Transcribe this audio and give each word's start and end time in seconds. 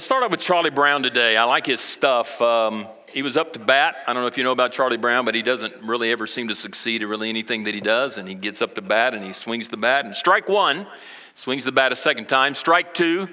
Let's 0.00 0.06
start 0.06 0.22
off 0.22 0.30
with 0.30 0.40
Charlie 0.40 0.70
Brown 0.70 1.02
today. 1.02 1.36
I 1.36 1.44
like 1.44 1.66
his 1.66 1.78
stuff. 1.78 2.40
Um, 2.40 2.86
he 3.12 3.20
was 3.20 3.36
up 3.36 3.52
to 3.52 3.58
bat. 3.58 3.96
I 4.06 4.14
don't 4.14 4.22
know 4.22 4.28
if 4.28 4.38
you 4.38 4.44
know 4.44 4.50
about 4.50 4.72
Charlie 4.72 4.96
Brown, 4.96 5.26
but 5.26 5.34
he 5.34 5.42
doesn't 5.42 5.74
really 5.82 6.10
ever 6.10 6.26
seem 6.26 6.48
to 6.48 6.54
succeed 6.54 7.02
at 7.02 7.08
really 7.08 7.28
anything 7.28 7.64
that 7.64 7.74
he 7.74 7.82
does. 7.82 8.16
And 8.16 8.26
he 8.26 8.34
gets 8.34 8.62
up 8.62 8.74
to 8.76 8.80
bat 8.80 9.12
and 9.12 9.22
he 9.22 9.34
swings 9.34 9.68
the 9.68 9.76
bat. 9.76 10.06
And 10.06 10.16
strike 10.16 10.48
one, 10.48 10.86
swings 11.34 11.64
the 11.64 11.72
bat 11.72 11.92
a 11.92 11.96
second 11.96 12.30
time. 12.30 12.54
Strike 12.54 12.94
two, 12.94 13.28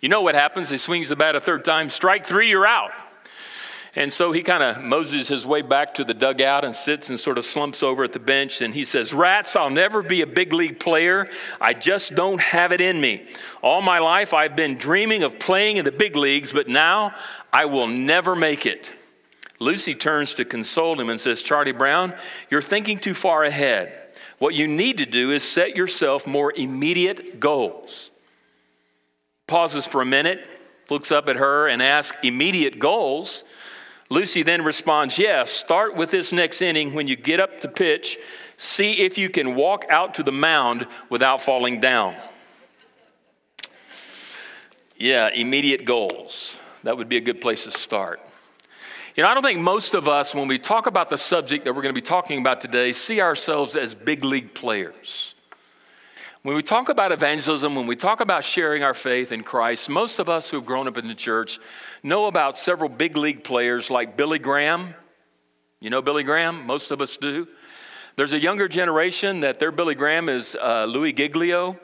you 0.00 0.08
know 0.08 0.20
what 0.20 0.34
happens. 0.34 0.68
He 0.68 0.78
swings 0.78 1.10
the 1.10 1.14
bat 1.14 1.36
a 1.36 1.40
third 1.40 1.64
time. 1.64 1.88
Strike 1.88 2.26
three, 2.26 2.48
you're 2.48 2.66
out. 2.66 2.90
And 3.96 4.12
so 4.12 4.30
he 4.30 4.42
kind 4.42 4.62
of 4.62 4.82
moses 4.82 5.28
his 5.28 5.44
way 5.44 5.62
back 5.62 5.94
to 5.94 6.04
the 6.04 6.14
dugout 6.14 6.64
and 6.64 6.74
sits 6.74 7.10
and 7.10 7.18
sort 7.18 7.38
of 7.38 7.44
slumps 7.44 7.82
over 7.82 8.04
at 8.04 8.12
the 8.12 8.20
bench. 8.20 8.60
And 8.60 8.72
he 8.72 8.84
says, 8.84 9.12
Rats, 9.12 9.56
I'll 9.56 9.70
never 9.70 10.02
be 10.02 10.22
a 10.22 10.26
big 10.26 10.52
league 10.52 10.78
player. 10.78 11.28
I 11.60 11.74
just 11.74 12.14
don't 12.14 12.40
have 12.40 12.70
it 12.70 12.80
in 12.80 13.00
me. 13.00 13.26
All 13.62 13.82
my 13.82 13.98
life 13.98 14.32
I've 14.32 14.54
been 14.54 14.76
dreaming 14.76 15.24
of 15.24 15.40
playing 15.40 15.76
in 15.76 15.84
the 15.84 15.92
big 15.92 16.14
leagues, 16.14 16.52
but 16.52 16.68
now 16.68 17.14
I 17.52 17.64
will 17.64 17.88
never 17.88 18.36
make 18.36 18.64
it. 18.64 18.92
Lucy 19.58 19.94
turns 19.94 20.34
to 20.34 20.44
console 20.44 20.98
him 20.98 21.10
and 21.10 21.20
says, 21.20 21.42
Charlie 21.42 21.72
Brown, 21.72 22.14
you're 22.48 22.62
thinking 22.62 22.98
too 22.98 23.12
far 23.12 23.42
ahead. 23.44 23.92
What 24.38 24.54
you 24.54 24.66
need 24.66 24.98
to 24.98 25.06
do 25.06 25.32
is 25.32 25.42
set 25.42 25.76
yourself 25.76 26.26
more 26.26 26.52
immediate 26.56 27.40
goals. 27.40 28.10
Pauses 29.46 29.84
for 29.84 30.00
a 30.00 30.06
minute, 30.06 30.40
looks 30.88 31.12
up 31.12 31.28
at 31.28 31.36
her 31.36 31.68
and 31.68 31.82
asks, 31.82 32.16
Immediate 32.22 32.78
goals? 32.78 33.44
Lucy 34.10 34.42
then 34.42 34.62
responds, 34.62 35.18
Yes, 35.18 35.50
start 35.52 35.94
with 35.94 36.10
this 36.10 36.32
next 36.32 36.60
inning 36.60 36.92
when 36.92 37.08
you 37.08 37.16
get 37.16 37.40
up 37.40 37.60
to 37.60 37.68
pitch. 37.68 38.18
See 38.56 38.92
if 38.92 39.16
you 39.16 39.30
can 39.30 39.54
walk 39.54 39.86
out 39.88 40.14
to 40.14 40.22
the 40.22 40.32
mound 40.32 40.86
without 41.08 41.40
falling 41.40 41.80
down. 41.80 42.16
Yeah, 44.96 45.30
immediate 45.30 45.86
goals. 45.86 46.58
That 46.82 46.98
would 46.98 47.08
be 47.08 47.16
a 47.16 47.22
good 47.22 47.40
place 47.40 47.64
to 47.64 47.70
start. 47.70 48.20
You 49.16 49.22
know, 49.22 49.30
I 49.30 49.34
don't 49.34 49.42
think 49.42 49.60
most 49.60 49.94
of 49.94 50.08
us, 50.08 50.34
when 50.34 50.48
we 50.48 50.58
talk 50.58 50.86
about 50.86 51.08
the 51.08 51.16
subject 51.16 51.64
that 51.64 51.74
we're 51.74 51.82
going 51.82 51.94
to 51.94 52.00
be 52.00 52.04
talking 52.04 52.40
about 52.40 52.60
today, 52.60 52.92
see 52.92 53.20
ourselves 53.20 53.76
as 53.76 53.94
big 53.94 54.24
league 54.24 54.54
players. 54.54 55.34
When 56.42 56.56
we 56.56 56.62
talk 56.62 56.88
about 56.88 57.12
evangelism, 57.12 57.74
when 57.74 57.86
we 57.86 57.96
talk 57.96 58.20
about 58.20 58.44
sharing 58.44 58.82
our 58.82 58.94
faith 58.94 59.30
in 59.30 59.42
Christ, 59.42 59.90
most 59.90 60.18
of 60.18 60.30
us 60.30 60.48
who 60.48 60.56
have 60.56 60.64
grown 60.64 60.88
up 60.88 60.96
in 60.96 61.06
the 61.06 61.14
church 61.14 61.58
know 62.02 62.24
about 62.24 62.56
several 62.56 62.88
big 62.88 63.14
league 63.18 63.44
players 63.44 63.90
like 63.90 64.16
Billy 64.16 64.38
Graham. 64.38 64.94
You 65.80 65.90
know 65.90 66.00
Billy 66.00 66.22
Graham? 66.22 66.64
Most 66.64 66.92
of 66.92 67.02
us 67.02 67.18
do. 67.18 67.46
There's 68.16 68.32
a 68.32 68.40
younger 68.40 68.68
generation 68.68 69.40
that 69.40 69.58
their 69.58 69.70
Billy 69.70 69.94
Graham 69.94 70.30
is 70.30 70.56
uh, 70.56 70.86
Louis 70.86 71.12
Giglio. 71.12 71.78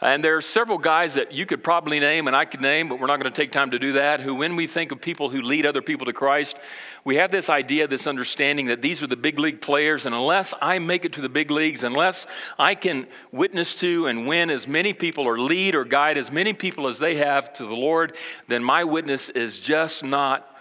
And 0.00 0.22
there 0.22 0.36
are 0.36 0.40
several 0.40 0.78
guys 0.78 1.14
that 1.14 1.32
you 1.32 1.44
could 1.44 1.64
probably 1.64 1.98
name 1.98 2.28
and 2.28 2.36
I 2.36 2.44
could 2.44 2.60
name, 2.60 2.88
but 2.88 3.00
we're 3.00 3.08
not 3.08 3.20
going 3.20 3.32
to 3.32 3.36
take 3.36 3.50
time 3.50 3.72
to 3.72 3.80
do 3.80 3.94
that, 3.94 4.20
who, 4.20 4.36
when 4.36 4.54
we 4.54 4.68
think 4.68 4.92
of 4.92 5.00
people 5.00 5.28
who 5.28 5.42
lead 5.42 5.66
other 5.66 5.82
people 5.82 6.06
to 6.06 6.12
Christ, 6.12 6.56
we 7.04 7.16
have 7.16 7.32
this 7.32 7.50
idea, 7.50 7.88
this 7.88 8.06
understanding 8.06 8.66
that 8.66 8.80
these 8.80 9.02
are 9.02 9.08
the 9.08 9.16
big 9.16 9.40
league 9.40 9.60
players, 9.60 10.06
and 10.06 10.14
unless 10.14 10.54
I 10.62 10.78
make 10.78 11.04
it 11.04 11.14
to 11.14 11.20
the 11.20 11.28
big 11.28 11.50
leagues, 11.50 11.82
unless 11.82 12.28
I 12.60 12.76
can 12.76 13.08
witness 13.32 13.74
to 13.76 14.06
and 14.06 14.28
win 14.28 14.50
as 14.50 14.68
many 14.68 14.92
people 14.92 15.24
or 15.24 15.36
lead 15.36 15.74
or 15.74 15.84
guide 15.84 16.16
as 16.16 16.30
many 16.30 16.52
people 16.52 16.86
as 16.86 17.00
they 17.00 17.16
have 17.16 17.52
to 17.54 17.64
the 17.64 17.74
Lord, 17.74 18.16
then 18.46 18.62
my 18.62 18.84
witness 18.84 19.30
is 19.30 19.58
just 19.58 20.04
not 20.04 20.56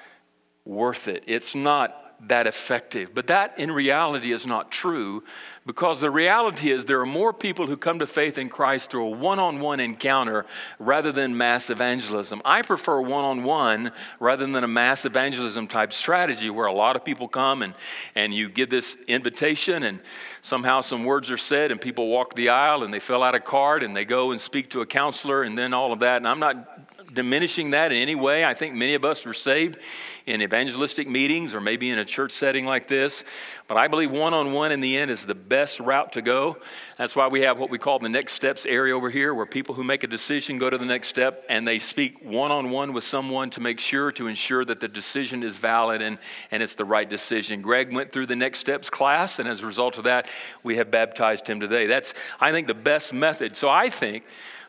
worth 0.66 1.07
it. 1.07 1.23
It's 1.28 1.53
not 1.53 2.06
that 2.22 2.47
effective. 2.47 3.11
But 3.13 3.28
that 3.28 3.57
in 3.59 3.72
reality 3.72 4.31
is 4.31 4.47
not 4.47 4.72
true 4.72 5.23
because 5.67 6.01
the 6.01 6.09
reality 6.09 6.72
is 6.72 6.85
there 6.85 7.00
are 7.00 7.05
more 7.05 7.31
people 7.31 7.67
who 7.67 7.78
come 7.78 8.00
to 8.00 8.07
faith 8.07 8.38
in 8.38 8.50
Christ 8.50 8.89
through 8.89 9.05
a 9.05 9.09
one 9.11 9.38
on 9.38 9.59
one 9.59 9.79
encounter 9.79 10.45
rather 10.79 11.11
than 11.11 11.38
mass 11.38 11.69
evangelism. 11.69 12.41
I 12.44 12.63
prefer 12.63 13.01
one 13.01 13.23
on 13.23 13.44
one 13.44 13.91
rather 14.19 14.47
than 14.47 14.63
a 14.63 14.67
mass 14.67 15.06
evangelism 15.06 15.67
type 15.67 15.94
strategy 15.94 16.50
where 16.50 16.66
a 16.66 16.73
lot 16.73 16.95
of 16.95 17.06
people 17.06 17.27
come 17.27 17.61
and, 17.61 17.75
and 18.16 18.33
you 18.33 18.50
give 18.50 18.69
this 18.69 18.97
invitation 19.07 19.83
and 19.83 20.01
somehow 20.41 20.81
some 20.81 21.06
words 21.06 21.29
are 21.29 21.38
said 21.38 21.72
and 21.72 21.79
people 21.79 22.07
walk 22.07 22.33
the 22.33 22.50
aisle 22.50 22.83
and 22.83 22.91
they 22.94 23.00
fill 23.00 23.22
out 23.22 23.35
a 23.35 23.39
card 23.39 23.83
and 23.83 23.95
they 23.95 24.06
go 24.06 24.31
and 24.31 24.41
speak 24.41 24.72
to 24.72 24.81
a 24.81 24.85
counselor 24.85 25.44
and 25.44 25.56
then 25.56 25.73
all 25.73 25.94
of 25.94 26.00
that. 26.00 26.17
And 26.17 26.27
I'm 26.27 26.39
not 26.39 26.76
diminishing 27.13 27.72
that 27.72 27.91
in 27.91 27.97
any 27.97 28.16
way. 28.16 28.45
I 28.45 28.53
think 28.53 28.75
many 28.75 28.94
of 28.94 29.06
us 29.06 29.25
were 29.25 29.34
saved 29.34 29.78
in 30.25 30.41
evangelistic 30.41 31.07
meetings 31.07 31.56
or 31.56 31.62
maybe 31.62 31.90
in 31.90 32.00
a 32.00 32.06
church 32.06 32.31
setting 32.31 32.66
like 32.66 32.88
this. 32.88 33.23
But 33.68 33.78
I 33.78 33.88
believe 33.88 34.12
one 34.12 34.34
on 34.34 34.53
one 34.53 34.72
in 34.72 34.81
the 34.81 34.97
end 34.97 35.09
is 35.12 35.25
the 35.25 35.35
best 35.35 35.79
route 35.79 36.13
to 36.13 36.22
go. 36.22 36.57
That's 36.97 37.16
why 37.16 37.28
we 37.28 37.41
have 37.41 37.57
what 37.57 37.69
we 37.69 37.78
call 37.78 38.00
the 38.00 38.09
next 38.09 38.34
steps 38.34 38.66
area 38.66 38.95
over 38.95 39.09
here, 39.09 39.34
where 39.34 39.45
people 39.45 39.75
who 39.75 39.84
make 39.84 40.03
a 40.03 40.07
decision 40.07 40.57
go 40.57 40.69
to 40.69 40.78
the 40.78 40.85
next 40.85 41.07
step 41.07 41.45
and 41.50 41.68
they 41.68 41.79
speak 41.79 42.23
one 42.23 42.51
on 42.51 42.72
one 42.72 42.94
with 42.94 43.03
someone 43.03 43.50
to 43.51 43.62
make 43.62 43.79
sure, 43.79 44.12
to 44.13 44.28
ensure 44.28 44.66
that 44.66 44.79
the 44.79 44.88
decision 44.88 45.44
is 45.44 45.57
valid 45.57 46.01
and, 46.01 46.18
and 46.51 46.62
it's 46.62 46.75
the 46.75 46.85
right 46.85 47.09
decision. 47.09 47.62
Greg 47.62 47.94
went 47.94 48.12
through 48.12 48.25
the 48.25 48.35
next 48.35 48.59
steps 48.59 48.89
class, 48.89 49.39
and 49.39 49.47
as 49.47 49.62
a 49.62 49.66
result 49.66 49.97
of 49.97 50.03
that, 50.03 50.29
we 50.63 50.78
have 50.78 50.91
baptized 50.91 51.47
him 51.47 51.59
today. 51.59 51.88
That's, 51.88 52.13
I 52.39 52.51
think, 52.51 52.68
the 52.68 52.74
best 52.74 53.13
method. 53.13 53.56
So 53.56 53.69
I 53.69 53.89
think 53.89 54.24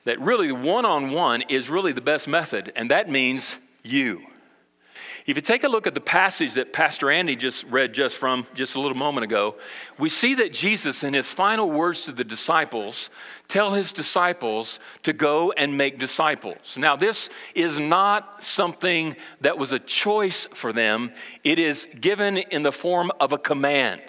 that 0.09 0.19
really 0.23 0.51
one 0.51 0.87
on 0.87 1.11
one 1.11 1.43
is 1.51 1.69
really 1.69 1.93
the 1.93 2.01
best 2.01 2.27
method, 2.27 2.73
and 2.75 2.91
that 2.91 3.11
means 3.11 3.59
you. 3.83 4.23
If 5.27 5.37
you 5.37 5.43
take 5.43 5.65
a 5.65 5.69
look 5.69 5.87
at 5.87 5.93
the 5.93 6.01
passage 6.01 6.55
that 6.55 6.73
Pastor 6.73 7.11
Andy 7.11 7.37
just 7.37 7.65
read 7.65 7.93
just 7.93 8.17
from 8.17 8.47
just 8.55 8.75
a 8.75 8.81
little 8.81 8.97
moment 8.97 9.25
ago, 9.25 9.57
we 9.99 10.09
see 10.09 10.33
that 10.37 10.55
Jesus, 10.55 11.05
in 11.05 11.13
his 11.13 11.31
final 11.31 11.71
words 11.71 12.07
to 12.07 12.13
the 12.13 12.25
disciples, 12.25 13.11
tell 13.49 13.75
his 13.75 13.93
disciples 13.93 14.81
to 15.03 15.13
go 15.13 15.53
and 15.53 15.77
make 15.77 15.99
disciples. 15.99 16.79
Now, 16.79 16.97
this 16.97 17.29
is 17.55 17.79
not 17.79 18.43
something 18.43 19.15
that 19.43 19.59
was 19.59 19.73
a 19.73 19.79
choice 19.79 20.47
for 20.55 20.73
them, 20.73 21.13
it 21.45 21.59
is 21.59 21.87
given 22.01 22.39
in 22.39 22.63
the 22.63 22.73
form 22.73 23.13
of 23.21 23.35
a 23.35 23.39
command. 23.39 24.01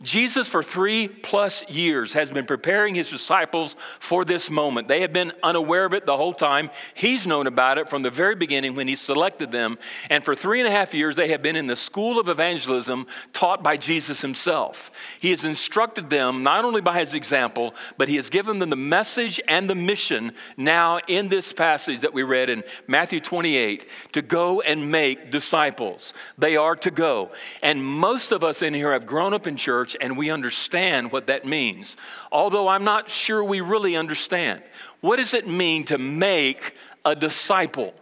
Jesus, 0.00 0.46
for 0.46 0.62
three 0.62 1.08
plus 1.08 1.68
years, 1.68 2.12
has 2.12 2.30
been 2.30 2.46
preparing 2.46 2.94
his 2.94 3.10
disciples 3.10 3.74
for 3.98 4.24
this 4.24 4.48
moment. 4.48 4.86
They 4.86 5.00
have 5.00 5.12
been 5.12 5.32
unaware 5.42 5.84
of 5.84 5.92
it 5.92 6.06
the 6.06 6.16
whole 6.16 6.34
time. 6.34 6.70
He's 6.94 7.26
known 7.26 7.48
about 7.48 7.78
it 7.78 7.90
from 7.90 8.02
the 8.02 8.10
very 8.10 8.36
beginning 8.36 8.76
when 8.76 8.86
he 8.86 8.94
selected 8.94 9.50
them. 9.50 9.76
And 10.08 10.24
for 10.24 10.36
three 10.36 10.60
and 10.60 10.68
a 10.68 10.70
half 10.70 10.94
years, 10.94 11.16
they 11.16 11.30
have 11.30 11.42
been 11.42 11.56
in 11.56 11.66
the 11.66 11.74
school 11.74 12.20
of 12.20 12.28
evangelism 12.28 13.08
taught 13.32 13.64
by 13.64 13.76
Jesus 13.76 14.20
himself. 14.20 14.92
He 15.18 15.30
has 15.30 15.44
instructed 15.44 16.10
them 16.10 16.44
not 16.44 16.64
only 16.64 16.80
by 16.80 17.00
his 17.00 17.14
example, 17.14 17.74
but 17.96 18.08
he 18.08 18.16
has 18.16 18.30
given 18.30 18.60
them 18.60 18.70
the 18.70 18.76
message 18.76 19.40
and 19.48 19.68
the 19.68 19.74
mission 19.74 20.32
now 20.56 21.00
in 21.08 21.26
this 21.26 21.52
passage 21.52 22.02
that 22.02 22.14
we 22.14 22.22
read 22.22 22.50
in 22.50 22.62
Matthew 22.86 23.18
28 23.18 23.88
to 24.12 24.22
go 24.22 24.60
and 24.60 24.92
make 24.92 25.32
disciples. 25.32 26.14
They 26.38 26.56
are 26.56 26.76
to 26.76 26.92
go. 26.92 27.32
And 27.64 27.84
most 27.84 28.30
of 28.30 28.44
us 28.44 28.62
in 28.62 28.74
here 28.74 28.92
have 28.92 29.04
grown 29.04 29.34
up 29.34 29.48
in 29.48 29.56
church 29.56 29.87
church 29.88 29.96
and 30.00 30.16
we 30.16 30.30
understand 30.30 31.12
what 31.12 31.26
that 31.26 31.44
means. 31.44 31.96
Although 32.30 32.68
I'm 32.68 32.84
not 32.84 33.10
sure 33.10 33.42
we 33.42 33.60
really 33.60 33.96
understand. 33.96 34.62
What 35.00 35.16
does 35.16 35.34
it 35.34 35.48
mean 35.48 35.84
to 35.84 35.98
make 35.98 36.74
a 37.04 37.14
disciple? 37.14 37.94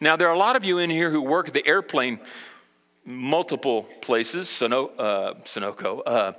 Now, 0.00 0.16
there 0.16 0.28
are 0.28 0.34
a 0.34 0.38
lot 0.38 0.56
of 0.56 0.64
you 0.64 0.78
in 0.78 0.90
here 0.90 1.10
who 1.10 1.22
work 1.22 1.48
at 1.48 1.54
the 1.54 1.66
airplane 1.66 2.20
multiple 3.04 3.84
places, 4.02 4.46
Suno, 4.46 4.90
uh, 4.98 5.34
Sunoco, 5.42 6.02
uh, 6.04 6.32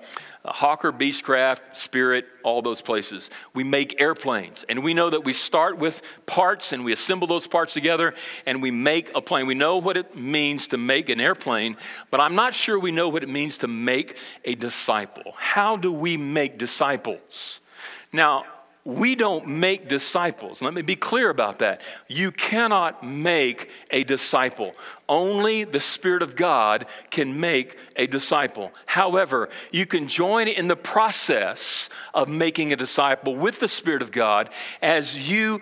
Hawker, 0.45 0.91
Beechcraft, 0.91 1.75
Spirit, 1.75 2.25
all 2.43 2.61
those 2.61 2.81
places. 2.81 3.29
We 3.53 3.63
make 3.63 3.99
airplanes. 3.99 4.63
And 4.69 4.83
we 4.83 4.93
know 4.93 5.09
that 5.09 5.23
we 5.23 5.33
start 5.33 5.77
with 5.77 6.01
parts 6.25 6.71
and 6.71 6.85
we 6.85 6.91
assemble 6.91 7.27
those 7.27 7.47
parts 7.47 7.73
together 7.73 8.13
and 8.45 8.61
we 8.61 8.71
make 8.71 9.11
a 9.15 9.21
plane. 9.21 9.47
We 9.47 9.55
know 9.55 9.77
what 9.77 9.97
it 9.97 10.15
means 10.15 10.67
to 10.69 10.77
make 10.77 11.09
an 11.09 11.19
airplane, 11.19 11.77
but 12.09 12.21
I'm 12.21 12.35
not 12.35 12.53
sure 12.53 12.79
we 12.79 12.91
know 12.91 13.09
what 13.09 13.23
it 13.23 13.29
means 13.29 13.59
to 13.59 13.67
make 13.67 14.17
a 14.45 14.55
disciple. 14.55 15.33
How 15.35 15.75
do 15.77 15.91
we 15.91 16.15
make 16.15 16.57
disciples? 16.57 17.59
Now, 18.13 18.45
we 18.83 19.15
don't 19.15 19.47
make 19.47 19.87
disciples. 19.87 20.61
Let 20.61 20.73
me 20.73 20.81
be 20.81 20.95
clear 20.95 21.29
about 21.29 21.59
that. 21.59 21.81
You 22.07 22.31
cannot 22.31 23.05
make 23.05 23.69
a 23.91 24.03
disciple. 24.03 24.73
Only 25.07 25.63
the 25.65 25.79
Spirit 25.79 26.23
of 26.23 26.35
God 26.35 26.87
can 27.11 27.39
make 27.39 27.77
a 27.95 28.07
disciple. 28.07 28.71
However, 28.87 29.49
you 29.71 29.85
can 29.85 30.07
join 30.07 30.47
in 30.47 30.67
the 30.67 30.75
process 30.75 31.89
of 32.13 32.27
making 32.27 32.73
a 32.73 32.75
disciple 32.75 33.35
with 33.35 33.59
the 33.59 33.67
Spirit 33.67 34.01
of 34.01 34.11
God 34.11 34.49
as 34.81 35.29
you 35.29 35.61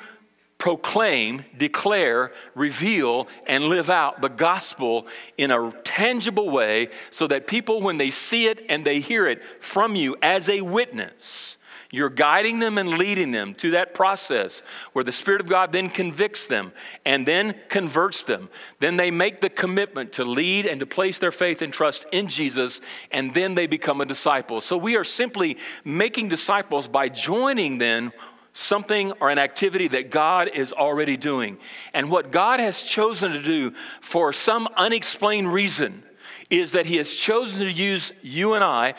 proclaim, 0.58 1.46
declare, 1.58 2.32
reveal, 2.54 3.28
and 3.48 3.64
live 3.66 3.90
out 3.90 4.22
the 4.22 4.30
gospel 4.30 5.08
in 5.38 5.52
a 5.52 5.72
tangible 5.84 6.50
way 6.50 6.90
so 7.10 7.28
that 7.28 7.48
people, 7.48 7.82
when 7.82 7.98
they 7.98 8.10
see 8.10 8.46
it 8.46 8.66
and 8.70 8.86
they 8.86 9.00
hear 9.00 9.26
it 9.26 9.42
from 9.62 9.96
you 9.96 10.16
as 10.22 10.50
a 10.50 10.62
witness, 10.62 11.58
you're 11.92 12.10
guiding 12.10 12.60
them 12.60 12.78
and 12.78 12.90
leading 12.90 13.32
them 13.32 13.56
to 13.56 13.72
that 13.72 13.96
process 13.96 14.62
where 14.94 15.04
the 15.04 15.12
Spirit 15.12 15.42
of 15.42 15.48
God 15.48 15.72
then 15.72 15.90
convicts 15.90 16.46
them 16.46 16.72
and 17.04 17.26
then 17.26 17.56
converts 17.68 18.24
them. 18.24 18.50
Then 18.80 18.96
they 18.96 19.10
make 19.10 19.42
the 19.42 19.50
commitment 19.50 20.14
to 20.14 20.24
lead 20.24 20.68
and 20.68 20.80
to 20.82 20.86
place 20.86 21.18
their 21.18 21.32
faith 21.32 21.64
and 21.64 21.74
trust 21.74 22.06
in 22.12 22.28
Jesus, 22.28 22.80
and 23.12 23.34
then 23.34 23.56
they 23.56 23.66
become 23.66 24.02
a 24.02 24.06
disciple. 24.06 24.62
So 24.62 24.78
we 24.78 24.98
are 24.98 25.04
simply 25.04 25.58
making 25.84 26.30
disciples 26.30 26.88
by 26.88 27.10
joining 27.10 27.80
then 27.80 28.12
something 28.54 29.12
or 29.14 29.32
an 29.32 29.40
activity 29.40 29.88
that 29.88 30.12
God 30.12 30.50
is 30.54 30.74
already 30.74 31.18
doing. 31.18 31.58
And 31.94 32.12
what 32.12 32.32
God 32.32 32.60
has 32.60 32.84
chosen 32.84 33.32
to 33.32 33.42
do 33.42 33.74
for 34.02 34.32
some 34.32 34.68
unexplained 34.78 35.52
reason 35.52 36.04
is 36.50 36.74
that 36.74 36.86
He 36.86 36.98
has 36.98 37.16
chosen 37.16 37.66
to 37.66 37.72
use 37.72 38.12
you 38.22 38.54
and 38.54 38.64
I 38.64 38.96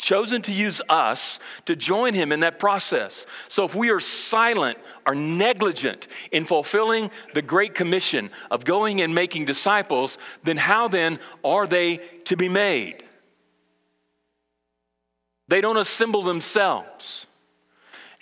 chosen 0.00 0.42
to 0.42 0.52
use 0.52 0.80
us 0.88 1.38
to 1.66 1.76
join 1.76 2.14
him 2.14 2.32
in 2.32 2.40
that 2.40 2.58
process. 2.58 3.26
So 3.48 3.64
if 3.64 3.74
we 3.74 3.90
are 3.90 4.00
silent 4.00 4.78
or 5.06 5.14
negligent 5.14 6.08
in 6.32 6.44
fulfilling 6.44 7.10
the 7.34 7.42
great 7.42 7.74
commission 7.74 8.30
of 8.50 8.64
going 8.64 9.00
and 9.02 9.14
making 9.14 9.44
disciples, 9.44 10.18
then 10.42 10.56
how 10.56 10.88
then 10.88 11.20
are 11.44 11.66
they 11.66 11.98
to 12.24 12.36
be 12.36 12.48
made? 12.48 13.04
They 15.48 15.60
don't 15.60 15.76
assemble 15.76 16.22
themselves. 16.22 17.26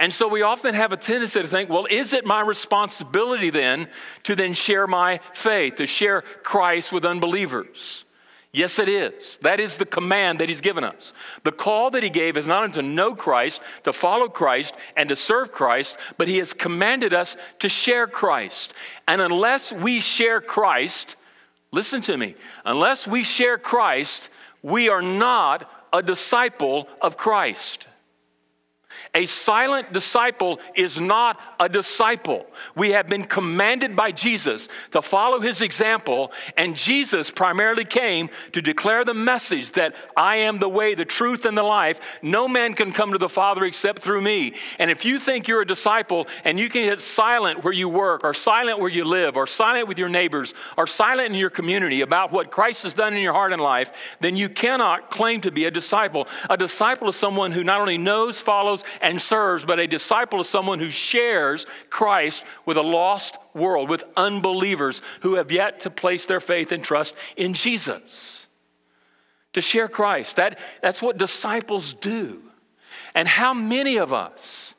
And 0.00 0.12
so 0.12 0.28
we 0.28 0.42
often 0.42 0.74
have 0.74 0.92
a 0.92 0.96
tendency 0.96 1.42
to 1.42 1.48
think, 1.48 1.68
well, 1.68 1.86
is 1.90 2.12
it 2.12 2.24
my 2.24 2.40
responsibility 2.40 3.50
then 3.50 3.88
to 4.24 4.34
then 4.34 4.52
share 4.52 4.86
my 4.86 5.20
faith, 5.32 5.76
to 5.76 5.86
share 5.86 6.22
Christ 6.42 6.92
with 6.92 7.04
unbelievers? 7.04 8.04
Yes, 8.52 8.78
it 8.78 8.88
is. 8.88 9.38
That 9.38 9.60
is 9.60 9.76
the 9.76 9.84
command 9.84 10.40
that 10.40 10.48
He's 10.48 10.62
given 10.62 10.84
us. 10.84 11.12
The 11.44 11.52
call 11.52 11.90
that 11.90 12.02
He 12.02 12.08
gave 12.08 12.36
is 12.36 12.46
not 12.46 12.72
to 12.74 12.82
know 12.82 13.14
Christ, 13.14 13.60
to 13.84 13.92
follow 13.92 14.28
Christ, 14.28 14.74
and 14.96 15.08
to 15.10 15.16
serve 15.16 15.52
Christ, 15.52 15.98
but 16.16 16.28
He 16.28 16.38
has 16.38 16.54
commanded 16.54 17.12
us 17.12 17.36
to 17.58 17.68
share 17.68 18.06
Christ. 18.06 18.72
And 19.06 19.20
unless 19.20 19.72
we 19.72 20.00
share 20.00 20.40
Christ, 20.40 21.16
listen 21.72 22.00
to 22.02 22.16
me, 22.16 22.36
unless 22.64 23.06
we 23.06 23.22
share 23.24 23.58
Christ, 23.58 24.30
we 24.62 24.88
are 24.88 25.02
not 25.02 25.70
a 25.92 26.02
disciple 26.02 26.88
of 27.02 27.16
Christ. 27.16 27.87
A 29.14 29.26
silent 29.26 29.92
disciple 29.92 30.60
is 30.74 31.00
not 31.00 31.40
a 31.58 31.68
disciple. 31.68 32.46
We 32.74 32.90
have 32.90 33.08
been 33.08 33.24
commanded 33.24 33.96
by 33.96 34.12
Jesus 34.12 34.68
to 34.90 35.02
follow 35.02 35.40
his 35.40 35.60
example, 35.60 36.30
and 36.56 36.76
Jesus 36.76 37.30
primarily 37.30 37.84
came 37.84 38.28
to 38.52 38.60
declare 38.60 39.04
the 39.04 39.14
message 39.14 39.72
that 39.72 39.94
I 40.16 40.36
am 40.36 40.58
the 40.58 40.68
way, 40.68 40.94
the 40.94 41.04
truth, 41.04 41.46
and 41.46 41.56
the 41.56 41.62
life. 41.62 42.00
No 42.22 42.48
man 42.48 42.74
can 42.74 42.92
come 42.92 43.12
to 43.12 43.18
the 43.18 43.28
Father 43.28 43.64
except 43.64 44.00
through 44.00 44.20
me. 44.20 44.54
And 44.78 44.90
if 44.90 45.04
you 45.04 45.18
think 45.18 45.48
you're 45.48 45.62
a 45.62 45.66
disciple 45.66 46.28
and 46.44 46.58
you 46.58 46.68
can 46.68 46.84
get 46.84 47.00
silent 47.00 47.64
where 47.64 47.72
you 47.72 47.88
work, 47.88 48.24
or 48.24 48.34
silent 48.34 48.78
where 48.78 48.90
you 48.90 49.04
live, 49.04 49.36
or 49.36 49.46
silent 49.46 49.88
with 49.88 49.98
your 49.98 50.08
neighbors, 50.08 50.54
or 50.76 50.86
silent 50.86 51.32
in 51.32 51.38
your 51.38 51.50
community 51.50 52.02
about 52.02 52.30
what 52.30 52.50
Christ 52.50 52.82
has 52.82 52.94
done 52.94 53.14
in 53.14 53.22
your 53.22 53.32
heart 53.32 53.52
and 53.52 53.62
life, 53.62 53.90
then 54.20 54.36
you 54.36 54.48
cannot 54.48 55.10
claim 55.10 55.40
to 55.40 55.50
be 55.50 55.64
a 55.64 55.70
disciple. 55.70 56.28
A 56.50 56.56
disciple 56.56 57.08
is 57.08 57.16
someone 57.16 57.52
who 57.52 57.64
not 57.64 57.80
only 57.80 57.98
knows, 57.98 58.40
follows, 58.40 58.84
and 59.00 59.20
serves, 59.20 59.64
but 59.64 59.78
a 59.78 59.86
disciple 59.86 60.40
is 60.40 60.48
someone 60.48 60.78
who 60.78 60.90
shares 60.90 61.66
Christ 61.90 62.44
with 62.66 62.76
a 62.76 62.82
lost 62.82 63.36
world, 63.54 63.88
with 63.88 64.04
unbelievers 64.16 65.02
who 65.20 65.34
have 65.34 65.50
yet 65.52 65.80
to 65.80 65.90
place 65.90 66.26
their 66.26 66.40
faith 66.40 66.72
and 66.72 66.82
trust 66.82 67.14
in 67.36 67.54
Jesus. 67.54 68.46
To 69.54 69.60
share 69.60 69.88
Christ, 69.88 70.36
that, 70.36 70.58
that's 70.82 71.02
what 71.02 71.18
disciples 71.18 71.94
do. 71.94 72.42
And 73.14 73.26
how 73.26 73.54
many 73.54 73.96
of 73.96 74.12
us 74.12 74.74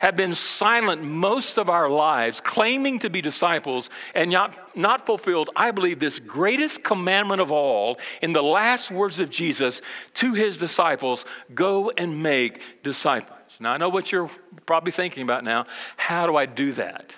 have 0.00 0.16
been 0.16 0.34
silent 0.34 1.02
most 1.04 1.58
of 1.58 1.68
our 1.68 1.88
lives, 1.88 2.40
claiming 2.40 2.98
to 2.98 3.10
be 3.10 3.20
disciples 3.20 3.90
and 4.14 4.30
not, 4.30 4.76
not 4.76 5.04
fulfilled, 5.04 5.50
I 5.54 5.70
believe, 5.70 6.00
this 6.00 6.18
greatest 6.18 6.82
commandment 6.82 7.40
of 7.40 7.52
all 7.52 7.98
in 8.22 8.32
the 8.32 8.42
last 8.42 8.90
words 8.90 9.20
of 9.20 9.28
Jesus 9.28 9.82
to 10.14 10.32
his 10.32 10.56
disciples 10.56 11.26
go 11.54 11.90
and 11.90 12.22
make 12.22 12.82
disciples. 12.82 13.39
Now, 13.60 13.72
I 13.72 13.76
know 13.76 13.90
what 13.90 14.10
you're 14.10 14.30
probably 14.64 14.90
thinking 14.90 15.22
about 15.22 15.44
now. 15.44 15.66
How 15.96 16.26
do 16.26 16.34
I 16.34 16.46
do 16.46 16.72
that? 16.72 17.14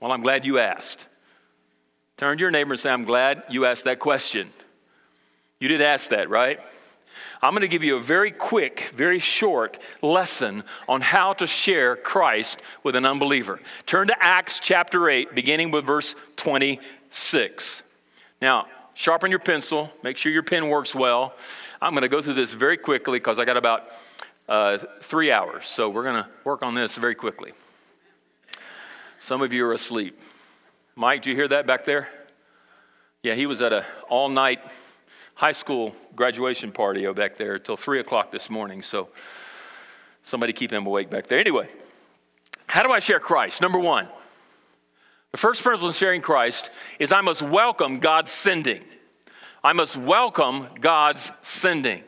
Well, 0.00 0.10
I'm 0.10 0.22
glad 0.22 0.44
you 0.44 0.58
asked. 0.58 1.06
Turn 2.16 2.36
to 2.36 2.40
your 2.40 2.50
neighbor 2.50 2.72
and 2.72 2.80
say, 2.80 2.90
I'm 2.90 3.04
glad 3.04 3.44
you 3.48 3.64
asked 3.64 3.84
that 3.84 4.00
question. 4.00 4.50
You 5.60 5.68
did 5.68 5.80
ask 5.80 6.10
that, 6.10 6.28
right? 6.28 6.60
I'm 7.42 7.52
going 7.52 7.62
to 7.62 7.68
give 7.68 7.84
you 7.84 7.96
a 7.96 8.02
very 8.02 8.30
quick, 8.30 8.90
very 8.94 9.18
short 9.18 9.78
lesson 10.02 10.64
on 10.88 11.00
how 11.00 11.32
to 11.34 11.46
share 11.46 11.94
Christ 11.94 12.60
with 12.82 12.96
an 12.96 13.04
unbeliever. 13.04 13.60
Turn 13.86 14.08
to 14.08 14.16
Acts 14.18 14.60
chapter 14.60 15.08
8, 15.08 15.34
beginning 15.34 15.70
with 15.70 15.86
verse 15.86 16.14
26. 16.36 17.82
Now, 18.40 18.66
sharpen 18.94 19.30
your 19.30 19.40
pencil, 19.40 19.92
make 20.02 20.16
sure 20.16 20.32
your 20.32 20.42
pen 20.42 20.68
works 20.68 20.94
well. 20.94 21.34
I'm 21.80 21.92
going 21.92 22.02
to 22.02 22.08
go 22.08 22.22
through 22.22 22.34
this 22.34 22.52
very 22.52 22.76
quickly 22.76 23.18
because 23.18 23.38
I 23.38 23.44
got 23.44 23.56
about 23.56 23.88
uh, 24.48 24.78
three 25.00 25.30
hours. 25.30 25.66
So 25.66 25.88
we're 25.88 26.02
going 26.02 26.22
to 26.22 26.28
work 26.44 26.62
on 26.62 26.74
this 26.74 26.96
very 26.96 27.14
quickly. 27.14 27.52
Some 29.18 29.42
of 29.42 29.52
you 29.52 29.64
are 29.66 29.72
asleep. 29.72 30.20
Mike, 30.96 31.22
do 31.22 31.30
you 31.30 31.36
hear 31.36 31.48
that 31.48 31.66
back 31.66 31.84
there? 31.84 32.08
Yeah, 33.22 33.34
he 33.34 33.46
was 33.46 33.62
at 33.62 33.72
an 33.72 33.84
all 34.08 34.28
night 34.28 34.60
high 35.34 35.52
school 35.52 35.94
graduation 36.14 36.70
party 36.70 37.10
back 37.12 37.36
there 37.36 37.58
till 37.58 37.76
3 37.76 38.00
o'clock 38.00 38.30
this 38.30 38.50
morning. 38.50 38.82
So 38.82 39.08
somebody 40.22 40.52
keep 40.52 40.72
him 40.72 40.86
awake 40.86 41.10
back 41.10 41.26
there. 41.26 41.38
Anyway, 41.38 41.68
how 42.66 42.82
do 42.82 42.92
I 42.92 42.98
share 42.98 43.18
Christ? 43.18 43.60
Number 43.60 43.78
one, 43.78 44.08
the 45.32 45.38
first 45.38 45.62
principle 45.62 45.88
in 45.88 45.94
sharing 45.94 46.20
Christ 46.20 46.70
is 46.98 47.12
I 47.12 47.20
must 47.20 47.42
welcome 47.42 47.98
God's 47.98 48.30
sending. 48.30 48.82
I 49.64 49.72
must 49.72 49.96
welcome 49.96 50.68
God's 50.80 51.32
sending. 51.42 52.04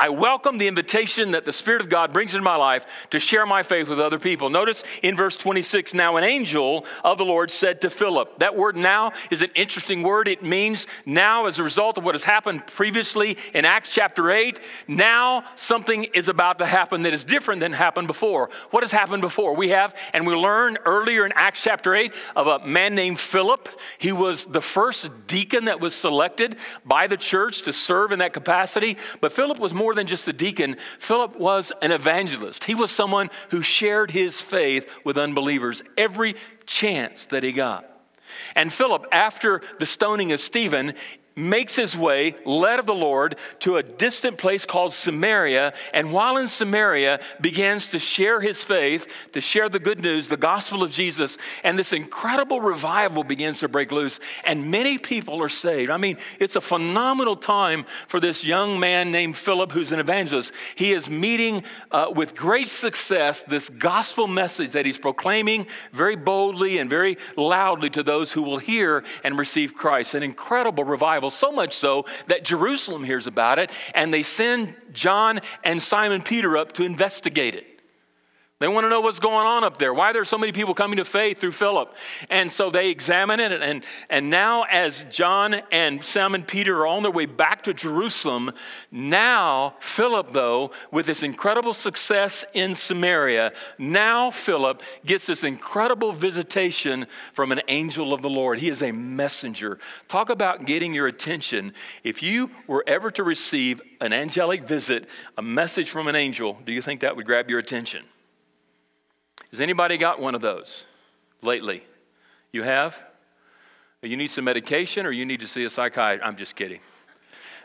I 0.00 0.10
welcome 0.10 0.58
the 0.58 0.68
invitation 0.68 1.32
that 1.32 1.44
the 1.44 1.52
Spirit 1.52 1.80
of 1.80 1.88
God 1.88 2.12
brings 2.12 2.32
into 2.32 2.44
my 2.44 2.54
life 2.54 2.86
to 3.10 3.18
share 3.18 3.44
my 3.46 3.64
faith 3.64 3.88
with 3.88 3.98
other 3.98 4.20
people. 4.20 4.48
Notice 4.48 4.84
in 5.02 5.16
verse 5.16 5.36
26 5.36 5.92
now 5.92 6.16
an 6.16 6.22
angel 6.22 6.86
of 7.02 7.18
the 7.18 7.24
Lord 7.24 7.50
said 7.50 7.80
to 7.80 7.90
Philip. 7.90 8.38
That 8.38 8.54
word 8.54 8.76
now 8.76 9.10
is 9.32 9.42
an 9.42 9.50
interesting 9.56 10.04
word. 10.04 10.28
It 10.28 10.40
means 10.40 10.86
now, 11.04 11.46
as 11.46 11.58
a 11.58 11.64
result 11.64 11.98
of 11.98 12.04
what 12.04 12.14
has 12.14 12.22
happened 12.22 12.64
previously 12.68 13.36
in 13.52 13.64
Acts 13.64 13.92
chapter 13.92 14.30
8, 14.30 14.60
now 14.86 15.42
something 15.56 16.04
is 16.14 16.28
about 16.28 16.60
to 16.60 16.66
happen 16.66 17.02
that 17.02 17.12
is 17.12 17.24
different 17.24 17.58
than 17.60 17.72
happened 17.72 18.06
before. 18.06 18.50
What 18.70 18.84
has 18.84 18.92
happened 18.92 19.22
before? 19.22 19.56
We 19.56 19.70
have, 19.70 19.96
and 20.14 20.28
we 20.28 20.34
learned 20.36 20.78
earlier 20.84 21.26
in 21.26 21.32
Acts 21.34 21.64
chapter 21.64 21.96
8 21.96 22.12
of 22.36 22.46
a 22.46 22.64
man 22.64 22.94
named 22.94 23.18
Philip. 23.18 23.68
He 23.98 24.12
was 24.12 24.44
the 24.44 24.60
first 24.60 25.26
deacon 25.26 25.64
that 25.64 25.80
was 25.80 25.92
selected 25.92 26.54
by 26.84 27.08
the 27.08 27.16
church 27.16 27.62
to 27.62 27.72
serve 27.72 28.12
in 28.12 28.20
that 28.20 28.32
capacity. 28.32 28.96
But 29.20 29.32
Philip 29.32 29.58
was 29.58 29.74
more 29.74 29.87
more 29.88 29.94
than 29.94 30.06
just 30.06 30.28
a 30.28 30.34
deacon, 30.34 30.76
Philip 30.98 31.38
was 31.38 31.72
an 31.80 31.92
evangelist. 31.92 32.64
He 32.64 32.74
was 32.74 32.90
someone 32.90 33.30
who 33.48 33.62
shared 33.62 34.10
his 34.10 34.38
faith 34.38 34.86
with 35.02 35.16
unbelievers 35.16 35.82
every 35.96 36.34
chance 36.66 37.24
that 37.24 37.42
he 37.42 37.52
got. 37.52 37.90
And 38.54 38.70
Philip, 38.70 39.06
after 39.10 39.62
the 39.78 39.86
stoning 39.86 40.32
of 40.32 40.40
Stephen, 40.40 40.92
makes 41.38 41.76
his 41.76 41.96
way, 41.96 42.34
led 42.44 42.78
of 42.78 42.86
the 42.86 42.94
Lord, 42.94 43.36
to 43.60 43.76
a 43.76 43.82
distant 43.82 44.38
place 44.38 44.64
called 44.64 44.92
Samaria, 44.92 45.72
and 45.94 46.12
while 46.12 46.36
in 46.36 46.48
Samaria, 46.48 47.20
begins 47.40 47.90
to 47.90 47.98
share 47.98 48.40
his 48.40 48.62
faith, 48.62 49.12
to 49.32 49.40
share 49.40 49.68
the 49.68 49.78
good 49.78 50.00
news, 50.00 50.28
the 50.28 50.36
gospel 50.36 50.82
of 50.82 50.90
Jesus, 50.90 51.38
and 51.64 51.78
this 51.78 51.92
incredible 51.92 52.60
revival 52.60 53.24
begins 53.24 53.60
to 53.60 53.68
break 53.68 53.92
loose, 53.92 54.20
and 54.44 54.70
many 54.70 54.98
people 54.98 55.42
are 55.42 55.48
saved. 55.48 55.90
I 55.90 55.96
mean, 55.96 56.18
it's 56.38 56.56
a 56.56 56.60
phenomenal 56.60 57.36
time 57.36 57.86
for 58.08 58.20
this 58.20 58.44
young 58.44 58.80
man 58.80 59.10
named 59.10 59.36
Philip, 59.36 59.72
who's 59.72 59.92
an 59.92 60.00
evangelist. 60.00 60.52
He 60.74 60.92
is 60.92 61.08
meeting 61.08 61.62
uh, 61.90 62.12
with 62.14 62.34
great 62.34 62.68
success 62.68 63.42
this 63.42 63.68
gospel 63.68 64.26
message 64.26 64.72
that 64.72 64.86
he's 64.86 64.98
proclaiming 64.98 65.66
very 65.92 66.16
boldly 66.16 66.78
and 66.78 66.90
very 66.90 67.18
loudly 67.36 67.90
to 67.90 68.02
those 68.02 68.32
who 68.32 68.42
will 68.42 68.58
hear 68.58 69.04
and 69.24 69.38
receive 69.38 69.74
Christ. 69.74 70.14
An 70.14 70.22
incredible 70.22 70.84
revival 70.84 71.27
so 71.30 71.52
much 71.52 71.72
so 71.72 72.06
that 72.26 72.44
Jerusalem 72.44 73.04
hears 73.04 73.26
about 73.26 73.58
it 73.58 73.70
and 73.94 74.12
they 74.12 74.22
send 74.22 74.76
John 74.92 75.40
and 75.64 75.80
Simon 75.80 76.22
Peter 76.22 76.56
up 76.56 76.72
to 76.72 76.84
investigate 76.84 77.54
it. 77.54 77.77
They 78.60 78.66
want 78.66 78.86
to 78.86 78.88
know 78.88 79.00
what's 79.00 79.20
going 79.20 79.46
on 79.46 79.62
up 79.62 79.78
there. 79.78 79.94
Why 79.94 80.10
are 80.10 80.12
there 80.12 80.24
so 80.24 80.36
many 80.36 80.50
people 80.50 80.74
coming 80.74 80.96
to 80.96 81.04
faith 81.04 81.38
through 81.38 81.52
Philip? 81.52 81.94
And 82.28 82.50
so 82.50 82.70
they 82.70 82.90
examine 82.90 83.38
it. 83.38 83.52
And, 83.62 83.84
and 84.10 84.30
now, 84.30 84.64
as 84.64 85.04
John 85.04 85.54
and 85.70 86.04
Simon 86.04 86.42
Peter 86.42 86.80
are 86.80 86.88
on 86.88 87.04
their 87.04 87.12
way 87.12 87.26
back 87.26 87.62
to 87.64 87.74
Jerusalem, 87.74 88.50
now 88.90 89.76
Philip, 89.78 90.32
though, 90.32 90.72
with 90.90 91.06
this 91.06 91.22
incredible 91.22 91.72
success 91.72 92.44
in 92.52 92.74
Samaria, 92.74 93.52
now 93.78 94.32
Philip 94.32 94.82
gets 95.06 95.26
this 95.26 95.44
incredible 95.44 96.12
visitation 96.12 97.06
from 97.34 97.52
an 97.52 97.60
angel 97.68 98.12
of 98.12 98.22
the 98.22 98.30
Lord. 98.30 98.58
He 98.58 98.70
is 98.70 98.82
a 98.82 98.90
messenger. 98.90 99.78
Talk 100.08 100.30
about 100.30 100.64
getting 100.64 100.92
your 100.92 101.06
attention. 101.06 101.74
If 102.02 102.24
you 102.24 102.50
were 102.66 102.82
ever 102.88 103.12
to 103.12 103.22
receive 103.22 103.80
an 104.00 104.12
angelic 104.12 104.66
visit, 104.66 105.08
a 105.36 105.42
message 105.42 105.90
from 105.90 106.08
an 106.08 106.16
angel, 106.16 106.58
do 106.66 106.72
you 106.72 106.82
think 106.82 107.02
that 107.02 107.14
would 107.14 107.24
grab 107.24 107.48
your 107.48 107.60
attention? 107.60 108.02
Has 109.50 109.60
anybody 109.60 109.96
got 109.96 110.20
one 110.20 110.34
of 110.34 110.40
those 110.40 110.84
lately? 111.42 111.84
You 112.52 112.62
have? 112.62 113.02
You 114.02 114.16
need 114.16 114.28
some 114.28 114.44
medication 114.44 115.06
or 115.06 115.10
you 115.10 115.26
need 115.26 115.40
to 115.40 115.48
see 115.48 115.64
a 115.64 115.70
psychiatrist? 115.70 116.26
I'm 116.26 116.36
just 116.36 116.54
kidding. 116.54 116.80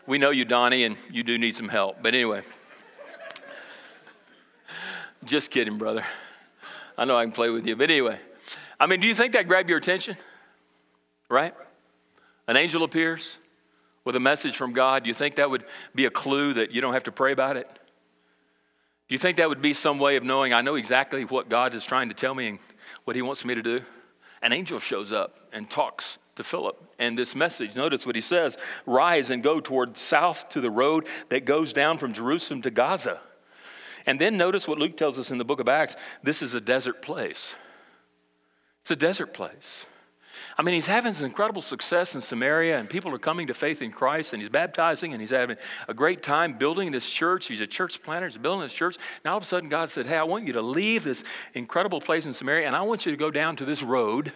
We 0.08 0.18
know 0.18 0.32
you, 0.32 0.46
Donnie, 0.46 0.84
and 0.84 0.98
you 1.12 1.24
do 1.24 1.38
need 1.38 1.56
some 1.56 1.70
help. 1.70 2.02
But 2.02 2.14
anyway, 2.14 2.42
just 5.26 5.52
kidding, 5.52 5.78
brother. 5.78 6.04
I 6.98 7.06
know 7.06 7.16
I 7.16 7.24
can 7.24 7.32
play 7.32 7.50
with 7.50 7.66
you. 7.66 7.76
But 7.76 7.90
anyway, 7.90 8.20
I 8.80 8.88
mean, 8.88 9.00
do 9.00 9.08
you 9.08 9.16
think 9.16 9.34
that 9.34 9.48
grabbed 9.48 9.70
your 9.70 9.78
attention? 9.78 10.18
Right? 11.30 11.54
An 12.48 12.58
angel 12.58 12.84
appears 12.84 13.38
with 14.04 14.16
a 14.16 14.20
message 14.20 14.56
from 14.56 14.74
God. 14.74 15.04
Do 15.04 15.08
you 15.08 15.14
think 15.14 15.36
that 15.36 15.50
would 15.50 15.64
be 15.96 16.06
a 16.06 16.10
clue 16.10 16.54
that 16.54 16.72
you 16.72 16.82
don't 16.82 16.94
have 16.94 17.04
to 17.04 17.12
pray 17.12 17.32
about 17.32 17.56
it? 17.58 17.70
You 19.14 19.20
think 19.20 19.38
that 19.38 19.48
would 19.48 19.62
be 19.62 19.76
some 19.76 20.00
way 20.00 20.16
of 20.16 20.24
knowing 20.24 20.54
I 20.54 20.62
know 20.62 20.74
exactly 20.74 21.24
what 21.24 21.48
God 21.48 21.76
is 21.76 21.86
trying 21.86 22.10
to 22.10 22.16
tell 22.16 22.34
me 22.34 22.48
and 22.48 22.60
what 23.04 23.16
He 23.16 23.22
wants 23.22 23.46
me 23.46 23.54
to 23.54 23.62
do? 23.62 23.82
An 24.42 24.52
angel 24.52 24.80
shows 24.80 25.12
up 25.12 25.38
and 25.54 25.70
talks 25.70 26.18
to 26.36 26.44
Philip. 26.44 26.82
And 26.98 27.16
this 27.16 27.36
message, 27.36 27.76
notice 27.76 28.08
what 28.08 28.16
he 28.16 28.22
says 28.22 28.58
Rise 28.88 29.30
and 29.30 29.44
go 29.44 29.60
toward 29.60 29.98
south 29.98 30.50
to 30.50 30.62
the 30.62 30.72
road 30.72 31.06
that 31.30 31.46
goes 31.46 31.74
down 31.74 32.00
from 32.00 32.14
Jerusalem 32.14 32.64
to 32.64 32.72
Gaza. 32.72 33.20
And 34.08 34.20
then 34.20 34.36
notice 34.36 34.68
what 34.68 34.80
Luke 34.80 34.98
tells 34.98 35.20
us 35.20 35.30
in 35.30 35.38
the 35.38 35.46
book 35.46 35.60
of 35.60 35.70
Acts 35.70 35.96
this 36.24 36.42
is 36.42 36.56
a 36.56 36.60
desert 36.60 37.04
place. 37.04 37.54
It's 38.82 38.90
a 38.90 38.96
desert 38.96 39.32
place. 39.32 39.86
I 40.58 40.62
mean, 40.62 40.76
he's 40.76 40.88
having 40.88 41.14
some 41.14 41.26
incredible 41.26 41.62
success 41.62 42.16
in 42.16 42.22
Samaria, 42.22 42.80
and 42.80 42.90
people 42.90 43.14
are 43.14 43.20
coming 43.20 43.48
to 43.48 43.54
faith 43.54 43.82
in 43.82 43.92
Christ, 43.92 44.34
and 44.34 44.42
he's 44.42 44.50
baptizing, 44.50 45.14
and 45.14 45.22
he's 45.22 45.32
having 45.32 45.58
a 45.88 45.94
great 45.94 46.22
time 46.22 46.58
building 46.58 46.92
this 46.92 47.10
church. 47.12 47.48
He's 47.48 47.62
a 47.62 47.68
church 47.68 48.04
planter, 48.04 48.28
he's 48.28 48.38
building 48.38 48.62
this 48.62 48.74
church. 48.74 48.98
Now, 49.26 49.32
all 49.32 49.38
of 49.38 49.44
a 49.44 49.46
sudden, 49.46 49.70
God 49.70 49.90
said, 49.90 50.06
Hey, 50.06 50.18
I 50.18 50.24
want 50.24 50.46
you 50.46 50.54
to 50.54 50.62
leave 50.62 51.04
this 51.04 51.24
incredible 51.54 52.02
place 52.02 52.26
in 52.26 52.34
Samaria, 52.34 52.68
and 52.68 52.76
I 52.76 52.82
want 52.82 53.06
you 53.06 53.12
to 53.12 53.18
go 53.18 53.32
down 53.32 53.56
to 53.58 53.66
this 53.66 53.82
road 53.82 54.32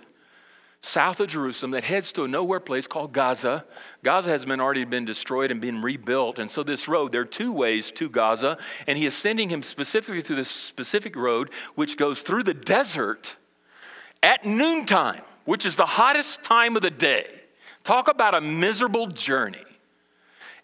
south 0.82 1.20
of 1.20 1.28
Jerusalem 1.28 1.72
that 1.72 1.84
heads 1.84 2.12
to 2.14 2.24
a 2.24 2.28
nowhere 2.28 2.60
place 2.60 2.88
called 2.88 3.12
Gaza. 3.12 3.66
Gaza 4.04 4.30
has 4.30 4.46
been 4.46 4.60
already 4.60 4.86
been 4.86 5.06
destroyed 5.06 5.52
and 5.52 5.60
been 5.60 5.82
rebuilt. 5.82 6.40
And 6.40 6.50
so 6.50 6.64
this 6.64 6.88
road, 6.88 7.12
there 7.12 7.22
are 7.22 7.26
two 7.26 7.52
ways 7.52 7.92
to 7.94 8.10
Gaza, 8.10 8.58
and 8.86 8.98
he 8.98 9.06
is 9.06 9.16
sending 9.16 9.50
him 9.50 9.64
specifically 9.64 10.22
to 10.24 10.36
this 10.36 10.50
specific 10.50 11.16
road, 11.16 11.50
which 11.76 11.98
goes 11.98 12.22
through 12.22 12.44
the 12.44 12.54
desert 12.54 13.36
at 14.24 14.46
noontime, 14.46 15.22
which 15.48 15.66
is 15.66 15.78
the 15.78 15.86
hottest 15.86 16.44
time 16.44 16.76
of 16.76 16.82
the 16.82 16.92
day. 16.92 17.26
Talk 17.86 18.10
about 18.10 18.36
a 18.36 18.42
miserable 18.42 19.08
journey. 19.08 19.64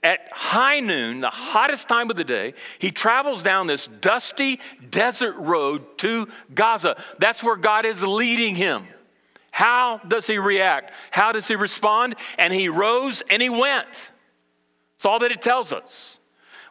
At 0.04 0.28
high 0.34 0.82
noon, 0.82 1.22
the 1.22 1.30
hottest 1.30 1.88
time 1.88 2.10
of 2.10 2.18
the 2.18 2.26
day, 2.26 2.54
he 2.80 2.92
travels 2.92 3.42
down 3.42 3.66
this 3.68 3.88
dusty 3.88 4.60
desert 4.90 5.38
road 5.38 5.98
to 6.00 6.28
Gaza. 6.54 7.02
That's 7.18 7.42
where 7.42 7.56
God 7.56 7.86
is 7.86 8.04
leading 8.04 8.56
him. 8.56 8.86
How 9.52 10.02
does 10.06 10.28
he 10.28 10.38
react? 10.38 10.94
How 11.12 11.32
does 11.32 11.48
he 11.48 11.56
respond? 11.56 12.16
And 12.38 12.52
he 12.54 12.68
rose 12.68 13.24
and 13.30 13.42
he 13.42 13.50
went. 13.50 14.12
That's 14.96 15.06
all 15.06 15.20
that 15.20 15.32
it 15.32 15.42
tells 15.42 15.72
us. 15.72 16.20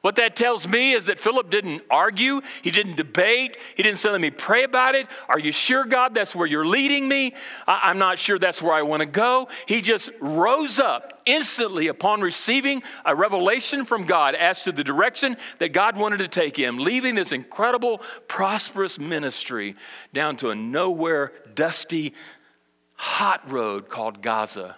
What 0.02 0.16
that 0.16 0.35
tells 0.35 0.66
me 0.66 0.92
is 0.92 1.06
that 1.06 1.21
Philip 1.21 1.49
didn't 1.49 1.82
argue, 1.88 2.40
he 2.62 2.73
didn't 2.73 2.97
debate, 2.97 3.56
he 3.76 3.85
didn't 3.85 3.99
say, 3.99 4.11
Let 4.11 4.21
me 4.21 4.30
pray 4.30 4.64
about 4.64 4.97
it. 4.97 5.06
Are 5.28 5.38
you 5.38 5.52
sure, 5.52 5.85
God, 5.85 6.12
that's 6.12 6.35
where 6.35 6.47
you're 6.47 6.66
leading 6.66 7.09
me? 7.09 7.35
I- 7.68 7.88
am 7.88 7.99
not 7.99 8.18
sure 8.18 8.37
that's 8.37 8.61
where 8.61 8.75
I 8.75 8.82
want 8.82 9.00
to 9.00 9.06
go. 9.06 9.49
He 9.66 9.80
just 9.80 10.11
rose 10.21 10.80
up 10.80 11.23
instantly 11.25 11.87
upon 11.87 12.21
receiving 12.21 12.82
a 13.04 13.14
revelation 13.14 13.85
from 13.85 14.04
God 14.04 14.35
as 14.35 14.64
to 14.64 14.73
the 14.73 14.82
direction 14.82 15.37
that 15.61 15.73
God 15.73 15.97
wanted 15.97 16.18
to 16.18 16.28
take 16.28 16.56
him, 16.56 16.78
leaving 16.78 17.14
this 17.14 17.30
incredible, 17.30 17.99
prosperous 18.26 18.99
ministry 18.99 19.76
down 20.12 20.35
to 20.37 20.50
a 20.50 20.54
nowhere, 20.56 21.32
dusty, 21.54 22.12
hot 22.97 23.52
road 23.52 23.88
called 23.88 24.21
Gaza, 24.21 24.75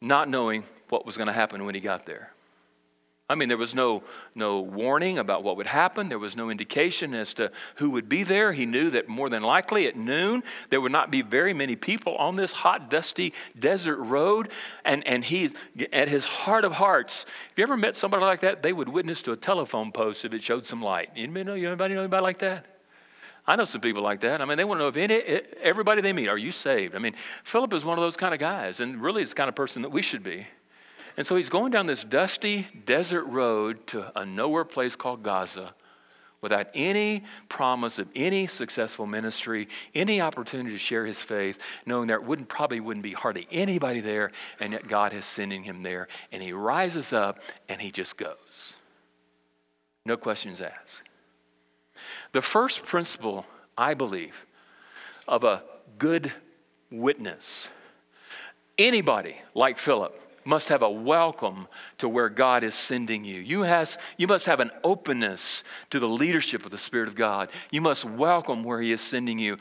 not 0.00 0.28
knowing 0.28 0.62
what 0.88 1.04
was 1.04 1.16
going 1.16 1.26
to 1.26 1.32
happen 1.32 1.64
when 1.64 1.74
he 1.74 1.80
got 1.80 2.06
there. 2.06 2.32
I 3.30 3.36
mean, 3.36 3.48
there 3.48 3.56
was 3.56 3.76
no, 3.76 4.02
no 4.34 4.58
warning 4.58 5.16
about 5.16 5.44
what 5.44 5.56
would 5.56 5.68
happen. 5.68 6.08
There 6.08 6.18
was 6.18 6.36
no 6.36 6.50
indication 6.50 7.14
as 7.14 7.32
to 7.34 7.52
who 7.76 7.90
would 7.90 8.08
be 8.08 8.24
there. 8.24 8.52
He 8.52 8.66
knew 8.66 8.90
that 8.90 9.08
more 9.08 9.30
than 9.30 9.44
likely 9.44 9.86
at 9.86 9.94
noon, 9.94 10.42
there 10.70 10.80
would 10.80 10.90
not 10.90 11.12
be 11.12 11.22
very 11.22 11.54
many 11.54 11.76
people 11.76 12.16
on 12.16 12.34
this 12.34 12.52
hot, 12.52 12.90
dusty 12.90 13.32
desert 13.56 13.98
road. 13.98 14.50
And, 14.84 15.06
and 15.06 15.24
he, 15.24 15.50
at 15.92 16.08
his 16.08 16.24
heart 16.24 16.64
of 16.64 16.72
hearts, 16.72 17.22
have 17.22 17.52
you 17.56 17.62
ever 17.62 17.76
met 17.76 17.94
somebody 17.94 18.24
like 18.24 18.40
that? 18.40 18.64
They 18.64 18.72
would 18.72 18.88
witness 18.88 19.22
to 19.22 19.32
a 19.32 19.36
telephone 19.36 19.92
post 19.92 20.24
if 20.24 20.32
it 20.32 20.42
showed 20.42 20.64
some 20.64 20.82
light. 20.82 21.10
Anybody 21.14 21.44
know, 21.44 21.54
anybody 21.54 21.94
know 21.94 22.00
anybody 22.00 22.22
like 22.24 22.40
that? 22.40 22.66
I 23.46 23.54
know 23.54 23.64
some 23.64 23.80
people 23.80 24.02
like 24.02 24.20
that. 24.20 24.40
I 24.40 24.44
mean, 24.44 24.58
they 24.58 24.64
want 24.64 24.80
to 24.80 24.82
know 24.82 24.88
if 24.88 24.96
any, 24.96 25.14
everybody 25.62 26.02
they 26.02 26.12
meet, 26.12 26.28
are 26.28 26.36
you 26.36 26.50
saved? 26.50 26.96
I 26.96 26.98
mean, 26.98 27.14
Philip 27.44 27.72
is 27.74 27.84
one 27.84 27.96
of 27.96 28.02
those 28.02 28.16
kind 28.16 28.34
of 28.34 28.40
guys, 28.40 28.80
and 28.80 29.00
really 29.00 29.22
is 29.22 29.28
the 29.28 29.36
kind 29.36 29.48
of 29.48 29.54
person 29.54 29.82
that 29.82 29.90
we 29.90 30.02
should 30.02 30.24
be. 30.24 30.48
And 31.20 31.26
so 31.26 31.36
he's 31.36 31.50
going 31.50 31.70
down 31.70 31.84
this 31.84 32.02
dusty 32.02 32.66
desert 32.86 33.24
road 33.24 33.86
to 33.88 34.10
a 34.18 34.24
nowhere 34.24 34.64
place 34.64 34.96
called 34.96 35.22
Gaza 35.22 35.74
without 36.40 36.68
any 36.72 37.24
promise 37.50 37.98
of 37.98 38.08
any 38.16 38.46
successful 38.46 39.04
ministry, 39.04 39.68
any 39.94 40.22
opportunity 40.22 40.70
to 40.70 40.78
share 40.78 41.04
his 41.04 41.20
faith, 41.20 41.58
knowing 41.84 42.06
there 42.06 42.22
wouldn't, 42.22 42.48
probably 42.48 42.80
wouldn't 42.80 43.04
be 43.04 43.12
hardly 43.12 43.46
anybody 43.50 44.00
there, 44.00 44.32
and 44.60 44.72
yet 44.72 44.88
God 44.88 45.12
is 45.12 45.26
sending 45.26 45.62
him 45.62 45.82
there. 45.82 46.08
And 46.32 46.42
he 46.42 46.54
rises 46.54 47.12
up 47.12 47.42
and 47.68 47.82
he 47.82 47.90
just 47.90 48.16
goes. 48.16 48.72
No 50.06 50.16
questions 50.16 50.62
asked. 50.62 51.02
The 52.32 52.40
first 52.40 52.86
principle, 52.86 53.44
I 53.76 53.92
believe, 53.92 54.46
of 55.28 55.44
a 55.44 55.64
good 55.98 56.32
witness, 56.90 57.68
anybody 58.78 59.36
like 59.54 59.76
Philip 59.76 60.18
must 60.44 60.68
have 60.68 60.82
a 60.82 60.90
welcome 60.90 61.68
to 61.98 62.08
where 62.08 62.28
God 62.28 62.64
is 62.64 62.74
sending 62.74 63.24
you. 63.24 63.40
You, 63.40 63.62
has, 63.62 63.98
you 64.16 64.26
must 64.26 64.46
have 64.46 64.60
an 64.60 64.70
openness 64.82 65.64
to 65.90 65.98
the 65.98 66.08
leadership 66.08 66.64
of 66.64 66.70
the 66.70 66.78
Spirit 66.78 67.08
of 67.08 67.14
God. 67.14 67.50
You 67.70 67.80
must 67.80 68.04
welcome 68.04 68.64
where 68.64 68.80
He 68.80 68.92
is 68.92 69.00
sending 69.00 69.38
you. 69.38 69.58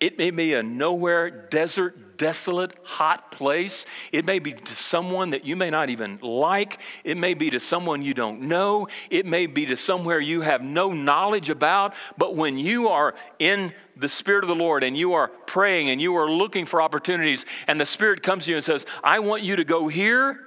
It 0.00 0.18
may 0.18 0.30
be 0.30 0.54
a 0.54 0.62
nowhere, 0.62 1.30
desert, 1.30 2.03
desolate, 2.16 2.76
hot 2.82 3.30
place. 3.30 3.86
It 4.12 4.24
may 4.24 4.38
be 4.38 4.52
to 4.52 4.74
someone 4.74 5.30
that 5.30 5.44
you 5.44 5.56
may 5.56 5.70
not 5.70 5.90
even 5.90 6.18
like. 6.22 6.80
It 7.04 7.16
may 7.16 7.34
be 7.34 7.50
to 7.50 7.60
someone 7.60 8.02
you 8.02 8.14
don't 8.14 8.42
know. 8.42 8.88
It 9.10 9.26
may 9.26 9.46
be 9.46 9.66
to 9.66 9.76
somewhere 9.76 10.20
you 10.20 10.40
have 10.42 10.62
no 10.62 10.92
knowledge 10.92 11.50
about. 11.50 11.94
But 12.18 12.34
when 12.34 12.58
you 12.58 12.88
are 12.88 13.14
in 13.38 13.72
the 13.96 14.08
Spirit 14.08 14.44
of 14.44 14.48
the 14.48 14.54
Lord 14.54 14.82
and 14.82 14.96
you 14.96 15.14
are 15.14 15.28
praying 15.28 15.90
and 15.90 16.00
you 16.00 16.16
are 16.16 16.30
looking 16.30 16.66
for 16.66 16.82
opportunities, 16.82 17.44
and 17.66 17.80
the 17.80 17.86
Spirit 17.86 18.22
comes 18.22 18.44
to 18.44 18.50
you 18.50 18.56
and 18.56 18.64
says, 18.64 18.86
I 19.02 19.20
want 19.20 19.42
you 19.42 19.56
to 19.56 19.64
go 19.64 19.88
here, 19.88 20.40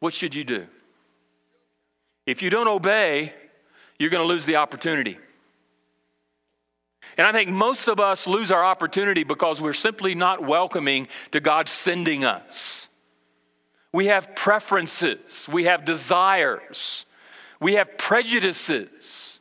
what 0.00 0.12
should 0.12 0.34
you 0.34 0.44
do? 0.44 0.66
If 2.26 2.42
you 2.42 2.50
don't 2.50 2.68
obey, 2.68 3.34
you're 3.98 4.10
going 4.10 4.22
to 4.22 4.28
lose 4.28 4.46
the 4.46 4.56
opportunity. 4.56 5.18
And 7.20 7.26
I 7.26 7.32
think 7.32 7.50
most 7.50 7.86
of 7.86 8.00
us 8.00 8.26
lose 8.26 8.50
our 8.50 8.64
opportunity 8.64 9.24
because 9.24 9.60
we're 9.60 9.74
simply 9.74 10.14
not 10.14 10.42
welcoming 10.42 11.06
to 11.32 11.40
God 11.40 11.68
sending 11.68 12.24
us. 12.24 12.88
We 13.92 14.06
have 14.06 14.34
preferences, 14.34 15.46
we 15.52 15.64
have 15.64 15.84
desires, 15.84 17.04
we 17.60 17.74
have 17.74 17.98
prejudices. 17.98 19.38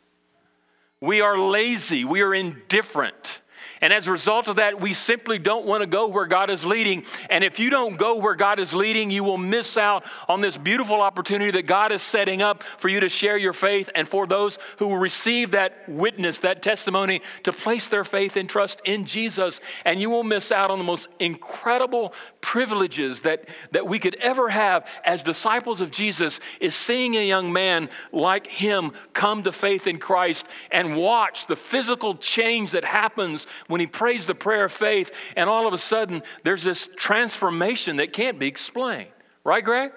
We 1.00 1.21
are 1.21 1.39
lazy, 1.39 2.03
we 2.03 2.19
are 2.19 2.33
indifferent. 2.33 3.38
And 3.81 3.93
as 3.93 4.07
a 4.07 4.12
result 4.12 4.48
of 4.48 4.57
that, 4.57 4.81
we 4.81 4.93
simply 4.93 5.39
don't 5.39 5.65
want 5.65 5.81
to 5.81 5.88
go 5.88 6.07
where 6.07 6.25
God 6.25 6.50
is 6.50 6.65
leading. 6.65 7.05
And 7.29 7.43
if 7.43 7.59
you 7.59 7.69
don't 7.69 7.98
go 7.98 8.17
where 8.17 8.36
God 8.36 8.59
is 8.59 8.74
leading, 8.74 9.09
you 9.09 9.24
will 9.24 9.38
miss 9.38 9.77
out 9.77 10.03
on 10.27 10.41
this 10.41 10.57
beautiful 10.57 11.01
opportunity 11.01 11.51
that 11.51 11.65
God 11.65 11.91
is 11.91 12.01
setting 12.01 12.41
up 12.41 12.63
for 12.63 12.89
you 12.89 13.00
to 13.00 13.09
share 13.09 13.38
your 13.38 13.53
faith 13.53 13.89
and 13.95 14.07
for 14.07 14.27
those 14.27 14.59
who 14.77 14.88
will 14.88 14.98
receive 14.98 15.51
that 15.51 15.88
witness, 15.88 16.39
that 16.39 16.62
testimony, 16.62 17.21
to 17.43 17.53
place 17.53 17.88
their 17.88 18.03
faith 18.03 18.36
and 18.36 18.50
trust 18.50 18.81
in 18.83 19.05
Jesus. 19.05 19.62
And 19.86 20.01
you 20.01 20.09
will 20.09 20.24
miss 20.24 20.51
out 20.51 20.71
on 20.71 20.77
the 20.77 20.83
most 20.83 21.07
incredible 21.19 22.13
privileges 22.41 23.21
that, 23.21 23.48
that 23.71 23.88
we 23.88 24.00
could 24.00 24.15
ever 24.15 24.50
have 24.50 24.86
as 25.05 25.24
disciples 25.24 25.79
of 25.79 25.91
Jesus 25.91 26.39
is 26.59 26.75
seeing 26.75 27.15
a 27.15 27.25
young 27.25 27.53
man 27.53 27.89
like 28.12 28.48
him 28.48 28.91
come 29.13 29.43
to 29.43 29.51
faith 29.51 29.88
in 29.88 29.98
Christ 29.98 30.45
and 30.71 30.98
watch 30.98 31.48
the 31.48 31.55
physical 31.55 32.15
change 32.15 32.71
that 32.71 32.83
happens 32.83 33.48
when 33.69 33.79
he 33.79 33.88
prays 33.88 34.25
the 34.25 34.35
prayer 34.35 34.65
of 34.65 34.73
faith, 34.73 35.13
and 35.38 35.47
all 35.47 35.67
of 35.67 35.73
a 35.73 35.77
sudden 35.77 36.23
there's 36.43 36.63
this 36.63 36.89
transformation 36.97 37.97
that 37.97 38.11
can't 38.11 38.39
be 38.39 38.47
explained. 38.47 39.11
Right, 39.43 39.63
Greg? 39.63 39.91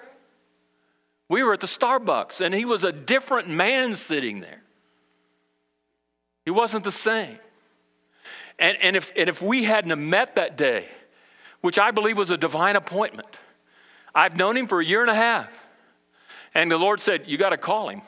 We 1.27 1.41
were 1.41 1.53
at 1.53 1.59
the 1.59 1.67
Starbucks, 1.67 2.39
and 2.39 2.53
he 2.53 2.65
was 2.65 2.83
a 2.83 2.91
different 2.91 3.49
man 3.49 3.95
sitting 3.95 4.41
there. 4.41 4.61
He 6.45 6.51
wasn't 6.51 6.83
the 6.83 6.91
same. 6.91 7.39
And, 8.59 8.77
and, 8.79 8.95
if, 8.95 9.11
and 9.15 9.27
if 9.27 9.41
we 9.41 9.63
hadn't 9.63 10.09
met 10.09 10.35
that 10.35 10.55
day, 10.55 10.87
which 11.61 11.79
I 11.79 11.89
believe 11.89 12.17
was 12.17 12.29
a 12.29 12.37
divine 12.37 12.75
appointment, 12.75 13.39
I've 14.13 14.37
known 14.37 14.55
him 14.55 14.67
for 14.67 14.79
a 14.79 14.85
year 14.85 15.01
and 15.01 15.09
a 15.09 15.15
half. 15.15 15.65
And 16.53 16.69
the 16.69 16.77
Lord 16.77 16.99
said, 16.99 17.23
You 17.25 17.39
got 17.39 17.49
to 17.49 17.57
call 17.57 17.89
him. 17.89 18.03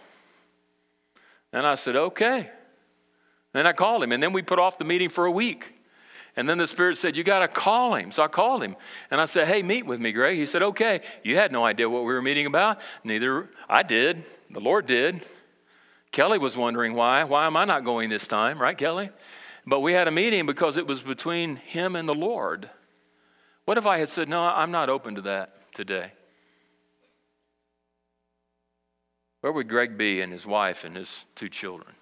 And 1.51 1.65
I 1.65 1.73
said, 1.73 1.95
Okay. 1.95 2.51
Then 3.55 3.65
I 3.65 3.71
called 3.71 4.03
him, 4.03 4.11
and 4.11 4.21
then 4.21 4.33
we 4.33 4.41
put 4.41 4.59
off 4.59 4.77
the 4.77 4.83
meeting 4.83 5.07
for 5.07 5.25
a 5.25 5.31
week. 5.31 5.71
And 6.35 6.49
then 6.49 6.57
the 6.57 6.67
Spirit 6.67 6.97
said, 6.97 7.15
You 7.15 7.23
got 7.23 7.39
to 7.39 7.47
call 7.47 7.95
him. 7.95 8.11
So 8.11 8.21
I 8.21 8.27
called 8.27 8.61
him. 8.61 8.75
And 9.09 9.21
I 9.21 9.23
said, 9.23 9.47
Hey, 9.47 9.63
meet 9.63 9.85
with 9.85 10.01
me, 10.01 10.11
Greg. 10.11 10.37
He 10.37 10.45
said, 10.45 10.61
Okay. 10.61 10.99
You 11.23 11.37
had 11.37 11.53
no 11.53 11.63
idea 11.63 11.89
what 11.89 12.01
we 12.01 12.13
were 12.13 12.21
meeting 12.21 12.47
about? 12.47 12.81
Neither 13.05 13.49
I 13.69 13.83
did. 13.83 14.25
The 14.49 14.59
Lord 14.59 14.87
did. 14.87 15.21
Kelly 16.11 16.37
was 16.37 16.57
wondering 16.57 16.95
why. 16.95 17.23
Why 17.23 17.47
am 17.47 17.55
I 17.55 17.63
not 17.63 17.85
going 17.85 18.09
this 18.09 18.27
time? 18.27 18.61
Right, 18.61 18.77
Kelly? 18.77 19.09
But 19.65 19.79
we 19.79 19.93
had 19.93 20.09
a 20.09 20.11
meeting 20.11 20.45
because 20.45 20.75
it 20.75 20.85
was 20.85 21.01
between 21.01 21.55
him 21.55 21.95
and 21.95 22.09
the 22.09 22.13
Lord. 22.13 22.69
What 23.63 23.77
if 23.77 23.87
I 23.87 23.99
had 23.99 24.09
said, 24.09 24.27
No, 24.27 24.43
I'm 24.43 24.71
not 24.71 24.89
open 24.89 25.15
to 25.15 25.21
that 25.21 25.73
today? 25.73 26.11
Where 29.39 29.53
would 29.53 29.69
Greg 29.69 29.97
be 29.97 30.19
and 30.19 30.33
his 30.33 30.45
wife 30.45 30.83
and 30.83 30.97
his 30.97 31.25
two 31.35 31.47
children? 31.47 31.95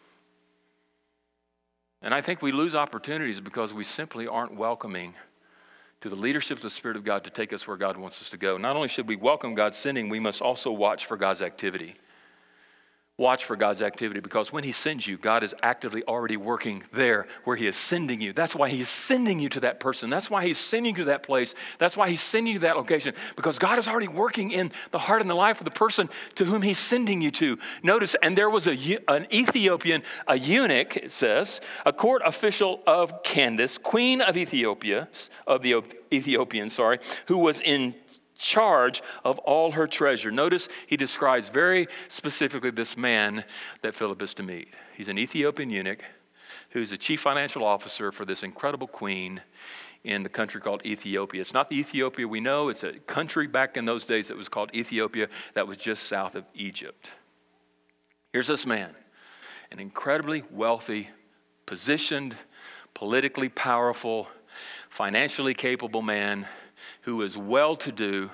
And 2.03 2.13
I 2.13 2.19
think 2.19 2.41
we 2.41 2.51
lose 2.51 2.75
opportunities 2.75 3.39
because 3.39 3.74
we 3.74 3.86
simply 3.86 4.27
aren't 4.27 4.55
welcoming 4.55 5.15
to 6.01 6.10
the 6.10 6.17
leadership 6.17 6.57
of 6.57 6.62
the 6.62 6.69
Spirit 6.69 6.98
of 6.98 7.05
God 7.05 7.24
to 7.24 7.29
take 7.29 7.53
us 7.53 7.65
where 7.65 7.77
God 7.77 7.95
wants 7.95 8.22
us 8.22 8.29
to 8.31 8.38
go. 8.38 8.57
Not 8.57 8.75
only 8.75 8.89
should 8.89 9.07
we 9.07 9.15
welcome 9.15 9.55
God's 9.55 9.77
sending, 9.77 10.10
we 10.10 10.19
must 10.19 10.41
also 10.41 10.69
watch 10.69 11.05
for 11.05 11.15
God's 11.15 11.41
activity. 11.41 11.95
Watch 13.15 13.46
for 13.46 13.55
God's 13.55 13.84
activity 13.84 14.22
because 14.22 14.51
when 14.51 14.63
He 14.63 14.72
sends 14.72 15.05
you, 15.05 15.17
God 15.17 15.43
is 15.43 15.53
actively 15.62 16.03
already 16.08 16.36
working 16.36 16.84
there 16.91 17.27
where 17.43 17.55
He 17.55 17.67
is 17.67 17.75
sending 17.75 18.20
you. 18.20 18.34
That's 18.34 18.55
why 18.55 18.70
He 18.70 18.82
is 18.82 18.89
sending 18.89 19.39
you 19.39 19.50
to 19.50 19.60
that 19.60 19.79
person. 19.79 20.10
That's 20.10 20.32
why 20.32 20.48
He's 20.48 20.58
sending 20.58 20.96
you 20.96 21.03
to 21.03 21.10
that 21.12 21.22
place. 21.22 21.53
That's 21.77 21.96
why 21.96 22.10
He's 22.10 22.22
sending 22.22 22.53
you 22.53 22.60
to 22.60 22.65
that 22.65 22.75
location 22.75 23.13
because 23.36 23.60
God 23.60 23.77
is 23.77 23.88
already 23.88 24.08
working 24.08 24.50
in 24.50 24.72
the 24.89 24.98
heart 24.98 25.22
and 25.22 25.29
the 25.29 25.36
life 25.36 25.62
of 25.62 25.65
the 25.65 25.72
person 25.72 26.10
to 26.36 26.46
whom 26.46 26.63
He's 26.63 26.79
sending 26.79 27.22
you 27.22 27.29
to. 27.32 27.60
Notice, 27.84 28.15
and 28.24 28.36
there 28.36 28.50
was 28.50 28.65
a, 28.65 29.00
an 29.08 29.27
Ethiopian, 29.32 30.01
a 30.27 30.36
eunuch, 30.36 30.98
it 30.98 31.12
says, 31.12 31.62
a 31.86 31.93
court 31.93 32.24
official 32.25 32.82
of 32.88 33.22
Candace, 33.22 33.77
queen 33.77 34.22
of 34.22 34.38
Ethiopia, 34.38 35.08
of 35.46 35.62
the 35.62 35.84
Ethiopians, 36.12 36.74
sorry, 36.74 36.98
who 37.27 37.38
was 37.38 37.62
in 37.62 37.93
charge 38.38 39.02
of 39.24 39.40
all 39.40 39.72
her 39.72 39.88
treasure. 39.88 40.32
Notice 40.32 40.70
he 40.88 40.98
describes 40.98 41.50
very 41.50 41.88
specifically 42.08 42.72
this 42.72 42.98
man 42.98 43.44
that 43.82 43.96
Philip 43.96 44.22
is 44.22 44.34
to 44.36 44.44
meet. 44.44 44.70
He's 44.96 45.08
an 45.08 45.18
Ethiopian 45.18 45.70
eunuch 45.70 46.04
who's 46.72 46.90
the 46.90 46.98
chief 46.98 47.22
financial 47.22 47.63
officer 47.63 48.12
for 48.12 48.25
this 48.25 48.42
incredible 48.42 48.88
queen 48.88 49.42
in 50.04 50.24
the 50.24 50.30
country 50.30 50.60
called 50.60 50.86
Ethiopia. 50.86 51.40
It's 51.40 51.54
not 51.54 51.70
the 51.70 51.78
Ethiopia 51.78 52.28
we 52.28 52.42
know, 52.42 52.70
it's 52.70 52.84
a 52.84 52.94
country 52.94 53.48
back 53.48 53.78
in 53.78 53.86
those 53.86 54.06
days 54.06 54.28
that 54.28 54.38
was 54.38 54.50
called 54.50 54.74
Ethiopia 54.74 55.30
that 55.54 55.68
was 55.68 55.78
just 55.78 56.04
south 56.04 56.36
of 56.36 56.46
Egypt. 56.56 57.12
Here's 58.34 58.48
this 58.48 58.66
man, 58.66 58.90
an 59.72 59.80
incredibly 59.80 60.44
wealthy, 60.50 61.10
positioned, 61.66 62.36
politically 62.96 63.50
powerful, 63.50 64.28
financially 64.90 65.54
capable 65.54 66.02
man 66.02 66.48
who 67.02 67.22
is 67.22 67.38
well 67.38 67.75
to 67.78 67.92
do, 67.92 68.30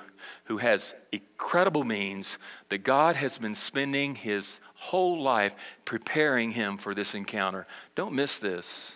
who 0.46 0.58
has 0.58 0.96
incredible 1.12 1.84
means, 1.84 2.38
that 2.70 2.80
God 2.80 3.16
has 3.16 3.38
been 3.38 3.56
spending 3.56 4.16
his 4.16 4.60
whole 4.76 5.22
life 5.22 5.56
preparing 5.86 6.52
him 6.52 6.78
for 6.78 6.94
this 6.94 7.14
encounter. 7.16 7.68
Don't 7.96 8.14
miss 8.14 8.40
this. 8.40 8.96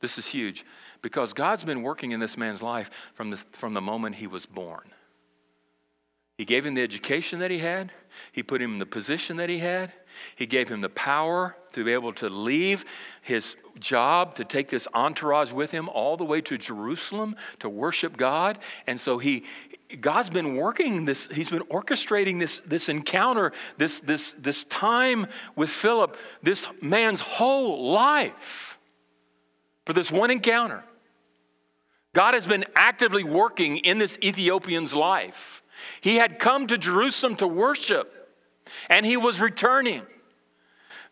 This 0.00 0.16
is 0.16 0.26
huge 0.26 0.64
because 1.02 1.32
God's 1.32 1.64
been 1.64 1.82
working 1.82 2.12
in 2.12 2.20
this 2.20 2.36
man's 2.36 2.62
life 2.62 2.90
from 3.14 3.30
the, 3.30 3.36
from 3.36 3.74
the 3.74 3.80
moment 3.80 4.16
he 4.16 4.26
was 4.26 4.46
born. 4.46 4.90
He 6.38 6.46
gave 6.46 6.64
him 6.64 6.72
the 6.72 6.82
education 6.82 7.38
that 7.40 7.50
he 7.50 7.58
had. 7.58 7.92
He 8.32 8.42
put 8.42 8.62
him 8.62 8.72
in 8.72 8.78
the 8.78 8.86
position 8.86 9.36
that 9.36 9.50
he 9.50 9.58
had. 9.58 9.92
He 10.36 10.46
gave 10.46 10.70
him 10.70 10.80
the 10.80 10.88
power 10.88 11.54
to 11.72 11.84
be 11.84 11.92
able 11.92 12.14
to 12.14 12.30
leave 12.30 12.86
his 13.20 13.56
job, 13.80 14.34
to 14.34 14.44
take 14.44 14.68
this 14.68 14.86
entourage 14.94 15.52
with 15.52 15.70
him 15.70 15.88
all 15.88 16.16
the 16.16 16.24
way 16.24 16.40
to 16.42 16.58
Jerusalem 16.58 17.36
to 17.58 17.68
worship 17.68 18.16
God. 18.16 18.58
And 18.86 19.00
so 19.00 19.18
he, 19.18 19.44
God's 20.00 20.30
been 20.30 20.56
working 20.56 21.04
this, 21.04 21.26
he's 21.32 21.50
been 21.50 21.62
orchestrating 21.62 22.38
this, 22.38 22.60
this 22.66 22.88
encounter, 22.88 23.52
this, 23.76 24.00
this, 24.00 24.34
this 24.38 24.64
time 24.64 25.26
with 25.56 25.70
Philip, 25.70 26.16
this 26.42 26.68
man's 26.80 27.20
whole 27.20 27.90
life 27.90 28.78
for 29.86 29.92
this 29.92 30.12
one 30.12 30.30
encounter. 30.30 30.84
God 32.12 32.34
has 32.34 32.46
been 32.46 32.64
actively 32.74 33.24
working 33.24 33.78
in 33.78 33.98
this 33.98 34.18
Ethiopian's 34.22 34.94
life. 34.94 35.62
He 36.00 36.16
had 36.16 36.38
come 36.38 36.66
to 36.66 36.76
Jerusalem 36.76 37.36
to 37.36 37.46
worship, 37.46 38.12
and 38.88 39.06
he 39.06 39.16
was 39.16 39.40
returning. 39.40 40.02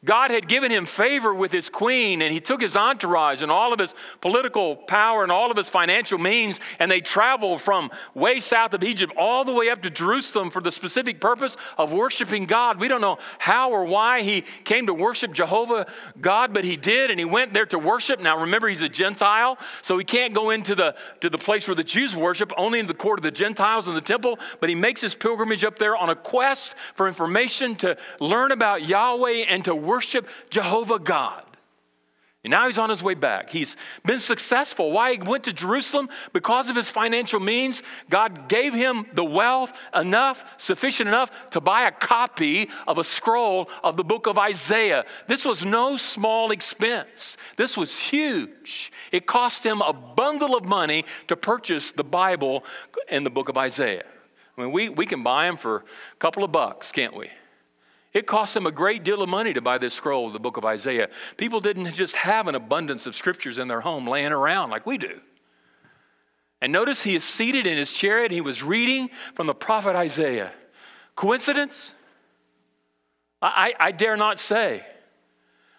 God 0.04 0.30
had 0.30 0.46
given 0.46 0.70
him 0.70 0.86
favor 0.86 1.34
with 1.34 1.50
his 1.50 1.68
queen, 1.68 2.22
and 2.22 2.32
he 2.32 2.38
took 2.38 2.60
his 2.60 2.76
entourage 2.76 3.42
and 3.42 3.50
all 3.50 3.72
of 3.72 3.80
his 3.80 3.96
political 4.20 4.76
power 4.76 5.24
and 5.24 5.32
all 5.32 5.50
of 5.50 5.56
his 5.56 5.68
financial 5.68 6.18
means, 6.18 6.60
and 6.78 6.88
they 6.88 7.00
traveled 7.00 7.60
from 7.60 7.90
way 8.14 8.38
south 8.38 8.74
of 8.74 8.84
Egypt 8.84 9.12
all 9.16 9.44
the 9.44 9.52
way 9.52 9.68
up 9.70 9.82
to 9.82 9.90
Jerusalem 9.90 10.50
for 10.50 10.62
the 10.62 10.70
specific 10.70 11.20
purpose 11.20 11.56
of 11.76 11.92
worshiping 11.92 12.46
God. 12.46 12.78
We 12.78 12.86
don't 12.86 13.00
know 13.00 13.18
how 13.38 13.72
or 13.72 13.84
why 13.84 14.22
he 14.22 14.44
came 14.62 14.86
to 14.86 14.94
worship 14.94 15.32
Jehovah 15.32 15.86
God, 16.20 16.54
but 16.54 16.64
he 16.64 16.76
did, 16.76 17.10
and 17.10 17.18
he 17.18 17.24
went 17.24 17.52
there 17.52 17.66
to 17.66 17.78
worship. 17.78 18.20
Now, 18.20 18.40
remember, 18.40 18.68
he's 18.68 18.82
a 18.82 18.88
Gentile, 18.88 19.58
so 19.82 19.98
he 19.98 20.04
can't 20.04 20.32
go 20.32 20.50
into 20.50 20.76
the, 20.76 20.94
to 21.22 21.28
the 21.28 21.38
place 21.38 21.66
where 21.66 21.74
the 21.74 21.82
Jews 21.82 22.14
worship, 22.14 22.52
only 22.56 22.78
in 22.78 22.86
the 22.86 22.94
court 22.94 23.18
of 23.18 23.24
the 23.24 23.32
Gentiles 23.32 23.88
in 23.88 23.94
the 23.94 24.00
temple, 24.00 24.38
but 24.60 24.68
he 24.68 24.76
makes 24.76 25.00
his 25.00 25.16
pilgrimage 25.16 25.64
up 25.64 25.76
there 25.76 25.96
on 25.96 26.08
a 26.08 26.14
quest 26.14 26.76
for 26.94 27.08
information 27.08 27.74
to 27.76 27.96
learn 28.20 28.52
about 28.52 28.86
Yahweh 28.86 29.46
and 29.48 29.64
to 29.64 29.87
worship 29.88 30.28
Jehovah 30.50 30.98
God. 30.98 31.44
And 32.44 32.52
now 32.52 32.66
he's 32.66 32.78
on 32.78 32.88
his 32.88 33.02
way 33.02 33.14
back. 33.14 33.50
He's 33.50 33.76
been 34.04 34.20
successful. 34.20 34.92
Why 34.92 35.12
he 35.12 35.18
went 35.18 35.44
to 35.44 35.52
Jerusalem? 35.52 36.08
Because 36.32 36.70
of 36.70 36.76
his 36.76 36.88
financial 36.88 37.40
means. 37.40 37.82
God 38.08 38.48
gave 38.48 38.72
him 38.72 39.06
the 39.12 39.24
wealth 39.24 39.76
enough, 39.92 40.44
sufficient 40.56 41.08
enough 41.08 41.32
to 41.50 41.60
buy 41.60 41.88
a 41.88 41.92
copy 41.92 42.70
of 42.86 42.96
a 42.96 43.04
scroll 43.04 43.68
of 43.82 43.96
the 43.96 44.04
book 44.04 44.28
of 44.28 44.38
Isaiah. 44.38 45.04
This 45.26 45.44
was 45.44 45.64
no 45.64 45.96
small 45.96 46.52
expense. 46.52 47.36
This 47.56 47.76
was 47.76 47.98
huge. 47.98 48.92
It 49.10 49.26
cost 49.26 49.66
him 49.66 49.82
a 49.82 49.92
bundle 49.92 50.56
of 50.56 50.64
money 50.64 51.04
to 51.26 51.36
purchase 51.36 51.90
the 51.90 52.04
Bible 52.04 52.64
and 53.08 53.26
the 53.26 53.30
book 53.30 53.48
of 53.48 53.58
Isaiah. 53.58 54.06
I 54.56 54.62
mean, 54.62 54.72
we, 54.72 54.88
we 54.88 55.06
can 55.06 55.24
buy 55.24 55.46
them 55.46 55.56
for 55.56 55.76
a 55.76 56.16
couple 56.18 56.44
of 56.44 56.52
bucks, 56.52 56.92
can't 56.92 57.16
we? 57.16 57.30
It 58.18 58.26
cost 58.26 58.52
them 58.52 58.66
a 58.66 58.72
great 58.72 59.04
deal 59.04 59.22
of 59.22 59.28
money 59.28 59.52
to 59.54 59.60
buy 59.60 59.78
this 59.78 59.94
scroll 59.94 60.26
of 60.26 60.32
the 60.32 60.40
book 60.40 60.56
of 60.56 60.64
Isaiah. 60.64 61.08
People 61.36 61.60
didn't 61.60 61.92
just 61.92 62.16
have 62.16 62.48
an 62.48 62.56
abundance 62.56 63.06
of 63.06 63.14
scriptures 63.14 63.58
in 63.58 63.68
their 63.68 63.80
home 63.80 64.08
laying 64.08 64.32
around 64.32 64.70
like 64.70 64.86
we 64.86 64.98
do. 64.98 65.20
And 66.60 66.72
notice 66.72 67.04
he 67.04 67.14
is 67.14 67.22
seated 67.22 67.64
in 67.64 67.78
his 67.78 67.92
chariot. 67.92 68.32
He 68.32 68.40
was 68.40 68.60
reading 68.60 69.10
from 69.36 69.46
the 69.46 69.54
prophet 69.54 69.94
Isaiah. 69.94 70.50
Coincidence? 71.14 71.94
I, 73.40 73.74
I, 73.78 73.86
I 73.86 73.92
dare 73.92 74.16
not 74.16 74.40
say. 74.40 74.84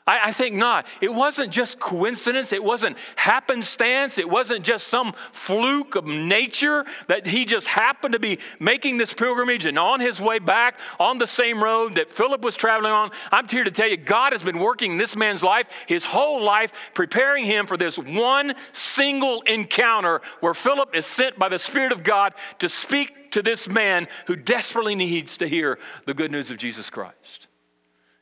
I, 0.09 0.29
I 0.29 0.31
think 0.31 0.55
not. 0.55 0.87
It 1.01 1.13
wasn't 1.13 1.53
just 1.53 1.79
coincidence, 1.79 2.51
it 2.51 2.63
wasn't 2.63 2.97
happenstance, 3.15 4.17
it 4.17 4.27
wasn't 4.27 4.65
just 4.65 4.87
some 4.87 5.13
fluke 5.31 5.93
of 5.93 6.05
nature 6.07 6.83
that 7.07 7.27
he 7.27 7.45
just 7.45 7.67
happened 7.67 8.13
to 8.13 8.19
be 8.19 8.39
making 8.59 8.97
this 8.97 9.13
pilgrimage 9.13 9.67
and 9.67 9.77
on 9.77 9.99
his 9.99 10.19
way 10.19 10.39
back 10.39 10.79
on 10.99 11.19
the 11.19 11.27
same 11.27 11.63
road 11.63 11.95
that 11.95 12.09
Philip 12.09 12.41
was 12.41 12.55
traveling 12.55 12.91
on. 12.91 13.11
I'm 13.31 13.47
here 13.47 13.63
to 13.63 13.69
tell 13.69 13.87
you, 13.87 13.97
God 13.97 14.33
has 14.33 14.41
been 14.41 14.57
working 14.57 14.97
this 14.97 15.15
man's 15.15 15.43
life, 15.43 15.69
his 15.85 16.05
whole 16.05 16.41
life, 16.43 16.73
preparing 16.95 17.45
him 17.45 17.67
for 17.67 17.77
this 17.77 17.99
one 17.99 18.55
single 18.71 19.41
encounter 19.41 20.21
where 20.39 20.55
Philip 20.55 20.95
is 20.95 21.05
sent 21.05 21.37
by 21.37 21.49
the 21.49 21.59
Spirit 21.59 21.91
of 21.91 22.01
God 22.01 22.33
to 22.57 22.67
speak 22.67 23.29
to 23.31 23.43
this 23.43 23.69
man 23.69 24.07
who 24.25 24.35
desperately 24.35 24.95
needs 24.95 25.37
to 25.37 25.47
hear 25.47 25.77
the 26.05 26.15
good 26.15 26.31
news 26.31 26.49
of 26.49 26.57
Jesus 26.57 26.89
Christ. 26.89 27.45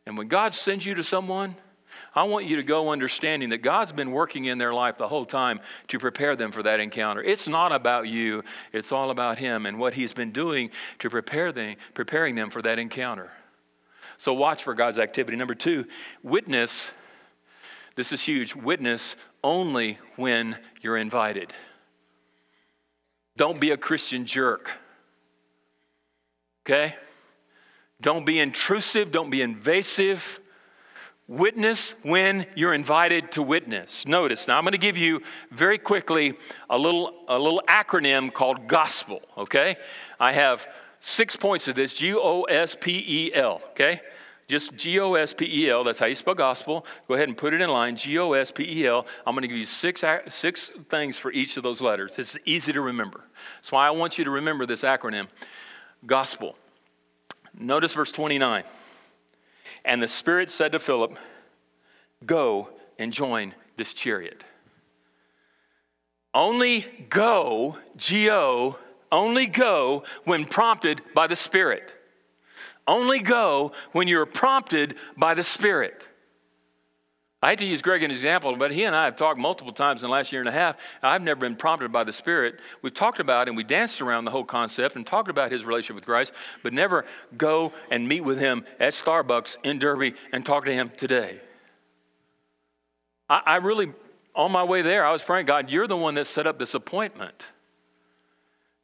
And 0.06 0.18
when 0.18 0.28
God 0.28 0.54
sends 0.54 0.86
you 0.86 0.94
to 0.96 1.04
someone, 1.04 1.56
I 2.18 2.24
want 2.24 2.48
you 2.48 2.56
to 2.56 2.64
go 2.64 2.90
understanding 2.90 3.50
that 3.50 3.60
God's 3.60 3.92
been 3.92 4.12
working 4.12 4.46
in 4.46 4.58
their 4.58 4.74
life 4.74 4.98
the 4.98 5.08
whole 5.08 5.24
time 5.24 5.60
to 5.90 6.00
prepare 6.00 6.36
them 6.36 6.52
for 6.52 6.64
that 6.64 6.80
encounter. 6.80 7.22
It's 7.22 7.48
not 7.48 7.72
about 7.72 8.08
you, 8.08 8.44
it's 8.74 8.92
all 8.92 9.12
about 9.12 9.38
Him 9.38 9.68
and 9.68 9.78
what 9.78 9.94
He's 9.94 10.14
been 10.14 10.32
doing 10.32 10.72
to 10.98 11.12
prepare 11.12 11.52
them, 11.52 11.76
preparing 11.94 12.34
them 12.34 12.50
for 12.50 12.64
that 12.64 12.80
encounter. 12.80 13.30
So 14.18 14.34
watch 14.34 14.64
for 14.64 14.74
God's 14.74 14.98
activity. 14.98 15.38
Number 15.38 15.54
two, 15.54 15.86
witness. 16.24 16.90
This 17.96 18.12
is 18.12 18.24
huge. 18.24 18.56
Witness 18.56 19.16
only 19.44 20.00
when 20.16 20.58
you're 20.82 20.98
invited. 20.98 21.54
Don't 23.36 23.62
be 23.62 23.70
a 23.70 23.78
Christian 23.78 24.26
jerk. 24.26 24.72
Okay? 26.66 26.96
Don't 28.02 28.26
be 28.26 28.40
intrusive, 28.40 29.12
don't 29.12 29.30
be 29.30 29.44
invasive. 29.44 30.40
Witness 31.28 31.94
when 32.04 32.46
you're 32.56 32.74
invited 32.74 33.34
to 33.34 33.44
witness. 33.44 34.08
Notice, 34.08 34.48
now 34.48 34.58
I'm 34.58 34.64
going 34.64 34.72
to 34.72 34.78
give 34.78 34.98
you 34.98 35.22
very 35.52 35.78
quickly 35.78 36.38
a 36.70 36.78
little, 36.78 37.14
a 37.28 37.38
little 37.38 37.62
acronym 37.68 38.32
called 38.32 38.66
GOSPEL, 38.68 39.20
okay? 39.38 39.76
I 40.22 40.32
have 40.32 40.68
six 41.02 41.36
points 41.36 41.68
of 41.68 41.76
this 41.76 41.98
G 41.98 42.14
O 42.14 42.44
S 42.44 42.78
P 42.80 43.04
E 43.06 43.34
L, 43.34 43.62
okay? 43.72 44.00
Just 44.48 44.78
G 44.78 44.98
O 45.02 45.16
S 45.16 45.34
P 45.34 45.66
E 45.66 45.70
L, 45.70 45.84
that's 45.84 46.00
how 46.00 46.06
you 46.06 46.16
spell 46.16 46.34
gospel. 46.34 46.86
Go 47.10 47.16
ahead 47.16 47.28
and 47.28 47.38
put 47.38 47.54
it 47.54 47.60
in 47.60 47.70
line 47.70 47.98
G 47.98 48.18
O 48.20 48.32
S 48.32 48.50
P 48.50 48.64
E 48.64 48.88
L. 48.88 49.06
I'm 49.26 49.36
going 49.36 49.42
to 49.42 49.50
give 49.50 49.58
you 49.58 49.66
six, 49.66 50.06
six 50.30 50.72
things 50.90 51.20
for 51.20 51.30
each 51.34 51.58
of 51.58 51.64
those 51.64 51.82
letters. 51.82 52.18
It's 52.18 52.38
easy 52.46 52.72
to 52.72 52.80
remember. 52.80 53.20
That's 53.58 53.74
why 53.74 53.86
I 53.86 53.92
want 53.92 54.18
you 54.18 54.24
to 54.24 54.32
remember 54.32 54.66
this 54.66 54.84
acronym 54.84 55.28
Gospel. 56.06 56.56
Notice 57.60 57.92
verse 57.92 58.14
29. 58.14 58.64
And 59.88 60.02
the 60.02 60.08
Spirit 60.08 60.52
said 60.52 60.74
to 60.74 60.80
Philip, 60.80 61.18
Go 62.26 62.70
and 63.00 63.14
join 63.14 63.56
this 63.78 63.94
chariot. 63.94 64.44
Only 66.34 66.86
go, 67.10 67.78
G 67.96 68.30
O, 68.30 68.78
only 69.12 69.48
go 69.48 70.04
when 70.26 70.46
prompted 70.46 71.02
by 71.16 71.28
the 71.28 71.36
Spirit. 71.36 71.94
Only 72.88 73.20
go 73.20 73.72
when 73.92 74.08
you're 74.08 74.26
prompted 74.26 74.96
by 75.16 75.34
the 75.34 75.44
Spirit. 75.44 76.07
I 77.42 77.50
hate 77.50 77.60
to 77.60 77.66
use 77.66 77.84
Greg 77.84 78.02
as 78.02 78.06
an 78.06 78.12
example, 78.12 78.56
but 78.56 78.72
he 78.72 78.84
and 78.84 78.96
I 78.96 79.06
have 79.06 79.16
talked 79.16 79.40
multiple 79.40 79.72
times 79.72 80.02
in 80.02 80.08
the 80.08 80.12
last 80.12 80.32
year 80.32 80.42
and 80.42 80.50
a 80.50 80.54
half. 80.54 80.76
I've 81.04 81.22
never 81.22 81.40
been 81.40 81.56
prompted 81.56 81.92
by 81.92 82.04
the 82.04 82.12
Spirit. 82.12 82.60
We've 82.82 82.94
talked 82.94 83.20
about 83.20 83.48
and 83.48 83.56
we 83.56 83.64
danced 83.64 84.02
around 84.02 84.26
the 84.26 84.32
whole 84.32 84.44
concept 84.44 84.96
and 84.96 85.06
talked 85.06 85.30
about 85.30 85.52
his 85.52 85.64
relationship 85.64 85.96
with 85.96 86.06
Christ, 86.06 86.34
but 86.64 86.74
never 86.74 87.06
go 87.38 87.74
and 87.92 88.08
meet 88.08 88.22
with 88.22 88.40
him 88.40 88.66
at 88.80 88.94
Starbucks 88.94 89.58
in 89.64 89.78
Derby 89.78 90.16
and 90.32 90.44
talk 90.44 90.66
to 90.66 90.74
him 90.74 90.92
today. 90.98 91.40
I, 93.30 93.42
I 93.46 93.56
really, 93.58 93.94
on 94.36 94.52
my 94.52 94.64
way 94.64 94.82
there, 94.82 95.06
I 95.06 95.12
was 95.12 95.22
praying, 95.22 95.46
God, 95.46 95.70
you're 95.70 95.88
the 95.88 95.98
one 95.98 96.16
that 96.16 96.26
set 96.26 96.48
up 96.48 96.58
this 96.58 96.74
appointment. 96.74 97.46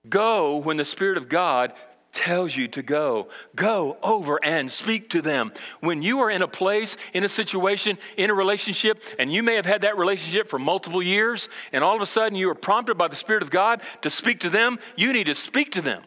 Go 0.07 0.57
when 0.57 0.77
the 0.77 0.85
Spirit 0.85 1.17
of 1.17 1.27
God 1.27 1.73
tells 2.13 2.55
you 2.55 2.67
to 2.69 2.83
go. 2.83 3.27
Go 3.55 3.97
over 4.01 4.39
and 4.43 4.71
speak 4.71 5.09
to 5.09 5.21
them. 5.21 5.51
When 5.81 6.01
you 6.01 6.19
are 6.19 6.29
in 6.29 6.41
a 6.41 6.47
place, 6.47 6.95
in 7.13 7.23
a 7.23 7.29
situation, 7.29 7.97
in 8.15 8.29
a 8.29 8.33
relationship, 8.33 9.03
and 9.19 9.33
you 9.33 9.43
may 9.43 9.55
have 9.55 9.65
had 9.65 9.81
that 9.81 9.97
relationship 9.97 10.47
for 10.47 10.59
multiple 10.59 11.03
years, 11.03 11.49
and 11.73 11.83
all 11.83 11.95
of 11.95 12.01
a 12.01 12.05
sudden 12.05 12.37
you 12.37 12.49
are 12.49 12.55
prompted 12.55 12.97
by 12.97 13.07
the 13.07 13.15
Spirit 13.15 13.43
of 13.43 13.51
God 13.51 13.81
to 14.03 14.09
speak 14.09 14.39
to 14.41 14.49
them, 14.49 14.79
you 14.95 15.11
need 15.11 15.25
to 15.25 15.35
speak 15.35 15.71
to 15.71 15.81
them. 15.81 16.03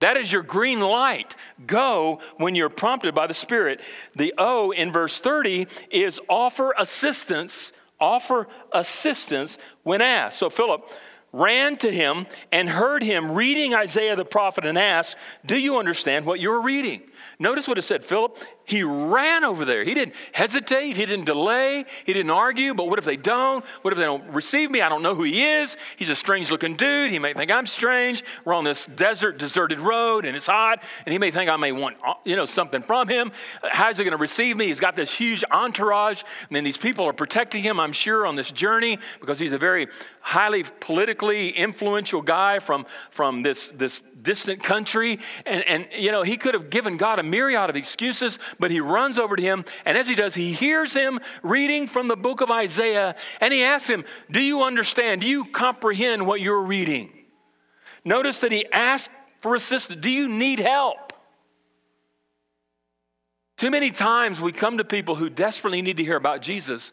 That 0.00 0.16
is 0.16 0.30
your 0.30 0.42
green 0.42 0.80
light. 0.80 1.36
Go 1.66 2.20
when 2.36 2.54
you're 2.54 2.68
prompted 2.68 3.14
by 3.14 3.26
the 3.26 3.34
Spirit. 3.34 3.80
The 4.14 4.34
O 4.36 4.70
in 4.70 4.92
verse 4.92 5.20
30 5.20 5.66
is 5.90 6.20
offer 6.28 6.74
assistance, 6.78 7.72
offer 7.98 8.46
assistance 8.72 9.56
when 9.84 10.02
asked. 10.02 10.38
So, 10.38 10.50
Philip, 10.50 10.86
ran 11.36 11.76
to 11.78 11.90
him 11.90 12.26
and 12.50 12.68
heard 12.68 13.02
him 13.02 13.32
reading 13.32 13.74
Isaiah 13.74 14.16
the 14.16 14.24
prophet 14.24 14.64
and 14.64 14.78
asked, 14.78 15.16
Do 15.44 15.58
you 15.58 15.78
understand 15.78 16.26
what 16.26 16.40
you're 16.40 16.62
reading? 16.62 17.02
Notice 17.38 17.68
what 17.68 17.76
it 17.76 17.82
said 17.82 18.04
Philip, 18.04 18.38
he 18.64 18.82
ran 18.82 19.44
over 19.44 19.64
there. 19.64 19.84
He 19.84 19.92
didn't 19.92 20.14
hesitate, 20.32 20.96
he 20.96 21.04
didn't 21.04 21.26
delay, 21.26 21.84
he 22.04 22.12
didn't 22.12 22.30
argue. 22.30 22.74
But 22.74 22.88
what 22.88 22.98
if 22.98 23.04
they 23.04 23.16
don't? 23.16 23.64
What 23.82 23.92
if 23.92 23.98
they 23.98 24.04
don't 24.04 24.26
receive 24.30 24.70
me? 24.70 24.80
I 24.80 24.88
don't 24.88 25.02
know 25.02 25.14
who 25.14 25.24
he 25.24 25.44
is. 25.44 25.76
He's 25.96 26.10
a 26.10 26.14
strange 26.14 26.50
looking 26.50 26.76
dude. 26.76 27.10
He 27.10 27.18
may 27.18 27.34
think 27.34 27.50
I'm 27.50 27.66
strange. 27.66 28.24
We're 28.44 28.54
on 28.54 28.64
this 28.64 28.86
desert, 28.86 29.38
deserted 29.38 29.80
road 29.80 30.24
and 30.24 30.34
it's 30.34 30.46
hot, 30.46 30.82
and 31.04 31.12
he 31.12 31.18
may 31.18 31.30
think 31.30 31.50
I 31.50 31.56
may 31.56 31.72
want 31.72 31.98
uh, 32.04 32.14
you 32.24 32.36
know, 32.36 32.46
something 32.46 32.82
from 32.82 33.08
him. 33.08 33.32
How's 33.62 33.98
he 33.98 34.04
going 34.04 34.12
to 34.12 34.18
receive 34.18 34.56
me? 34.56 34.66
He's 34.66 34.80
got 34.80 34.96
this 34.96 35.12
huge 35.12 35.44
entourage, 35.50 36.22
and 36.48 36.56
then 36.56 36.64
these 36.64 36.78
people 36.78 37.04
are 37.04 37.12
protecting 37.12 37.62
him, 37.62 37.78
I'm 37.78 37.92
sure, 37.92 38.26
on 38.26 38.36
this 38.36 38.50
journey 38.50 38.98
because 39.20 39.38
he's 39.38 39.52
a 39.52 39.58
very 39.58 39.88
highly 40.20 40.64
politically 40.80 41.50
influential 41.50 42.22
guy 42.22 42.58
from, 42.58 42.86
from 43.10 43.42
this, 43.42 43.68
this 43.76 44.02
distant 44.26 44.62
country. 44.62 45.20
And, 45.46 45.62
and, 45.66 45.86
you 45.96 46.10
know, 46.10 46.24
he 46.24 46.36
could 46.36 46.54
have 46.54 46.68
given 46.68 46.96
God 46.96 47.20
a 47.20 47.22
myriad 47.22 47.70
of 47.70 47.76
excuses, 47.76 48.38
but 48.58 48.72
he 48.72 48.80
runs 48.80 49.18
over 49.18 49.36
to 49.36 49.42
him. 49.42 49.64
And 49.86 49.96
as 49.96 50.08
he 50.08 50.16
does, 50.16 50.34
he 50.34 50.52
hears 50.52 50.92
him 50.92 51.20
reading 51.42 51.86
from 51.86 52.08
the 52.08 52.16
book 52.16 52.40
of 52.40 52.50
Isaiah. 52.50 53.14
And 53.40 53.54
he 53.54 53.62
asks 53.62 53.88
him, 53.88 54.04
Do 54.30 54.40
you 54.40 54.64
understand? 54.64 55.20
Do 55.22 55.28
you 55.28 55.44
comprehend 55.44 56.26
what 56.26 56.40
you're 56.40 56.62
reading? 56.62 57.12
Notice 58.04 58.40
that 58.40 58.52
he 58.52 58.66
asked 58.70 59.10
for 59.40 59.54
assistance. 59.54 60.00
Do 60.00 60.10
you 60.10 60.28
need 60.28 60.58
help? 60.58 61.12
Too 63.56 63.70
many 63.70 63.90
times 63.90 64.40
we 64.40 64.52
come 64.52 64.78
to 64.78 64.84
people 64.84 65.14
who 65.14 65.30
desperately 65.30 65.80
need 65.80 65.96
to 65.96 66.04
hear 66.04 66.16
about 66.16 66.42
Jesus, 66.42 66.92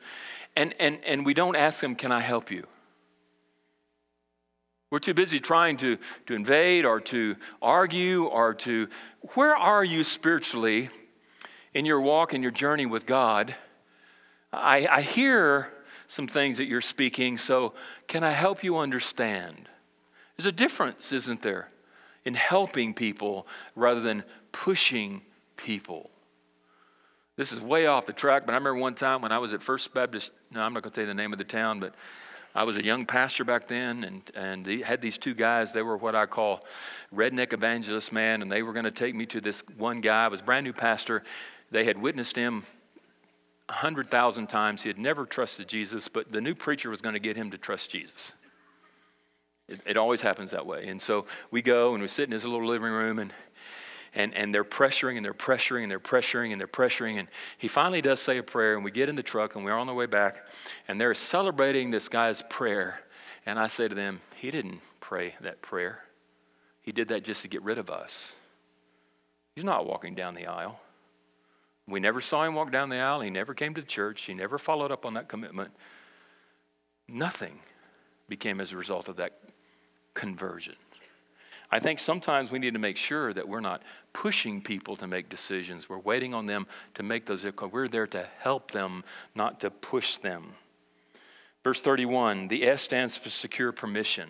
and, 0.55 0.73
and, 0.79 0.99
and 1.03 1.25
we 1.25 1.33
don't 1.33 1.55
ask 1.55 1.81
them, 1.81 1.95
Can 1.95 2.11
I 2.11 2.21
help 2.21 2.51
you? 2.51 2.67
We're 4.93 4.99
too 4.99 5.15
busy 5.15 5.39
trying 5.39 5.77
to, 5.77 5.97
to 6.27 6.35
invade 6.35 6.85
or 6.85 7.01
to 7.01 7.35
argue 7.63 8.25
or 8.25 8.53
to. 8.53 8.87
Where 9.33 9.55
are 9.55 9.83
you 9.83 10.03
spiritually 10.03 10.91
in 11.73 11.83
your 11.83 11.99
walk 11.99 12.35
and 12.35 12.43
your 12.43 12.51
journey 12.51 12.85
with 12.85 13.07
God? 13.07 13.55
I, 14.51 14.85
I 14.85 15.01
hear 15.01 15.73
some 16.05 16.27
things 16.27 16.57
that 16.57 16.65
you're 16.65 16.79
speaking, 16.79 17.39
so 17.39 17.73
can 18.07 18.23
I 18.23 18.33
help 18.33 18.63
you 18.63 18.77
understand? 18.77 19.67
There's 20.37 20.45
a 20.45 20.51
difference, 20.51 21.11
isn't 21.11 21.41
there, 21.41 21.69
in 22.23 22.35
helping 22.35 22.93
people 22.93 23.47
rather 23.75 23.99
than 23.99 24.23
pushing 24.51 25.23
people. 25.57 26.11
This 27.35 27.51
is 27.51 27.59
way 27.61 27.87
off 27.87 28.05
the 28.05 28.13
track, 28.13 28.45
but 28.45 28.51
I 28.51 28.57
remember 28.57 28.79
one 28.79 28.93
time 28.93 29.23
when 29.23 29.31
I 29.31 29.39
was 29.39 29.53
at 29.53 29.63
First 29.63 29.91
Baptist, 29.91 30.31
no, 30.51 30.61
I'm 30.61 30.71
not 30.71 30.83
going 30.83 30.91
to 30.91 30.95
tell 30.95 31.05
you 31.05 31.07
the 31.07 31.15
name 31.15 31.33
of 31.33 31.39
the 31.39 31.45
town, 31.45 31.79
but 31.79 31.95
I 32.55 32.65
was 32.65 32.77
a 32.77 32.83
young 32.83 33.05
pastor 33.07 33.43
back 33.43 33.67
then, 33.67 34.03
and, 34.03 34.31
and 34.35 34.83
had 34.83 35.01
these 35.01 35.17
two 35.17 35.33
guys. 35.33 35.71
They 35.71 35.81
were 35.81 35.97
what 35.97 36.13
I 36.13 36.27
call 36.27 36.63
redneck 37.13 37.51
evangelist 37.51 38.13
man, 38.13 38.43
and 38.43 38.51
they 38.51 38.61
were 38.61 38.73
going 38.73 38.85
to 38.85 38.91
take 38.91 39.15
me 39.15 39.25
to 39.27 39.41
this 39.41 39.63
one 39.75 40.01
guy. 40.01 40.25
I 40.25 40.27
was 40.27 40.41
brand 40.41 40.65
new 40.65 40.73
pastor. 40.73 41.23
They 41.71 41.83
had 41.83 41.99
witnessed 41.99 42.35
him 42.35 42.63
a 43.69 43.73
hundred 43.73 44.11
thousand 44.11 44.47
times. 44.47 44.83
He 44.83 44.89
had 44.89 44.99
never 44.99 45.25
trusted 45.25 45.67
Jesus, 45.67 46.07
but 46.07 46.31
the 46.31 46.41
new 46.41 46.53
preacher 46.53 46.91
was 46.91 47.01
going 47.01 47.13
to 47.13 47.19
get 47.19 47.35
him 47.35 47.49
to 47.51 47.57
trust 47.57 47.89
Jesus. 47.89 48.33
It, 49.67 49.81
it 49.87 49.97
always 49.97 50.21
happens 50.21 50.51
that 50.51 50.67
way. 50.67 50.87
And 50.87 51.01
so 51.01 51.25
we 51.49 51.63
go 51.63 51.93
and 51.93 52.01
we 52.01 52.07
sit 52.07 52.25
in 52.25 52.31
his 52.31 52.45
little 52.45 52.67
living 52.67 52.91
room, 52.91 53.17
and 53.17 53.33
and, 54.15 54.33
and 54.35 54.53
they're 54.53 54.63
pressuring 54.63 55.17
and 55.17 55.25
they're 55.25 55.33
pressuring 55.33 55.83
and 55.83 55.91
they're 55.91 55.99
pressuring 55.99 56.51
and 56.51 56.59
they're 56.59 56.67
pressuring. 56.67 57.19
And 57.19 57.27
he 57.57 57.67
finally 57.67 58.01
does 58.01 58.19
say 58.19 58.37
a 58.37 58.43
prayer, 58.43 58.75
and 58.75 58.83
we 58.83 58.91
get 58.91 59.09
in 59.09 59.15
the 59.15 59.23
truck 59.23 59.55
and 59.55 59.65
we're 59.65 59.73
on 59.77 59.87
the 59.87 59.93
way 59.93 60.05
back, 60.05 60.47
and 60.87 60.99
they're 60.99 61.13
celebrating 61.13 61.91
this 61.91 62.09
guy's 62.09 62.43
prayer. 62.49 62.99
And 63.45 63.59
I 63.59 63.67
say 63.67 63.87
to 63.87 63.95
them, 63.95 64.21
He 64.35 64.51
didn't 64.51 64.81
pray 64.99 65.35
that 65.41 65.61
prayer, 65.61 66.03
He 66.81 66.91
did 66.91 67.09
that 67.09 67.23
just 67.23 67.41
to 67.41 67.47
get 67.47 67.61
rid 67.63 67.77
of 67.77 67.89
us. 67.89 68.31
He's 69.55 69.65
not 69.65 69.85
walking 69.85 70.15
down 70.15 70.33
the 70.33 70.47
aisle. 70.47 70.79
We 71.87 71.99
never 71.99 72.21
saw 72.21 72.43
him 72.43 72.55
walk 72.55 72.71
down 72.71 72.89
the 72.89 72.97
aisle. 72.97 73.21
He 73.21 73.29
never 73.29 73.53
came 73.53 73.73
to 73.73 73.81
the 73.81 73.87
church. 73.87 74.21
He 74.21 74.33
never 74.33 74.57
followed 74.57 74.91
up 74.91 75.05
on 75.05 75.15
that 75.15 75.27
commitment. 75.27 75.71
Nothing 77.07 77.59
became 78.29 78.61
as 78.61 78.71
a 78.71 78.77
result 78.77 79.09
of 79.09 79.17
that 79.17 79.39
conversion. 80.13 80.75
I 81.73 81.79
think 81.79 81.97
sometimes 81.97 82.51
we 82.51 82.59
need 82.59 82.73
to 82.73 82.79
make 82.79 82.97
sure 82.97 83.33
that 83.33 83.49
we're 83.49 83.59
not 83.59 83.81
pushing 84.13 84.61
people 84.61 84.95
to 84.97 85.07
make 85.07 85.27
decisions. 85.27 85.89
We're 85.89 85.97
waiting 85.97 86.35
on 86.35 86.45
them 86.45 86.67
to 86.93 87.01
make 87.01 87.25
those. 87.25 87.43
We're 87.43 87.87
there 87.87 88.05
to 88.05 88.27
help 88.37 88.69
them, 88.69 89.03
not 89.33 89.59
to 89.61 89.71
push 89.71 90.17
them. 90.17 90.53
Verse 91.63 91.81
31 91.81 92.47
the 92.49 92.67
S 92.67 92.83
stands 92.83 93.17
for 93.17 93.31
secure 93.31 93.71
permission. 93.71 94.29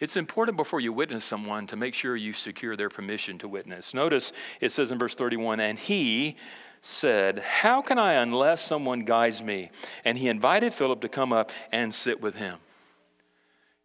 It's 0.00 0.16
important 0.16 0.56
before 0.56 0.80
you 0.80 0.92
witness 0.92 1.24
someone 1.24 1.68
to 1.68 1.76
make 1.76 1.94
sure 1.94 2.16
you 2.16 2.32
secure 2.32 2.74
their 2.74 2.88
permission 2.88 3.38
to 3.38 3.46
witness. 3.46 3.94
Notice 3.94 4.32
it 4.60 4.72
says 4.72 4.90
in 4.90 4.98
verse 4.98 5.14
31 5.14 5.60
and 5.60 5.78
he 5.78 6.34
said, 6.80 7.38
How 7.38 7.82
can 7.82 8.00
I 8.00 8.14
unless 8.14 8.62
someone 8.62 9.04
guides 9.04 9.40
me? 9.44 9.70
And 10.04 10.18
he 10.18 10.28
invited 10.28 10.74
Philip 10.74 11.02
to 11.02 11.08
come 11.08 11.32
up 11.32 11.52
and 11.70 11.94
sit 11.94 12.20
with 12.20 12.34
him 12.34 12.58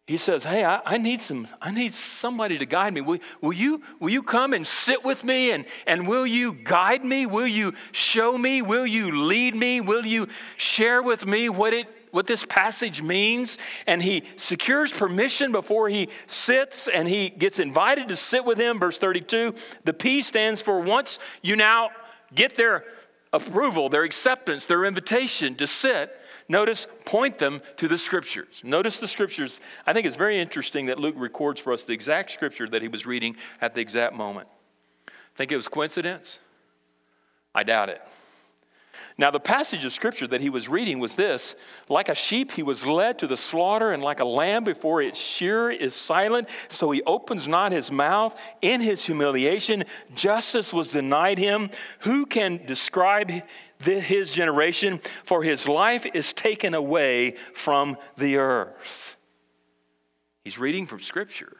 he 0.06 0.18
says, 0.18 0.44
Hey, 0.44 0.64
I, 0.64 0.80
I, 0.84 0.98
need 0.98 1.22
some, 1.22 1.48
I 1.62 1.70
need 1.70 1.94
somebody 1.94 2.58
to 2.58 2.66
guide 2.66 2.92
me. 2.92 3.00
Will, 3.00 3.18
will, 3.40 3.54
you, 3.54 3.82
will 4.00 4.10
you 4.10 4.22
come 4.22 4.52
and 4.52 4.66
sit 4.66 5.02
with 5.02 5.24
me 5.24 5.50
and, 5.52 5.64
and 5.86 6.06
will 6.06 6.26
you 6.26 6.52
guide 6.52 7.04
me? 7.04 7.24
Will 7.24 7.46
you 7.46 7.72
show 7.92 8.36
me? 8.36 8.60
Will 8.60 8.86
you 8.86 9.24
lead 9.24 9.56
me? 9.56 9.80
Will 9.80 10.04
you 10.04 10.28
share 10.56 11.02
with 11.02 11.26
me 11.26 11.48
what 11.48 11.72
it 11.72 11.86
what 12.10 12.28
this 12.28 12.46
passage 12.46 13.02
means? 13.02 13.58
And 13.88 14.00
he 14.00 14.22
secures 14.36 14.92
permission 14.92 15.50
before 15.50 15.88
he 15.88 16.10
sits 16.28 16.86
and 16.86 17.08
he 17.08 17.28
gets 17.28 17.58
invited 17.58 18.08
to 18.08 18.16
sit 18.16 18.44
with 18.44 18.56
him. 18.56 18.78
Verse 18.78 18.98
32. 18.98 19.54
The 19.84 19.92
P 19.94 20.22
stands 20.22 20.60
for 20.60 20.80
once 20.80 21.18
you 21.42 21.56
now 21.56 21.90
get 22.32 22.54
their 22.54 22.84
approval, 23.32 23.88
their 23.88 24.04
acceptance, 24.04 24.66
their 24.66 24.84
invitation 24.84 25.56
to 25.56 25.66
sit 25.66 26.14
Notice, 26.48 26.86
point 27.04 27.38
them 27.38 27.62
to 27.76 27.88
the 27.88 27.96
scriptures. 27.96 28.60
Notice 28.62 29.00
the 29.00 29.08
scriptures. 29.08 29.60
I 29.86 29.92
think 29.92 30.06
it's 30.06 30.16
very 30.16 30.38
interesting 30.38 30.86
that 30.86 30.98
Luke 30.98 31.14
records 31.16 31.60
for 31.60 31.72
us 31.72 31.84
the 31.84 31.94
exact 31.94 32.30
scripture 32.30 32.68
that 32.68 32.82
he 32.82 32.88
was 32.88 33.06
reading 33.06 33.36
at 33.60 33.74
the 33.74 33.80
exact 33.80 34.14
moment. 34.14 34.48
Think 35.34 35.52
it 35.52 35.56
was 35.56 35.68
coincidence? 35.68 36.38
I 37.54 37.62
doubt 37.62 37.88
it. 37.88 38.02
Now, 39.16 39.30
the 39.30 39.40
passage 39.40 39.84
of 39.84 39.92
scripture 39.92 40.26
that 40.26 40.40
he 40.40 40.50
was 40.50 40.68
reading 40.68 40.98
was 40.98 41.14
this 41.14 41.54
Like 41.88 42.08
a 42.08 42.14
sheep, 42.14 42.50
he 42.50 42.64
was 42.64 42.84
led 42.84 43.18
to 43.20 43.26
the 43.26 43.36
slaughter, 43.36 43.92
and 43.92 44.02
like 44.02 44.20
a 44.20 44.24
lamb 44.24 44.64
before 44.64 45.00
its 45.00 45.20
shearer 45.20 45.70
is 45.70 45.94
silent, 45.94 46.48
so 46.68 46.90
he 46.90 47.02
opens 47.04 47.46
not 47.46 47.70
his 47.70 47.92
mouth. 47.92 48.36
In 48.60 48.80
his 48.80 49.04
humiliation, 49.04 49.84
justice 50.14 50.72
was 50.72 50.92
denied 50.92 51.38
him. 51.38 51.70
Who 52.00 52.26
can 52.26 52.66
describe 52.66 53.30
his 53.84 54.32
generation, 54.32 55.00
for 55.24 55.42
his 55.42 55.68
life 55.68 56.06
is 56.12 56.32
taken 56.32 56.74
away 56.74 57.36
from 57.54 57.96
the 58.16 58.38
earth. 58.38 59.16
He's 60.42 60.58
reading 60.58 60.86
from 60.86 61.00
Scripture. 61.00 61.56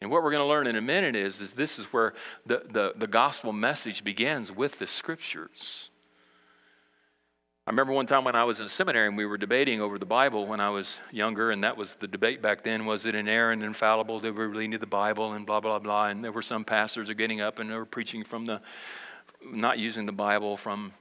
And 0.00 0.10
what 0.10 0.22
we're 0.22 0.30
going 0.30 0.42
to 0.42 0.48
learn 0.48 0.66
in 0.66 0.76
a 0.76 0.80
minute 0.80 1.14
is, 1.14 1.40
is 1.40 1.52
this 1.52 1.78
is 1.78 1.86
where 1.86 2.14
the, 2.46 2.62
the, 2.68 2.94
the 2.96 3.06
gospel 3.06 3.52
message 3.52 4.02
begins 4.02 4.50
with 4.50 4.78
the 4.78 4.86
Scriptures. 4.86 5.90
I 7.66 7.70
remember 7.70 7.92
one 7.92 8.06
time 8.06 8.24
when 8.24 8.34
I 8.34 8.44
was 8.44 8.60
in 8.60 8.68
seminary 8.68 9.06
and 9.06 9.16
we 9.16 9.26
were 9.26 9.36
debating 9.36 9.80
over 9.80 9.98
the 9.98 10.06
Bible 10.06 10.46
when 10.46 10.60
I 10.60 10.70
was 10.70 10.98
younger, 11.12 11.50
and 11.50 11.62
that 11.62 11.76
was 11.76 11.94
the 11.94 12.08
debate 12.08 12.40
back 12.42 12.64
then 12.64 12.86
was 12.86 13.06
it 13.06 13.14
inerrant, 13.14 13.62
infallible? 13.62 14.20
Did 14.20 14.36
we 14.36 14.44
really 14.44 14.66
need 14.66 14.80
the 14.80 14.86
Bible? 14.86 15.34
And 15.34 15.46
blah, 15.46 15.60
blah, 15.60 15.78
blah. 15.78 16.06
And 16.06 16.24
there 16.24 16.32
were 16.32 16.42
some 16.42 16.64
pastors 16.64 17.10
are 17.10 17.14
getting 17.14 17.40
up 17.40 17.58
and 17.58 17.70
they 17.70 17.76
were 17.76 17.84
preaching 17.84 18.24
from 18.24 18.46
the, 18.46 18.62
not 19.44 19.78
using 19.78 20.06
the 20.06 20.12
Bible 20.12 20.56
from 20.56 20.92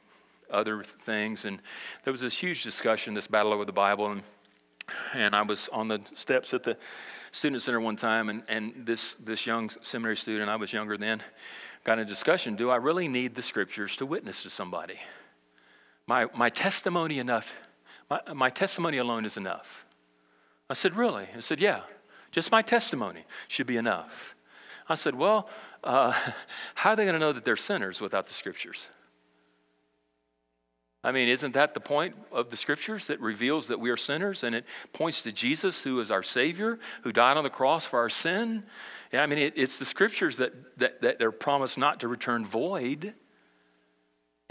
other 0.52 0.84
things. 0.84 1.46
And 1.46 1.62
there 2.04 2.12
was 2.12 2.22
this 2.22 2.38
huge 2.38 2.64
discussion, 2.64 3.14
this 3.14 3.28
battle 3.28 3.54
over 3.54 3.66
the 3.66 3.72
Bible. 3.72 4.12
And, 4.12 4.24
and 5.14 5.36
I 5.36 5.42
was 5.42 5.70
on 5.72 5.88
the 5.88 6.02
steps 6.16 6.54
at 6.54 6.64
the 6.64 6.78
student 7.32 7.62
center 7.62 7.80
one 7.80 7.96
time, 7.96 8.30
and, 8.30 8.44
and 8.48 8.86
this, 8.86 9.16
this 9.16 9.46
young 9.46 9.70
seminary 9.82 10.18
student, 10.18 10.50
I 10.50 10.56
was 10.56 10.74
younger 10.74 10.98
then, 10.98 11.22
got 11.84 12.00
in 12.00 12.06
a 12.06 12.08
discussion 12.08 12.56
do 12.56 12.70
I 12.70 12.78
really 12.78 13.08
need 13.08 13.36
the 13.36 13.42
scriptures 13.42 13.96
to 13.98 14.06
witness 14.06 14.44
to 14.44 14.50
somebody? 14.50 15.00
My, 16.08 16.28
my 16.36 16.50
testimony 16.50 17.20
enough, 17.20 17.56
my, 18.10 18.20
my 18.34 18.50
testimony 18.50 18.98
alone 18.98 19.26
is 19.26 19.38
enough. 19.38 19.86
I 20.70 20.74
said, 20.74 20.96
Really? 20.96 21.28
I 21.36 21.40
said, 21.40 21.60
Yeah, 21.60 21.82
just 22.32 22.52
my 22.52 22.62
testimony 22.62 23.26
should 23.48 23.68
be 23.68 23.78
enough. 23.78 24.36
I 24.88 24.96
said, 24.96 25.16
Well, 25.16 25.50
uh, 25.84 26.14
how 26.76 26.92
are 26.92 26.96
they 26.96 27.04
going 27.04 27.14
to 27.14 27.20
know 27.20 27.32
that 27.32 27.46
they're 27.46 27.56
sinners 27.56 28.02
without 28.02 28.28
the 28.28 28.34
scriptures? 28.34 28.88
I 31.04 31.14
mean, 31.14 31.30
isn't 31.30 31.54
that 31.54 31.74
the 31.74 31.80
point 31.80 32.16
of 32.32 32.50
the 32.50 32.58
scriptures 32.58 33.08
that 33.08 33.22
reveals 33.22 33.68
that 33.68 33.80
we 33.80 33.90
are 33.90 33.98
sinners 33.98 34.44
and 34.44 34.54
it 34.54 34.66
points 34.92 35.22
to 35.22 35.32
Jesus, 35.32 35.82
who 35.82 36.02
is 36.02 36.12
our 36.12 36.24
Savior, 36.24 36.78
who 37.04 37.14
died 37.14 37.38
on 37.38 37.44
the 37.44 37.50
cross 37.50 37.86
for 37.86 38.00
our 38.00 38.10
sin? 38.10 38.66
Yeah, 39.14 39.24
I 39.24 39.26
mean, 39.26 39.40
it, 39.40 39.54
it's 39.56 39.80
the 39.80 39.86
scriptures 39.86 40.38
that, 40.38 40.78
that, 40.78 41.02
that 41.02 41.22
are 41.22 41.32
promised 41.32 41.78
not 41.78 42.02
to 42.02 42.10
return 42.10 42.46
void. 42.46 43.14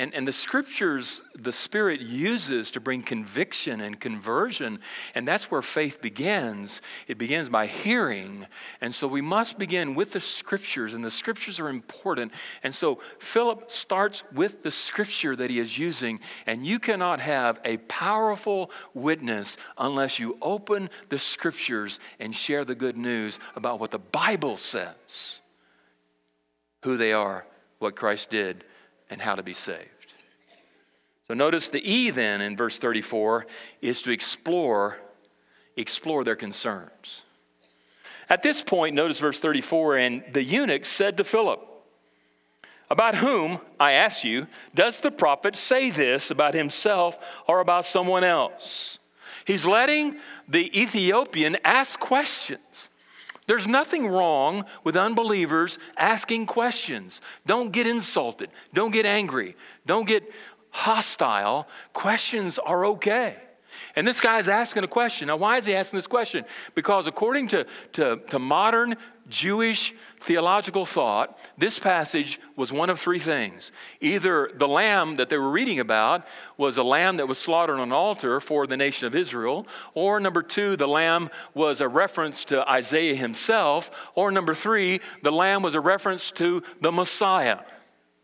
And, 0.01 0.15
and 0.15 0.29
the 0.29 0.33
scriptures 0.33 1.23
the 1.37 1.53
Spirit 1.53 2.01
uses 2.01 2.71
to 2.71 2.81
bring 2.81 3.03
conviction 3.03 3.81
and 3.81 3.99
conversion, 3.99 4.79
and 5.17 5.27
that's 5.27 5.51
where 5.51 5.61
faith 5.61 6.01
begins. 6.01 6.81
It 7.09 7.19
begins 7.19 7.49
by 7.49 7.67
hearing. 7.67 8.47
And 8.81 8.95
so 8.95 9.09
we 9.09 9.21
must 9.21 9.59
begin 9.59 9.97
with 9.97 10.13
the 10.13 10.21
scriptures, 10.21 10.95
and 10.95 11.05
the 11.05 11.11
scriptures 11.11 11.59
are 11.59 11.69
important. 11.69 12.31
And 12.63 12.73
so 12.73 13.01
Philip 13.19 13.73
starts 13.73 14.23
with 14.33 14.63
the 14.63 14.71
scripture 14.71 15.35
that 15.35 15.51
he 15.51 15.59
is 15.59 15.77
using, 15.77 16.21
and 16.47 16.65
you 16.65 16.79
cannot 16.79 17.19
have 17.19 17.59
a 17.65 17.79
powerful 17.79 18.71
witness 18.95 19.57
unless 19.79 20.21
you 20.21 20.39
open 20.41 20.91
the 21.09 21.19
scriptures 21.19 21.99
and 22.21 22.33
share 22.33 22.65
the 22.65 22.77
good 22.77 22.97
news 22.97 23.41
about 23.57 23.81
what 23.81 23.91
the 23.91 23.99
Bible 23.99 24.59
says 24.59 25.41
who 26.85 26.97
they 26.97 27.13
are, 27.13 27.45
what 27.81 27.97
Christ 27.97 28.31
did 28.31 28.63
and 29.11 29.21
how 29.21 29.35
to 29.35 29.43
be 29.43 29.53
saved. 29.53 29.89
So 31.27 31.35
notice 31.35 31.69
the 31.69 31.87
E 31.87 32.11
then 32.11 32.41
in 32.41 32.57
verse 32.57 32.79
34 32.79 33.47
is 33.83 34.03
to 34.03 34.11
explore 34.11 34.99
explore 35.79 36.25
their 36.25 36.37
concerns. 36.37 37.23
At 38.29 38.43
this 38.43 38.63
point, 38.63 38.95
notice 38.95 39.19
verse 39.19 39.41
34 39.41 39.97
and 39.97 40.25
the 40.33 40.43
eunuch 40.43 40.85
said 40.85 41.17
to 41.17 41.25
Philip, 41.25 41.61
About 42.91 43.15
whom, 43.15 43.61
I 43.81 43.93
ask 43.93 44.25
you, 44.25 44.49
does 44.75 45.01
the 45.01 45.11
prophet 45.11 45.57
say 45.57 45.89
this 45.89 46.31
about 46.31 46.55
himself 46.55 47.19
or 47.47 47.61
about 47.61 47.85
someone 47.85 48.25
else? 48.25 48.99
He's 49.47 49.65
letting 49.65 50.19
the 50.47 50.79
Ethiopian 50.79 51.57
ask 51.65 51.99
questions. 51.99 52.91
There's 53.49 53.67
nothing 53.67 54.07
wrong 54.07 54.67
with 54.85 54.95
unbelievers 54.95 55.79
asking 55.97 56.47
questions. 56.47 57.23
Don't 57.47 57.73
get 57.73 57.87
insulted. 57.87 58.51
Don't 58.75 58.93
get 58.93 59.07
angry. 59.07 59.57
Don't 59.87 60.07
get 60.07 60.31
hostile. 60.71 61.67
Questions 61.95 62.59
are 62.59 62.85
okay. 62.87 63.37
And 63.97 64.07
this 64.07 64.21
guy's 64.21 64.51
asking 64.51 64.85
a 64.85 64.89
question. 64.89 65.29
Now, 65.29 65.39
why 65.39 65.57
is 65.57 65.65
he 65.65 65.75
asking 65.75 65.97
this 65.97 66.07
question? 66.07 66.45
Because 66.75 67.07
according 67.07 67.49
to, 67.49 67.67
to, 67.95 68.19
to, 68.29 68.39
modern 68.39 68.97
Jewish 69.29 69.95
theological 70.21 70.87
thought, 70.87 71.39
this 71.57 71.79
passage 71.79 72.41
was 72.57 72.73
one 72.73 72.91
of 72.91 72.99
three 72.99 73.19
things. 73.19 73.73
Either 74.01 74.51
the 74.55 74.69
lamb 74.69 75.17
that 75.17 75.29
they 75.29 75.37
were 75.37 75.51
reading 75.51 75.81
about 75.81 76.27
was 76.57 76.79
a 76.79 76.83
lamb 76.83 77.19
that 77.19 77.29
was 77.29 77.39
slaughtered 77.39 77.77
on 77.77 77.83
an 77.83 77.93
altar 77.93 78.41
for 78.41 78.67
the 78.67 78.77
nation 78.77 79.07
of 79.07 79.15
Israel, 79.15 79.67
or 79.95 80.19
number 80.21 80.43
two, 80.43 80.77
the 80.77 80.89
lamb 80.89 81.31
was 81.55 81.81
a 81.81 81.89
reference 81.89 82.45
to 82.47 82.69
Isaiah 82.69 83.15
himself, 83.15 83.91
or 84.15 84.31
number 84.31 84.55
three, 84.55 85.01
the 85.23 85.33
lamb 85.33 85.63
was 85.63 85.75
a 85.75 85.81
reference 85.81 86.31
to 86.33 86.63
the 86.81 86.93
Messiah. 86.93 87.59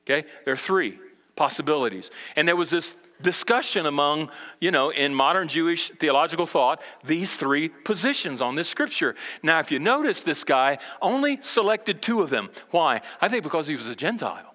Okay? 0.04 0.26
There 0.44 0.54
are 0.54 0.56
three 0.56 0.98
possibilities. 1.36 2.10
And 2.36 2.46
there 2.46 2.56
was 2.56 2.70
this 2.70 2.96
discussion 3.24 3.86
among, 3.86 4.30
you 4.60 4.70
know, 4.70 4.90
in 4.90 5.12
modern 5.12 5.48
Jewish 5.48 5.90
theological 5.98 6.46
thought, 6.46 6.80
these 7.02 7.34
three 7.34 7.68
positions 7.68 8.40
on 8.40 8.54
this 8.54 8.68
scripture. 8.68 9.16
Now, 9.42 9.58
if 9.58 9.72
you 9.72 9.80
notice, 9.80 10.22
this 10.22 10.44
guy 10.44 10.78
only 11.02 11.38
selected 11.40 12.00
two 12.00 12.22
of 12.22 12.30
them. 12.30 12.50
Why? 12.70 13.00
I 13.20 13.28
think 13.28 13.42
because 13.42 13.66
he 13.66 13.74
was 13.74 13.88
a 13.88 13.96
Gentile. 13.96 14.54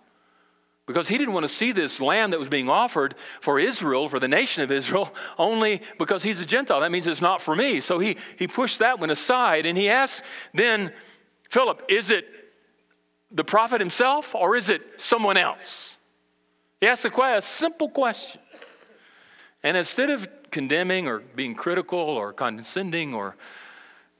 Because 0.86 1.08
he 1.08 1.17
didn't 1.17 1.34
want 1.34 1.43
to 1.43 1.53
see 1.53 1.71
this 1.71 2.01
land 2.01 2.34
that 2.34 2.39
was 2.39 2.47
being 2.47 2.69
offered 2.69 3.13
for 3.41 3.60
Israel, 3.60 4.10
for 4.10 4.19
the 4.19 4.27
nation 4.27 4.63
of 4.63 4.71
Israel, 4.71 5.13
only 5.38 5.82
because 5.99 6.23
he's 6.23 6.39
a 6.39 6.45
Gentile. 6.45 6.79
That 6.79 6.91
means 6.91 7.05
it's 7.05 7.21
not 7.21 7.41
for 7.41 7.55
me. 7.55 7.82
So 7.82 7.99
he, 7.99 8.17
he 8.38 8.47
pushed 8.47 8.79
that 8.79 8.99
one 8.99 9.10
aside 9.10 9.65
and 9.65 9.77
he 9.77 9.89
asked 9.89 10.23
then, 10.53 10.93
Philip, 11.49 11.84
is 11.89 12.10
it 12.10 12.25
the 13.32 13.43
prophet 13.43 13.82
himself 13.82 14.34
or 14.34 14.55
is 14.55 14.69
it 14.69 14.82
someone 14.97 15.38
else? 15.38 15.97
He 16.82 16.88
asked 16.88 17.05
a, 17.05 17.21
a 17.38 17.41
simple 17.41 17.89
question. 17.89 18.41
And 19.63 19.76
instead 19.76 20.10
of 20.10 20.28
condemning 20.52 21.08
or 21.08 21.19
being 21.19 21.56
critical 21.56 22.00
or 22.00 22.34
condescending 22.34 23.13
or 23.13 23.36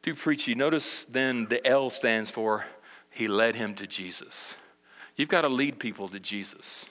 too 0.02 0.16
preachy, 0.16 0.56
notice 0.56 1.06
then 1.06 1.46
the 1.46 1.66
L 1.66 1.90
stands 1.90 2.30
for 2.30 2.66
he 3.10 3.28
led 3.28 3.56
him 3.56 3.76
to 3.76 3.88
Jesus. 3.88 4.56
You've 5.16 5.30
got 5.30 5.42
to 5.42 5.50
lead 5.50 5.80
people 5.80 6.08
to 6.10 6.20
Jesus. 6.20 6.86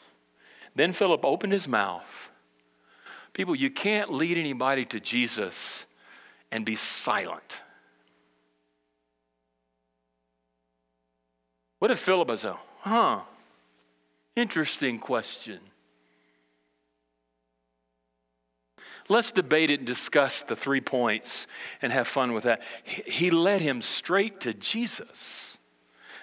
Then 0.74 0.92
Philip 0.92 1.24
opened 1.24 1.52
his 1.52 1.68
mouth. 1.68 2.30
People, 3.32 3.54
you 3.54 3.70
can't 3.70 4.12
lead 4.12 4.36
anybody 4.36 4.84
to 4.86 5.00
Jesus 5.00 5.86
and 6.50 6.64
be 6.64 6.74
silent. 6.74 7.62
What 11.78 11.90
if 11.90 12.00
Philip 12.00 12.28
was 12.28 12.44
a, 12.44 12.56
huh, 12.80 13.20
Interesting 14.38 15.00
question. 15.00 15.58
Let's 19.08 19.30
debate 19.30 19.70
it 19.70 19.80
and 19.80 19.86
discuss 19.86 20.42
the 20.42 20.56
three 20.56 20.80
points 20.80 21.46
and 21.80 21.92
have 21.92 22.06
fun 22.06 22.32
with 22.32 22.44
that. 22.44 22.62
He 22.84 23.30
led 23.30 23.60
him 23.60 23.80
straight 23.80 24.40
to 24.40 24.52
Jesus. 24.52 25.58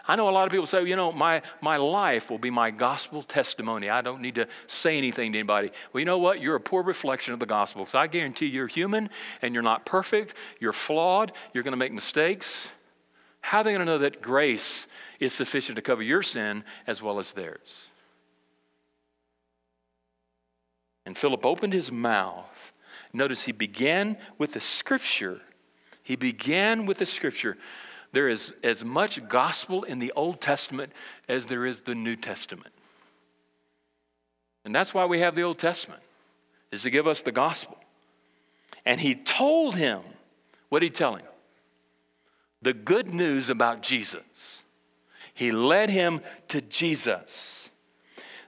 I 0.08 0.15
know 0.15 0.30
a 0.30 0.32
lot 0.32 0.45
of 0.45 0.52
people 0.52 0.67
say, 0.67 0.86
you 0.86 0.95
know, 0.95 1.12
my, 1.12 1.41
my 1.62 1.78
life 1.78 2.30
will 2.30 2.38
be 2.38 2.52
my 2.52 2.69
gospel 2.69 3.24
testimony. 3.24 3.89
I 3.89 4.02
don't 4.02 4.21
need 4.21 4.36
to 4.36 4.48
say 4.67 5.00
anything 5.00 5.32
to 5.34 5.39
anybody. 5.39 5.71
Well, 5.91 6.00
you 6.00 6.06
know 6.06 6.19
what? 6.19 6.41
You're 6.41 6.56
a 6.56 6.60
poor 6.60 6.84
reflection 6.84 7.34
of 7.34 7.39
the 7.39 7.48
gospel 7.48 7.82
because 7.82 7.95
I 7.95 8.06
guarantee 8.06 8.45
you're 8.45 8.67
human 8.67 9.10
and 9.41 9.56
you're 9.56 9.63
not 9.63 9.84
perfect. 9.84 10.36
You're 10.60 10.74
flawed. 10.74 11.32
You're 11.54 11.63
going 11.63 11.71
to 11.71 11.78
make 11.78 11.91
mistakes. 11.91 12.69
How 13.41 13.60
are 13.60 13.63
they 13.63 13.71
going 13.71 13.80
to 13.80 13.86
know 13.86 13.98
that 13.98 14.21
grace 14.21 14.86
is 15.19 15.34
sufficient 15.34 15.76
to 15.78 15.82
cover 15.82 16.04
your 16.04 16.21
sin 16.21 16.63
as 16.86 17.02
well 17.02 17.17
as 17.17 17.34
theirs? 17.34 17.88
And 21.08 21.17
Philip 21.17 21.45
opened 21.45 21.74
his 21.74 21.91
mouth. 21.91 22.74
Notice 23.15 23.43
he 23.43 23.54
began 23.54 24.17
with 24.38 24.54
the 24.54 24.60
scripture. 24.60 25.39
He 26.04 26.15
began 26.17 26.86
with 26.86 26.97
the 26.97 27.06
scripture. 27.06 27.58
There 28.12 28.28
is 28.28 28.54
as 28.62 28.84
much 28.84 29.25
gospel 29.28 29.84
in 29.84 29.99
the 29.99 30.12
Old 30.15 30.41
Testament 30.41 30.91
as 31.30 31.45
there 31.45 31.65
is 31.65 31.82
the 31.82 31.95
New 31.95 32.17
Testament. 32.17 32.73
And 34.65 34.75
that's 34.75 34.93
why 34.93 35.06
we 35.06 35.19
have 35.19 35.36
the 35.36 35.43
Old 35.43 35.58
Testament, 35.58 36.01
is 36.71 36.84
to 36.84 36.89
give 36.89 37.08
us 37.08 37.21
the 37.21 37.32
gospel. 37.32 37.78
And 38.86 38.99
he 38.99 39.15
told 39.15 39.75
him, 39.75 40.01
what 40.69 40.80
did 40.80 40.88
he 40.88 40.91
tell 40.91 41.15
him? 41.15 41.25
The 42.62 42.73
good 42.73 43.13
news 43.13 43.49
about 43.49 43.82
Jesus. 43.82 44.62
He 45.34 45.51
led 45.51 45.89
him 45.89 46.21
to 46.49 46.62
Jesus. 46.62 47.69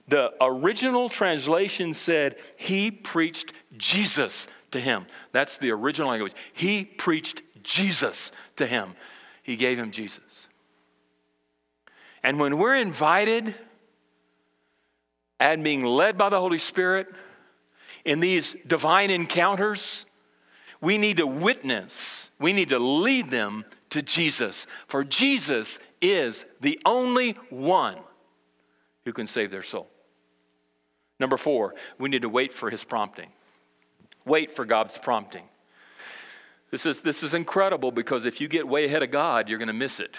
The 0.08 0.32
original 0.40 1.10
translation 1.10 1.92
said, 1.92 2.36
He 2.56 2.90
preached 2.90 3.52
Jesus 3.76 4.48
to 4.72 4.80
him. 4.80 5.06
That's 5.32 5.58
the 5.58 5.70
original 5.70 6.10
language. 6.10 6.34
He 6.52 6.84
preached 6.84 7.42
Jesus 7.62 8.32
to 8.56 8.66
him. 8.66 8.94
He 9.42 9.56
gave 9.56 9.78
him 9.78 9.90
Jesus. 9.90 10.48
And 12.22 12.38
when 12.38 12.58
we're 12.58 12.76
invited 12.76 13.54
and 15.40 15.62
being 15.62 15.84
led 15.84 16.18
by 16.18 16.28
the 16.28 16.40
Holy 16.40 16.58
Spirit 16.58 17.08
in 18.04 18.20
these 18.20 18.56
divine 18.66 19.10
encounters, 19.10 20.04
we 20.80 20.98
need 20.98 21.16
to 21.18 21.26
witness, 21.26 22.30
we 22.38 22.52
need 22.52 22.68
to 22.70 22.78
lead 22.78 23.26
them 23.26 23.64
to 23.90 24.02
Jesus. 24.02 24.66
For 24.86 25.04
Jesus 25.04 25.78
is 26.00 26.44
the 26.60 26.80
only 26.84 27.32
one 27.50 27.96
who 29.04 29.12
can 29.12 29.26
save 29.26 29.50
their 29.50 29.62
soul. 29.62 29.88
Number 31.18 31.36
four, 31.36 31.74
we 31.98 32.08
need 32.08 32.22
to 32.22 32.28
wait 32.28 32.52
for 32.52 32.70
his 32.70 32.84
prompting. 32.84 33.28
Wait 34.28 34.52
for 34.52 34.64
God's 34.64 34.98
prompting. 34.98 35.44
This 36.70 36.84
is, 36.84 37.00
this 37.00 37.22
is 37.22 37.34
incredible 37.34 37.90
because 37.90 38.26
if 38.26 38.40
you 38.40 38.48
get 38.48 38.68
way 38.68 38.84
ahead 38.84 39.02
of 39.02 39.10
God, 39.10 39.48
you're 39.48 39.58
going 39.58 39.68
to 39.68 39.74
miss 39.74 40.00
it. 40.00 40.16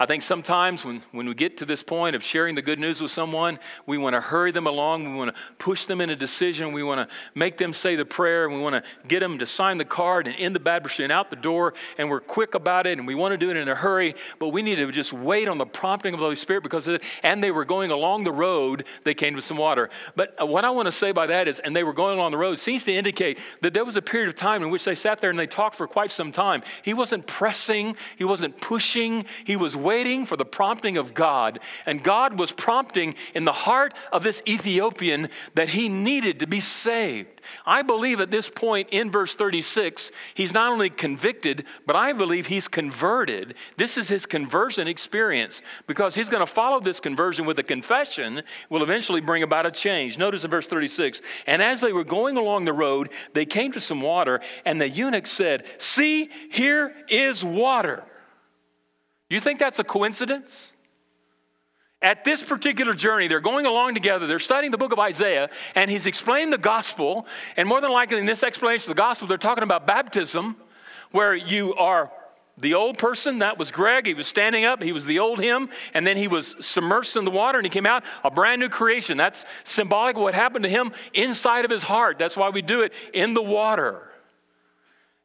I 0.00 0.06
think 0.06 0.22
sometimes 0.22 0.82
when, 0.82 1.02
when 1.12 1.28
we 1.28 1.34
get 1.34 1.58
to 1.58 1.66
this 1.66 1.82
point 1.82 2.16
of 2.16 2.24
sharing 2.24 2.54
the 2.54 2.62
good 2.62 2.78
news 2.78 3.02
with 3.02 3.10
someone, 3.10 3.58
we 3.84 3.98
want 3.98 4.14
to 4.14 4.20
hurry 4.22 4.50
them 4.50 4.66
along. 4.66 5.04
We 5.12 5.14
want 5.14 5.36
to 5.36 5.42
push 5.58 5.84
them 5.84 6.00
in 6.00 6.08
a 6.08 6.16
decision. 6.16 6.72
We 6.72 6.82
want 6.82 7.06
to 7.06 7.14
make 7.34 7.58
them 7.58 7.74
say 7.74 7.96
the 7.96 8.06
prayer. 8.06 8.46
And 8.46 8.54
we 8.54 8.62
want 8.62 8.76
to 8.76 9.08
get 9.08 9.20
them 9.20 9.36
to 9.36 9.44
sign 9.44 9.76
the 9.76 9.84
card 9.84 10.26
and 10.26 10.34
in 10.36 10.54
the 10.54 10.58
baptistry 10.58 11.04
and 11.04 11.12
out 11.12 11.28
the 11.28 11.36
door. 11.36 11.74
And 11.98 12.08
we're 12.08 12.20
quick 12.20 12.54
about 12.54 12.86
it 12.86 12.96
and 12.96 13.06
we 13.06 13.14
want 13.14 13.32
to 13.32 13.36
do 13.36 13.50
it 13.50 13.58
in 13.58 13.68
a 13.68 13.74
hurry. 13.74 14.14
But 14.38 14.48
we 14.48 14.62
need 14.62 14.76
to 14.76 14.90
just 14.90 15.12
wait 15.12 15.48
on 15.48 15.58
the 15.58 15.66
prompting 15.66 16.14
of 16.14 16.20
the 16.20 16.24
Holy 16.24 16.36
Spirit 16.36 16.62
because, 16.62 16.88
it, 16.88 17.02
and 17.22 17.44
they 17.44 17.50
were 17.50 17.66
going 17.66 17.90
along 17.90 18.24
the 18.24 18.32
road, 18.32 18.86
they 19.04 19.12
came 19.12 19.36
to 19.36 19.42
some 19.42 19.58
water. 19.58 19.90
But 20.16 20.34
uh, 20.40 20.46
what 20.46 20.64
I 20.64 20.70
want 20.70 20.86
to 20.86 20.92
say 20.92 21.12
by 21.12 21.26
that 21.26 21.46
is, 21.46 21.58
and 21.58 21.76
they 21.76 21.84
were 21.84 21.92
going 21.92 22.16
along 22.16 22.30
the 22.30 22.38
road, 22.38 22.58
seems 22.58 22.84
to 22.84 22.92
indicate 22.92 23.38
that 23.60 23.74
there 23.74 23.84
was 23.84 23.96
a 23.96 24.02
period 24.02 24.30
of 24.30 24.34
time 24.34 24.62
in 24.62 24.70
which 24.70 24.86
they 24.86 24.94
sat 24.94 25.20
there 25.20 25.28
and 25.28 25.38
they 25.38 25.46
talked 25.46 25.76
for 25.76 25.86
quite 25.86 26.10
some 26.10 26.32
time. 26.32 26.62
He 26.80 26.94
wasn't 26.94 27.26
pressing, 27.26 27.96
he 28.16 28.24
wasn't 28.24 28.58
pushing, 28.58 29.26
he 29.44 29.56
was 29.56 29.76
waiting 29.76 29.89
waiting 29.90 30.24
for 30.24 30.36
the 30.36 30.44
prompting 30.44 30.96
of 30.96 31.14
God. 31.14 31.58
And 31.84 32.00
God 32.00 32.38
was 32.38 32.52
prompting 32.52 33.12
in 33.34 33.44
the 33.44 33.50
heart 33.50 33.92
of 34.12 34.22
this 34.22 34.40
Ethiopian 34.46 35.28
that 35.56 35.70
he 35.70 35.88
needed 35.88 36.38
to 36.38 36.46
be 36.46 36.60
saved. 36.60 37.40
I 37.66 37.82
believe 37.82 38.20
at 38.20 38.30
this 38.30 38.48
point 38.48 38.90
in 38.92 39.10
verse 39.10 39.34
36, 39.34 40.12
he's 40.34 40.54
not 40.54 40.70
only 40.70 40.90
convicted, 40.90 41.64
but 41.88 41.96
I 41.96 42.12
believe 42.12 42.46
he's 42.46 42.68
converted. 42.68 43.56
This 43.78 43.98
is 43.98 44.06
his 44.06 44.26
conversion 44.26 44.86
experience 44.86 45.60
because 45.88 46.14
he's 46.14 46.28
going 46.28 46.46
to 46.46 46.52
follow 46.60 46.78
this 46.78 47.00
conversion 47.00 47.44
with 47.44 47.58
a 47.58 47.64
confession, 47.64 48.42
will 48.68 48.84
eventually 48.84 49.20
bring 49.20 49.42
about 49.42 49.66
a 49.66 49.72
change. 49.72 50.18
Notice 50.18 50.44
in 50.44 50.52
verse 50.52 50.68
36 50.68 51.20
And 51.48 51.60
as 51.60 51.80
they 51.80 51.92
were 51.92 52.04
going 52.04 52.36
along 52.36 52.64
the 52.64 52.72
road, 52.72 53.10
they 53.34 53.44
came 53.44 53.72
to 53.72 53.80
some 53.80 54.02
water, 54.02 54.40
and 54.64 54.80
the 54.80 54.88
eunuch 54.88 55.26
said, 55.26 55.64
See, 55.78 56.30
here 56.48 56.94
is 57.08 57.44
water. 57.44 58.04
You 59.30 59.40
think 59.40 59.58
that's 59.58 59.78
a 59.78 59.84
coincidence? 59.84 60.72
At 62.02 62.24
this 62.24 62.42
particular 62.42 62.94
journey, 62.94 63.28
they're 63.28 63.40
going 63.40 63.64
along 63.64 63.94
together, 63.94 64.26
they're 64.26 64.38
studying 64.38 64.70
the 64.70 64.78
book 64.78 64.92
of 64.92 64.98
Isaiah, 64.98 65.50
and 65.74 65.90
he's 65.90 66.06
explaining 66.06 66.50
the 66.50 66.58
gospel. 66.58 67.26
And 67.56 67.68
more 67.68 67.80
than 67.80 67.92
likely, 67.92 68.18
in 68.18 68.26
this 68.26 68.42
explanation 68.42 68.90
of 68.90 68.96
the 68.96 69.02
gospel, 69.02 69.28
they're 69.28 69.38
talking 69.38 69.64
about 69.64 69.86
baptism, 69.86 70.56
where 71.12 71.34
you 71.34 71.74
are 71.74 72.10
the 72.58 72.74
old 72.74 72.98
person, 72.98 73.38
that 73.38 73.58
was 73.58 73.70
Greg. 73.70 74.06
He 74.06 74.14
was 74.14 74.26
standing 74.26 74.64
up, 74.64 74.82
he 74.82 74.92
was 74.92 75.06
the 75.06 75.18
old 75.18 75.40
him, 75.40 75.70
and 75.94 76.06
then 76.06 76.16
he 76.16 76.28
was 76.28 76.54
submersed 76.56 77.16
in 77.16 77.24
the 77.24 77.30
water 77.30 77.58
and 77.58 77.64
he 77.64 77.70
came 77.70 77.86
out 77.86 78.04
a 78.22 78.30
brand 78.30 78.60
new 78.60 78.68
creation. 78.68 79.16
That's 79.16 79.44
symbolic 79.64 80.16
of 80.16 80.22
what 80.22 80.34
happened 80.34 80.64
to 80.64 80.68
him 80.68 80.92
inside 81.14 81.64
of 81.64 81.70
his 81.70 81.82
heart. 81.82 82.18
That's 82.18 82.36
why 82.36 82.50
we 82.50 82.60
do 82.60 82.82
it 82.82 82.92
in 83.14 83.34
the 83.34 83.42
water. 83.42 84.09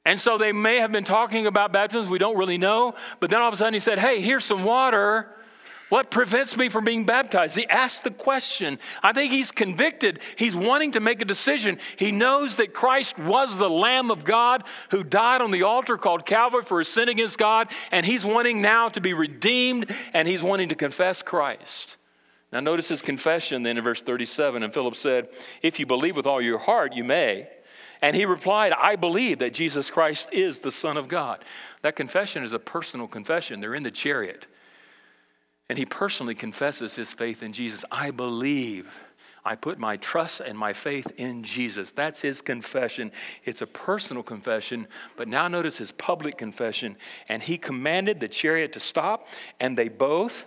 And 0.06 0.20
so 0.20 0.38
they 0.38 0.52
may 0.52 0.78
have 0.78 0.92
been 0.92 1.04
talking 1.04 1.48
about 1.48 1.72
baptisms, 1.74 2.08
we 2.08 2.20
don't 2.20 2.38
really 2.38 2.60
know. 2.60 2.94
But 3.20 3.32
then 3.32 3.42
all 3.42 3.48
of 3.48 3.54
a 3.54 3.58
sudden 3.58 3.74
he 3.74 3.80
said, 3.80 3.98
Hey, 3.98 4.22
here's 4.22 4.46
some 4.46 4.64
water. 4.64 5.32
What 5.90 6.10
prevents 6.10 6.58
me 6.58 6.70
from 6.70 6.84
being 6.84 7.06
baptized? 7.06 7.56
He 7.56 7.68
asked 7.68 8.04
the 8.04 8.12
question. 8.12 8.80
I 9.04 9.14
think 9.14 9.32
he's 9.32 9.52
convicted. 9.52 10.20
He's 10.36 10.56
wanting 10.56 10.94
to 10.94 11.00
make 11.00 11.22
a 11.22 11.26
decision. 11.26 11.78
He 11.98 12.12
knows 12.12 12.56
that 12.56 12.74
Christ 12.74 13.20
was 13.20 13.58
the 13.58 13.70
Lamb 13.70 14.10
of 14.10 14.26
God 14.26 14.64
who 14.90 15.04
died 15.04 15.42
on 15.42 15.52
the 15.52 15.62
altar 15.62 15.98
called 15.98 16.26
Calvary 16.26 16.64
for 16.64 16.80
his 16.80 16.88
sin 16.88 17.08
against 17.08 17.38
God, 17.38 17.70
and 17.92 18.04
he's 18.04 18.26
wanting 18.26 18.64
now 18.64 18.90
to 18.90 19.02
be 19.02 19.14
redeemed 19.14 19.94
and 20.14 20.28
he's 20.28 20.42
wanting 20.42 20.70
to 20.70 20.76
confess 20.76 21.22
Christ. 21.22 21.98
Now, 22.52 22.62
notice 22.62 22.88
his 22.88 23.04
confession 23.04 23.62
then 23.62 23.78
in 23.78 23.84
verse 23.84 24.02
37. 24.02 24.64
And 24.64 24.74
Philip 24.74 24.96
said, 24.96 25.30
If 25.62 25.80
you 25.80 25.86
believe 25.86 26.16
with 26.16 26.26
all 26.26 26.42
your 26.42 26.58
heart, 26.58 26.94
you 26.94 27.04
may. 27.04 27.48
And 28.06 28.16
he 28.16 28.26
replied, 28.26 28.72
I 28.72 28.98
believe 28.98 29.40
that 29.40 29.52
Jesus 29.52 29.90
Christ 29.90 30.30
is 30.32 30.60
the 30.60 30.72
Son 30.72 30.96
of 30.96 31.08
God. 31.08 31.44
That 31.82 31.96
confession 31.96 32.44
is 32.44 32.54
a 32.54 32.60
personal 32.60 33.08
confession. 33.08 33.62
They're 33.62 33.74
in 33.74 33.82
the 33.82 33.90
chariot. 33.90 34.46
And 35.70 35.80
he 35.80 35.88
personally 35.88 36.36
confesses 36.36 36.94
his 36.94 37.12
faith 37.12 37.42
in 37.42 37.52
Jesus. 37.52 37.84
I 37.90 38.12
believe. 38.12 38.88
I 39.44 39.56
put 39.56 39.80
my 39.80 39.98
trust 39.98 40.40
and 40.40 40.56
my 40.56 40.72
faith 40.72 41.14
in 41.18 41.44
Jesus. 41.44 41.90
That's 41.90 42.22
his 42.22 42.42
confession. 42.42 43.12
It's 43.44 43.64
a 43.64 43.68
personal 43.68 44.22
confession, 44.22 44.88
but 45.18 45.28
now 45.28 45.48
notice 45.48 45.80
his 45.80 45.92
public 45.92 46.38
confession. 46.38 46.98
And 47.28 47.42
he 47.42 47.58
commanded 47.58 48.20
the 48.20 48.28
chariot 48.28 48.74
to 48.74 48.80
stop, 48.80 49.30
and 49.60 49.76
they 49.76 49.90
both, 49.90 50.46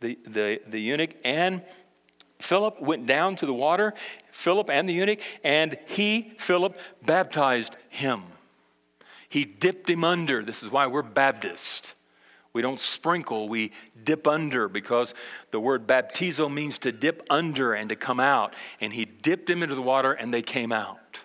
the, 0.00 0.18
the, 0.26 0.60
the 0.66 0.78
eunuch 0.78 1.16
and 1.24 1.62
Philip 2.38 2.80
went 2.80 3.06
down 3.06 3.36
to 3.36 3.46
the 3.46 3.54
water, 3.54 3.94
Philip 4.30 4.70
and 4.70 4.88
the 4.88 4.92
eunuch, 4.92 5.20
and 5.42 5.78
he, 5.86 6.32
Philip, 6.38 6.78
baptized 7.04 7.76
him. 7.88 8.22
He 9.28 9.44
dipped 9.44 9.90
him 9.90 10.04
under. 10.04 10.42
This 10.42 10.62
is 10.62 10.70
why 10.70 10.86
we're 10.86 11.02
Baptist. 11.02 11.94
We 12.52 12.62
don't 12.62 12.80
sprinkle, 12.80 13.48
we 13.48 13.72
dip 14.02 14.26
under 14.26 14.68
because 14.68 15.14
the 15.50 15.60
word 15.60 15.86
baptizo 15.86 16.52
means 16.52 16.78
to 16.78 16.92
dip 16.92 17.22
under 17.28 17.74
and 17.74 17.88
to 17.90 17.96
come 17.96 18.18
out. 18.18 18.54
And 18.80 18.92
he 18.92 19.04
dipped 19.04 19.50
him 19.50 19.62
into 19.62 19.74
the 19.74 19.82
water 19.82 20.12
and 20.12 20.32
they 20.32 20.42
came 20.42 20.72
out. 20.72 21.24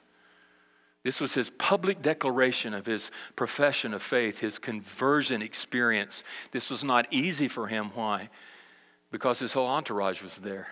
This 1.02 1.20
was 1.20 1.34
his 1.34 1.50
public 1.50 2.02
declaration 2.02 2.74
of 2.74 2.86
his 2.86 3.10
profession 3.36 3.94
of 3.94 4.04
faith, 4.04 4.40
his 4.40 4.60
conversion 4.60 5.42
experience. 5.42 6.24
This 6.52 6.70
was 6.70 6.84
not 6.84 7.08
easy 7.10 7.48
for 7.48 7.68
him. 7.68 7.92
Why? 7.94 8.30
Because 9.10 9.40
his 9.40 9.54
whole 9.54 9.68
entourage 9.68 10.22
was 10.22 10.38
there 10.38 10.68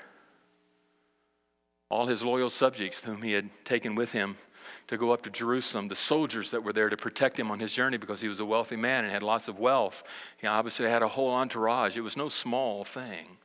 all 1.91 2.07
his 2.07 2.23
loyal 2.23 2.49
subjects 2.49 3.03
whom 3.03 3.21
he 3.21 3.33
had 3.33 3.49
taken 3.65 3.95
with 3.95 4.13
him 4.13 4.37
to 4.87 4.97
go 4.97 5.11
up 5.11 5.21
to 5.23 5.29
Jerusalem, 5.29 5.89
the 5.89 5.95
soldiers 5.95 6.51
that 6.51 6.63
were 6.63 6.71
there 6.71 6.89
to 6.89 6.95
protect 6.95 7.37
him 7.37 7.51
on 7.51 7.59
his 7.59 7.73
journey 7.73 7.97
because 7.97 8.21
he 8.21 8.29
was 8.29 8.39
a 8.39 8.45
wealthy 8.45 8.77
man 8.77 9.03
and 9.03 9.11
had 9.11 9.23
lots 9.23 9.49
of 9.49 9.59
wealth. 9.59 10.03
He 10.37 10.47
obviously 10.47 10.87
had 10.87 11.03
a 11.03 11.07
whole 11.09 11.29
entourage. 11.29 11.97
It 11.97 12.01
was 12.01 12.15
no 12.15 12.29
small 12.29 12.85
thing. 12.85 13.37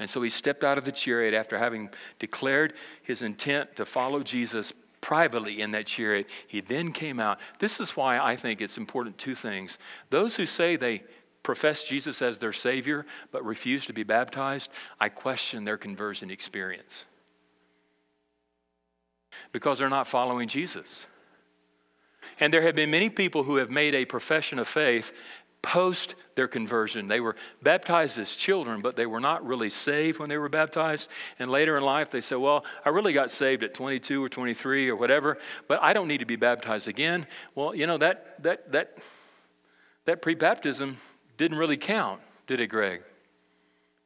And 0.00 0.08
so 0.08 0.22
he 0.22 0.30
stepped 0.30 0.64
out 0.64 0.78
of 0.78 0.84
the 0.84 0.92
chariot 0.92 1.34
after 1.34 1.58
having 1.58 1.90
declared 2.18 2.72
his 3.02 3.22
intent 3.22 3.76
to 3.76 3.84
follow 3.84 4.22
Jesus 4.22 4.72
privately 5.02 5.60
in 5.60 5.72
that 5.72 5.86
chariot. 5.86 6.26
He 6.46 6.62
then 6.62 6.92
came 6.92 7.20
out. 7.20 7.38
This 7.58 7.78
is 7.78 7.90
why 7.90 8.18
I 8.18 8.36
think 8.36 8.62
it's 8.62 8.78
important 8.78 9.18
two 9.18 9.34
things. 9.34 9.78
Those 10.08 10.34
who 10.34 10.46
say 10.46 10.76
they 10.76 11.02
profess 11.42 11.84
Jesus 11.84 12.22
as 12.22 12.38
their 12.38 12.54
Savior 12.54 13.04
but 13.30 13.44
refuse 13.44 13.84
to 13.86 13.92
be 13.92 14.02
baptized, 14.02 14.70
I 14.98 15.10
question 15.10 15.64
their 15.64 15.76
conversion 15.76 16.30
experience 16.30 17.04
because 19.52 19.78
they're 19.78 19.88
not 19.88 20.08
following 20.08 20.48
Jesus. 20.48 21.06
And 22.40 22.52
there 22.52 22.62
have 22.62 22.74
been 22.74 22.90
many 22.90 23.10
people 23.10 23.44
who 23.44 23.56
have 23.56 23.70
made 23.70 23.94
a 23.94 24.04
profession 24.04 24.58
of 24.58 24.66
faith 24.66 25.12
post 25.62 26.14
their 26.34 26.46
conversion. 26.46 27.08
They 27.08 27.20
were 27.20 27.36
baptized 27.62 28.18
as 28.18 28.36
children, 28.36 28.80
but 28.80 28.96
they 28.96 29.06
were 29.06 29.20
not 29.20 29.46
really 29.46 29.70
saved 29.70 30.18
when 30.18 30.28
they 30.28 30.36
were 30.36 30.50
baptized. 30.50 31.08
And 31.38 31.50
later 31.50 31.76
in 31.78 31.82
life, 31.82 32.10
they 32.10 32.20
said, 32.20 32.36
Well, 32.36 32.64
I 32.84 32.90
really 32.90 33.14
got 33.14 33.30
saved 33.30 33.62
at 33.62 33.72
22 33.72 34.22
or 34.22 34.28
23 34.28 34.90
or 34.90 34.96
whatever, 34.96 35.38
but 35.66 35.82
I 35.82 35.94
don't 35.94 36.06
need 36.06 36.18
to 36.18 36.26
be 36.26 36.36
baptized 36.36 36.86
again. 36.86 37.26
Well, 37.54 37.74
you 37.74 37.86
know, 37.86 37.96
that, 37.98 38.42
that, 38.42 38.72
that, 38.72 38.98
that 40.04 40.22
pre 40.22 40.34
baptism 40.34 40.98
didn't 41.38 41.56
really 41.56 41.78
count, 41.78 42.20
did 42.46 42.60
it, 42.60 42.66
Greg? 42.66 43.02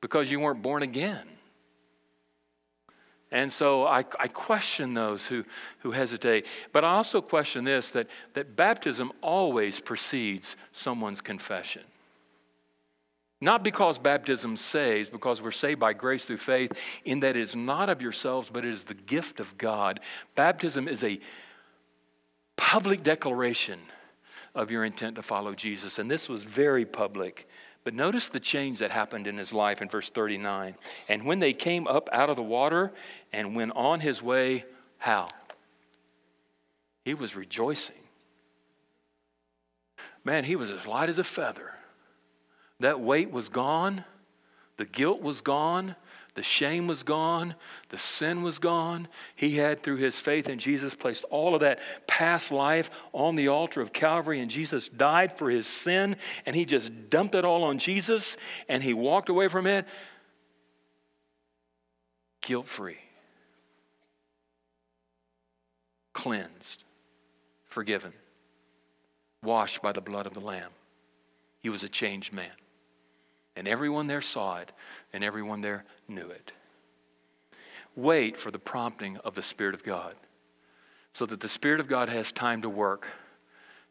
Because 0.00 0.30
you 0.30 0.38
weren't 0.38 0.62
born 0.62 0.82
again. 0.82 1.26
And 3.30 3.52
so 3.52 3.86
I, 3.86 3.98
I, 4.18 4.28
question 4.28 4.94
those 4.94 5.26
who, 5.26 5.44
who 5.80 5.90
hesitate. 5.90 6.46
But 6.72 6.82
I 6.82 6.94
also 6.94 7.20
question 7.20 7.64
this 7.64 7.90
that, 7.90 8.06
that 8.32 8.56
baptism 8.56 9.12
always 9.20 9.80
precedes 9.80 10.56
someone's 10.72 11.20
confession. 11.20 11.82
Not 13.40 13.62
because 13.62 13.98
baptism 13.98 14.56
saves, 14.56 15.08
because 15.08 15.40
we're 15.40 15.50
saved 15.52 15.78
by 15.78 15.92
grace 15.92 16.24
through 16.24 16.38
faith, 16.38 16.72
in 17.04 17.20
that 17.20 17.36
it 17.36 17.40
is 17.40 17.54
not 17.54 17.88
of 17.88 18.02
yourselves, 18.02 18.50
but 18.52 18.64
it 18.64 18.72
is 18.72 18.84
the 18.84 18.94
gift 18.94 19.40
of 19.40 19.56
God. 19.58 20.00
Baptism 20.34 20.88
is 20.88 21.04
a 21.04 21.20
public 22.56 23.02
declaration 23.02 23.78
of 24.54 24.70
your 24.70 24.84
intent 24.84 25.16
to 25.16 25.22
follow 25.22 25.54
Jesus. 25.54 25.98
And 25.98 26.10
this 26.10 26.28
was 26.28 26.42
very 26.42 26.84
public. 26.84 27.46
But 27.84 27.94
notice 27.94 28.28
the 28.28 28.40
change 28.40 28.78
that 28.80 28.90
happened 28.90 29.26
in 29.26 29.38
his 29.38 29.52
life 29.52 29.80
in 29.80 29.88
verse 29.88 30.10
39. 30.10 30.74
And 31.08 31.24
when 31.24 31.38
they 31.38 31.52
came 31.52 31.86
up 31.86 32.08
out 32.12 32.28
of 32.30 32.36
the 32.36 32.42
water 32.42 32.92
and 33.32 33.54
went 33.54 33.72
on 33.74 34.00
his 34.00 34.22
way, 34.22 34.64
how? 34.98 35.28
He 37.04 37.14
was 37.14 37.36
rejoicing. 37.36 37.96
Man, 40.24 40.44
he 40.44 40.56
was 40.56 40.70
as 40.70 40.86
light 40.86 41.08
as 41.08 41.18
a 41.18 41.24
feather. 41.24 41.72
That 42.80 43.00
weight 43.00 43.30
was 43.30 43.48
gone, 43.48 44.04
the 44.76 44.84
guilt 44.84 45.22
was 45.22 45.40
gone, 45.40 45.96
the 46.39 46.43
shame 46.45 46.86
was 46.86 47.03
gone, 47.03 47.55
the 47.89 47.99
sin 47.99 48.43
was 48.43 48.59
gone. 48.59 49.09
He 49.34 49.57
had, 49.57 49.82
through 49.82 49.97
his 49.97 50.18
faith 50.18 50.49
in 50.49 50.59
Jesus, 50.59 50.95
placed 50.95 51.24
all 51.24 51.55
of 51.55 51.61
that 51.61 51.80
past 52.07 52.53
life 52.53 52.91
on 53.12 53.36
the 53.36 53.49
altar 53.49 53.80
of 53.80 53.93
Calvary, 53.93 54.41
and 54.41 54.51
Jesus 54.51 54.89
died 54.89 55.36
for 55.36 55.51
his 55.51 55.66
sin, 55.66 56.16
and 56.47 56.57
he 56.57 56.64
just 56.64 57.11
dumped 57.11 57.34
it 57.34 57.45
all 57.45 57.64
on 57.64 57.78
Jesus, 57.78 58.36
and 58.68 58.82
he 58.82 58.95
walked 58.95 59.28
away 59.28 59.49
from 59.49 59.66
it 59.66 59.86
guilt 62.41 62.66
free. 62.66 62.99
cleansed, 66.18 66.82
forgiven, 67.66 68.12
washed 69.45 69.80
by 69.80 69.93
the 69.93 70.01
blood 70.01 70.26
of 70.26 70.34
the 70.34 70.41
Lamb. 70.41 70.72
He 71.61 71.68
was 71.68 71.84
a 71.84 71.89
changed 71.89 72.32
man. 72.32 72.51
And 73.55 73.68
everyone 73.68 74.09
there 74.09 74.20
saw 74.20 74.59
it, 74.59 74.72
and 75.12 75.22
everyone 75.22 75.61
there 75.61 75.84
knew 76.09 76.28
it. 76.28 76.52
Wait 77.94 78.36
for 78.36 78.50
the 78.50 78.59
prompting 78.59 79.16
of 79.18 79.34
the 79.34 79.42
Spirit 79.42 79.74
of 79.74 79.82
God 79.84 80.14
so 81.12 81.26
that 81.26 81.40
the 81.40 81.48
Spirit 81.48 81.80
of 81.80 81.88
God 81.88 82.09
has 82.09 82.32
time 82.32 82.62
to 82.62 82.68
work 82.68 83.09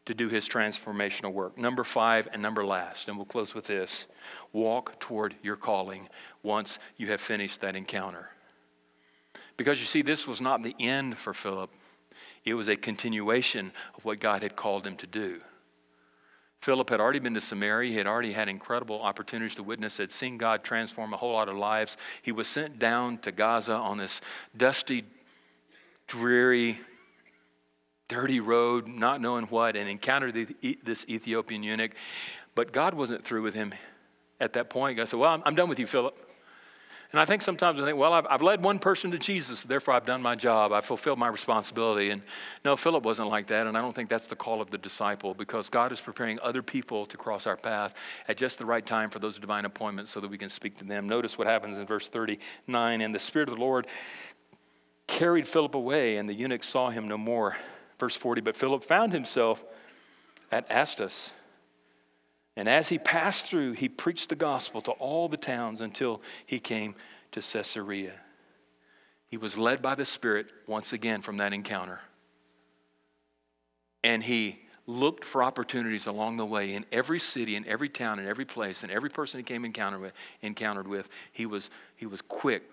to 0.06 0.14
do 0.14 0.30
his 0.30 0.48
transformational 0.48 1.32
work. 1.32 1.58
Number 1.58 1.84
five 1.84 2.26
and 2.32 2.40
number 2.40 2.64
last, 2.64 3.08
and 3.08 3.16
we'll 3.18 3.26
close 3.26 3.54
with 3.54 3.66
this 3.66 4.06
walk 4.54 4.98
toward 4.98 5.34
your 5.42 5.56
calling 5.56 6.08
once 6.42 6.78
you 6.96 7.08
have 7.08 7.20
finished 7.20 7.60
that 7.60 7.76
encounter. 7.76 8.30
Because 9.58 9.80
you 9.80 9.84
see, 9.84 10.00
this 10.00 10.26
was 10.26 10.40
not 10.40 10.62
the 10.62 10.74
end 10.78 11.18
for 11.18 11.34
Philip, 11.34 11.70
it 12.44 12.54
was 12.54 12.68
a 12.68 12.76
continuation 12.76 13.72
of 13.98 14.06
what 14.06 14.20
God 14.20 14.42
had 14.42 14.56
called 14.56 14.86
him 14.86 14.96
to 14.96 15.06
do. 15.06 15.42
Philip 16.60 16.90
had 16.90 17.00
already 17.00 17.20
been 17.20 17.34
to 17.34 17.40
Samaria. 17.40 17.90
He 17.90 17.96
had 17.96 18.06
already 18.06 18.32
had 18.32 18.48
incredible 18.48 19.00
opportunities 19.00 19.54
to 19.56 19.62
witness, 19.62 19.98
had 19.98 20.10
seen 20.10 20.38
God 20.38 20.64
transform 20.64 21.12
a 21.12 21.16
whole 21.16 21.32
lot 21.32 21.48
of 21.48 21.56
lives. 21.56 21.96
He 22.20 22.32
was 22.32 22.48
sent 22.48 22.78
down 22.78 23.18
to 23.18 23.32
Gaza 23.32 23.74
on 23.74 23.96
this 23.96 24.20
dusty, 24.56 25.04
dreary, 26.08 26.78
dirty 28.08 28.40
road, 28.40 28.88
not 28.88 29.20
knowing 29.20 29.44
what, 29.46 29.76
and 29.76 29.88
encountered 29.88 30.54
this 30.82 31.04
Ethiopian 31.08 31.62
eunuch. 31.62 31.92
But 32.54 32.72
God 32.72 32.94
wasn't 32.94 33.24
through 33.24 33.42
with 33.42 33.54
him 33.54 33.72
at 34.40 34.54
that 34.54 34.68
point. 34.68 34.96
God 34.96 35.08
said, 35.08 35.20
Well, 35.20 35.40
I'm 35.44 35.54
done 35.54 35.68
with 35.68 35.78
you, 35.78 35.86
Philip. 35.86 36.27
And 37.10 37.18
I 37.18 37.24
think 37.24 37.40
sometimes 37.40 37.80
I 37.80 37.86
think, 37.86 37.96
well, 37.96 38.12
I've, 38.12 38.26
I've, 38.28 38.42
led 38.42 38.62
one 38.62 38.78
person 38.78 39.10
to 39.12 39.18
Jesus, 39.18 39.62
therefore 39.62 39.94
I've 39.94 40.04
done 40.04 40.20
my 40.20 40.34
job. 40.34 40.72
I've 40.72 40.84
fulfilled 40.84 41.18
my 41.18 41.28
responsibility. 41.28 42.10
And 42.10 42.20
no, 42.66 42.76
Philip 42.76 43.02
wasn't 43.02 43.28
like 43.28 43.46
that. 43.46 43.66
And 43.66 43.78
I 43.78 43.80
don't 43.80 43.94
think 43.94 44.10
that's 44.10 44.26
the 44.26 44.36
call 44.36 44.60
of 44.60 44.70
the 44.70 44.76
disciple 44.76 45.32
because 45.32 45.70
God 45.70 45.90
is 45.90 46.02
preparing 46.02 46.38
other 46.40 46.62
people 46.62 47.06
to 47.06 47.16
cross 47.16 47.46
our 47.46 47.56
path 47.56 47.94
at 48.28 48.36
just 48.36 48.58
the 48.58 48.66
right 48.66 48.84
time 48.84 49.08
for 49.08 49.20
those 49.20 49.38
divine 49.38 49.64
appointments 49.64 50.10
so 50.10 50.20
that 50.20 50.28
we 50.28 50.36
can 50.36 50.50
speak 50.50 50.76
to 50.78 50.84
them. 50.84 51.08
Notice 51.08 51.38
what 51.38 51.46
happens 51.46 51.78
in 51.78 51.86
verse 51.86 52.10
39 52.10 53.00
And 53.00 53.14
the 53.14 53.18
Spirit 53.18 53.48
of 53.48 53.54
the 53.54 53.60
Lord 53.60 53.86
carried 55.06 55.48
Philip 55.48 55.74
away, 55.74 56.18
and 56.18 56.28
the 56.28 56.34
eunuch 56.34 56.62
saw 56.62 56.90
him 56.90 57.08
no 57.08 57.16
more. 57.16 57.56
Verse 57.98 58.16
40 58.16 58.42
But 58.42 58.54
Philip 58.54 58.84
found 58.84 59.14
himself 59.14 59.64
at 60.52 60.66
Azotus 60.70 61.32
and 62.58 62.68
as 62.68 62.88
he 62.88 62.98
passed 62.98 63.46
through, 63.46 63.74
he 63.74 63.88
preached 63.88 64.30
the 64.30 64.34
gospel 64.34 64.80
to 64.80 64.90
all 64.90 65.28
the 65.28 65.36
towns 65.36 65.80
until 65.80 66.20
he 66.44 66.58
came 66.58 66.96
to 67.30 67.40
Caesarea. 67.40 68.14
He 69.28 69.36
was 69.36 69.56
led 69.56 69.80
by 69.80 69.94
the 69.94 70.04
Spirit 70.04 70.48
once 70.66 70.92
again 70.92 71.22
from 71.22 71.36
that 71.36 71.52
encounter. 71.52 72.00
And 74.02 74.24
he 74.24 74.58
looked 74.88 75.24
for 75.24 75.44
opportunities 75.44 76.08
along 76.08 76.38
the 76.38 76.46
way 76.46 76.74
in 76.74 76.84
every 76.90 77.20
city, 77.20 77.54
in 77.54 77.64
every 77.64 77.88
town, 77.88 78.18
in 78.18 78.26
every 78.26 78.44
place, 78.44 78.82
and 78.82 78.90
every 78.90 79.08
person 79.08 79.38
he 79.38 79.44
came 79.44 79.64
encountered 79.64 80.00
with, 80.00 80.12
encountered 80.42 80.88
with 80.88 81.08
he, 81.30 81.46
was, 81.46 81.70
he 81.94 82.06
was 82.06 82.22
quick 82.22 82.64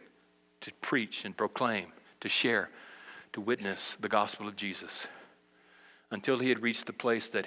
to 0.62 0.74
preach 0.82 1.26
and 1.26 1.38
proclaim, 1.38 1.94
to 2.22 2.28
share, 2.28 2.72
to 3.34 3.40
witness 3.40 3.98
the 4.00 4.10
gospel 4.10 4.48
of 4.48 4.56
Jesus 4.56 5.06
until 6.10 6.40
he 6.40 6.50
had 6.50 6.64
reached 6.64 6.88
the 6.88 6.94
place 6.94 7.28
that 7.28 7.46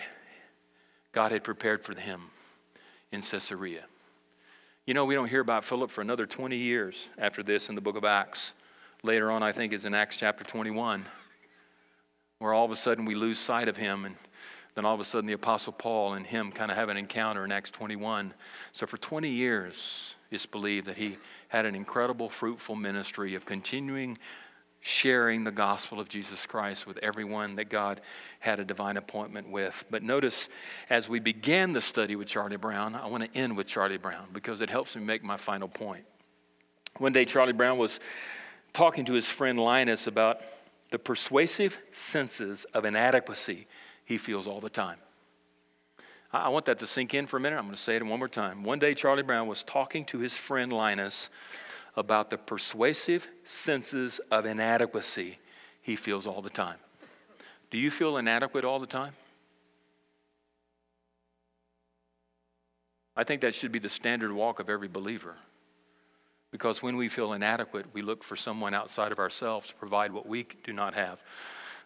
God 1.13 1.33
had 1.33 1.43
prepared 1.45 1.85
for 1.85 1.99
him 1.99 2.31
in 3.13 3.23
Caesarea. 3.23 3.85
You 4.87 4.95
know, 4.95 5.05
we 5.05 5.15
don't 5.15 5.29
hear 5.29 5.41
about 5.41 5.65
Philip 5.65 5.91
for 5.91 6.01
another 6.01 6.27
20 6.27 6.57
years 6.57 7.09
after 7.19 7.43
this 7.43 7.69
in 7.69 7.75
the 7.75 7.81
book 7.81 7.97
of 7.97 8.05
Acts. 8.05 8.53
Later 9.03 9.31
on, 9.31 9.43
I 9.43 9.53
think, 9.53 9.73
is 9.73 9.85
in 9.85 9.95
Acts 9.95 10.17
chapter 10.17 10.45
21, 10.45 11.07
where 12.39 12.53
all 12.53 12.65
of 12.65 12.71
a 12.71 12.77
sudden 12.77 13.05
we 13.05 13.15
lose 13.15 13.39
sight 13.39 13.69
of 13.69 13.77
him, 13.77 14.05
and 14.05 14.17
then 14.75 14.85
all 14.85 14.95
of 14.95 15.01
a 15.01 15.05
sudden 15.05 15.27
the 15.27 15.35
Apostle 15.35 15.73
Paul 15.73 16.15
and 16.15 16.27
him 16.27 16.51
kind 16.51 16.71
of 16.71 16.77
have 16.77 16.89
an 16.89 16.97
encounter 16.97 17.45
in 17.45 17.53
Acts 17.53 17.71
21. 17.71 18.33
So 18.73 18.87
for 18.87 18.97
20 18.97 19.29
years, 19.29 20.15
it's 20.31 20.47
believed 20.47 20.87
that 20.87 20.97
he 20.97 21.19
had 21.49 21.67
an 21.67 21.75
incredible, 21.75 22.29
fruitful 22.29 22.77
ministry 22.77 23.35
of 23.35 23.47
continuing 23.47 24.19
sharing 24.81 25.45
the 25.45 25.51
gospel 25.51 26.01
of 26.01 26.09
Jesus 26.09 26.47
Christ 26.47 26.87
with 26.87 26.99
everyone 26.99 27.57
that 27.57 27.69
God 27.69 28.01
had 28.39 28.61
a 28.61 28.65
divine 28.65 28.97
appointment 28.97 29.51
with. 29.51 29.85
But 29.91 30.03
notice, 30.03 30.49
as 30.89 31.09
we 31.09 31.21
began 31.21 31.73
the 31.73 31.81
study 31.81 32.17
with 32.17 32.29
Charlie 32.29 32.57
Brown, 32.57 32.95
I 32.95 33.07
want 33.09 33.25
to 33.25 33.39
end 33.39 33.57
with 33.57 33.67
Charlie 33.67 33.99
Brown 33.99 34.29
because 34.33 34.61
it 34.61 34.71
helps 34.71 34.95
me 34.95 35.03
make 35.03 35.25
my 35.25 35.37
final 35.37 35.69
point. 35.69 36.05
One 36.99 37.13
day, 37.13 37.25
Charlie 37.25 37.53
Brown 37.53 37.79
was 37.79 38.01
talking 38.73 39.05
to 39.07 39.13
his 39.13 39.27
friend 39.27 39.59
Linus 39.59 40.07
about 40.07 40.41
the 40.91 40.99
persuasive 40.99 41.79
senses 41.93 42.65
of 42.73 42.85
inadequacy 42.85 43.67
he 44.05 44.17
feels 44.19 44.47
all 44.47 44.61
the 44.61 44.71
time. 44.71 44.99
I 46.33 46.51
want 46.51 46.67
that 46.67 46.79
to 46.81 46.87
sink 46.87 47.15
in 47.15 47.27
for 47.27 47.39
a 47.39 47.41
minute. 47.41 47.57
I'm 47.57 47.65
going 47.65 47.75
to 47.75 47.81
say 47.81 47.97
it 47.97 48.05
one 48.05 48.19
more 48.19 48.29
time. 48.29 48.63
One 48.63 48.79
day, 48.79 48.95
Charlie 48.95 49.23
Brown 49.23 49.49
was 49.49 49.63
talking 49.63 50.05
to 50.07 50.19
his 50.19 50.37
friend 50.37 50.73
Linus 50.73 51.31
about 51.99 52.31
the 52.31 52.39
persuasive 52.39 53.29
senses 53.45 54.21
of 54.31 54.47
inadequacy 54.47 55.39
he 55.83 55.97
feels 55.97 56.27
all 56.27 56.41
the 56.41 56.51
time. 56.51 56.77
Do 57.71 57.79
you 57.79 57.91
feel 57.91 58.17
inadequate 58.17 58.65
all 58.65 58.79
the 58.79 58.87
time? 58.87 59.13
I 63.17 63.25
think 63.25 63.41
that 63.41 63.55
should 63.55 63.73
be 63.73 63.81
the 63.81 63.89
standard 63.89 64.33
walk 64.33 64.61
of 64.61 64.71
every 64.71 64.87
believer. 64.87 65.35
Because 66.53 66.83
when 66.83 66.97
we 66.97 67.09
feel 67.09 67.33
inadequate, 67.33 67.87
we 67.93 68.01
look 68.01 68.23
for 68.23 68.37
someone 68.37 68.75
outside 68.75 69.11
of 69.11 69.19
ourselves 69.19 69.69
to 69.69 69.75
provide 69.75 70.13
what 70.13 70.27
we 70.27 70.47
do 70.65 70.73
not 70.73 70.95
have 70.95 71.19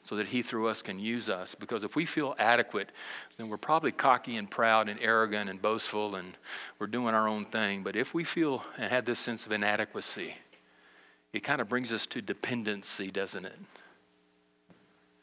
so 0.03 0.17
that 0.17 0.29
He 0.29 0.43
through 0.43 0.69
us 0.69 0.83
can 0.83 0.99
use 0.99 1.29
us. 1.29 1.55
Because 1.55 1.85
if 1.85 1.97
we 1.97 2.05
feel 2.05 2.35
adequate, 2.39 2.91
then 3.37 3.49
we're 3.49 3.57
probably 3.57 3.93
cocky 3.93 4.37
and 4.37 4.51
proud 4.51 4.89
and 4.89 4.99
arrogant 5.01 5.49
and 5.49 5.63
boastful 5.63 6.17
and 6.17 6.37
we're 6.79 6.89
doing 6.89 7.15
our 7.15 7.29
own 7.29 7.45
thing. 7.45 7.83
But 7.83 7.97
if 7.97 8.13
we 8.13 8.25
feel 8.25 8.65
and 8.77 8.91
have 8.91 9.05
this 9.05 9.19
sense 9.19 9.47
of 9.47 9.53
inadequacy, 9.53 10.35
it 11.33 11.41
kind 11.41 11.61
of 11.61 11.69
brings 11.69 11.93
us 11.93 12.07
to 12.07 12.21
dependency, 12.21 13.11
doesn't 13.11 13.45
it? 13.45 13.59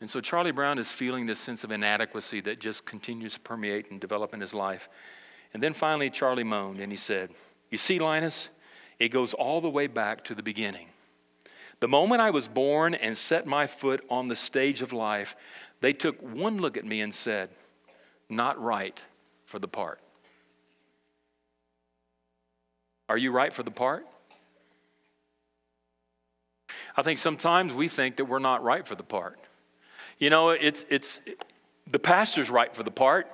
And 0.02 0.10
so 0.10 0.22
Charlie 0.22 0.52
Brown 0.52 0.80
is 0.80 0.90
feeling 0.90 1.26
this 1.26 1.40
sense 1.40 1.64
of 1.64 1.72
inadequacy 1.72 2.40
that 2.42 2.60
just 2.60 2.86
continues 2.86 3.34
to 3.34 3.40
permeate 3.42 3.92
and 3.92 4.00
develop 4.00 4.34
in 4.34 4.40
his 4.40 4.54
life. 4.54 4.88
And 5.54 5.62
then 5.62 5.74
finally, 5.74 6.10
Charlie 6.10 6.44
moaned 6.44 6.80
and 6.80 6.92
he 6.92 6.98
said, 6.98 7.32
You 7.70 7.78
see, 7.78 8.00
Linus, 8.00 8.50
it 8.98 9.10
goes 9.10 9.34
all 9.34 9.60
the 9.60 9.70
way 9.70 9.88
back 9.88 10.24
to 10.26 10.36
the 10.36 10.44
beginning. 10.44 10.88
The 11.80 11.88
moment 11.88 12.22
I 12.22 12.32
was 12.32 12.48
born 12.48 12.94
and 12.94 13.18
set 13.18 13.48
my 13.48 13.68
foot 13.68 14.04
on 14.10 14.28
the 14.28 14.36
stage 14.36 14.82
of 14.82 14.92
life, 14.92 15.36
they 15.82 15.94
took 15.94 16.22
one 16.22 16.58
look 16.58 16.76
at 16.76 16.86
me 16.86 17.02
and 17.02 17.14
said, 17.14 17.50
Not 18.30 18.62
right 18.62 19.02
for 19.46 19.60
the 19.60 19.68
part. 19.68 20.00
Are 23.08 23.18
you 23.18 23.32
right 23.32 23.52
for 23.52 23.64
the 23.64 23.72
part? 23.72 24.06
I 26.96 27.02
think 27.02 27.18
sometimes 27.18 27.74
we 27.74 27.88
think 27.88 28.18
that 28.18 28.26
we're 28.26 28.40
not 28.40 28.64
right 28.64 28.86
for 28.86 28.96
the 28.96 29.04
part. 29.04 29.40
You 30.20 30.30
know, 30.30 30.50
it's, 30.50 30.86
it's 30.90 31.22
the 31.88 31.98
pastor's 31.98 32.50
right 32.50 32.76
for 32.76 32.84
the 32.84 32.92
part. 32.92 33.28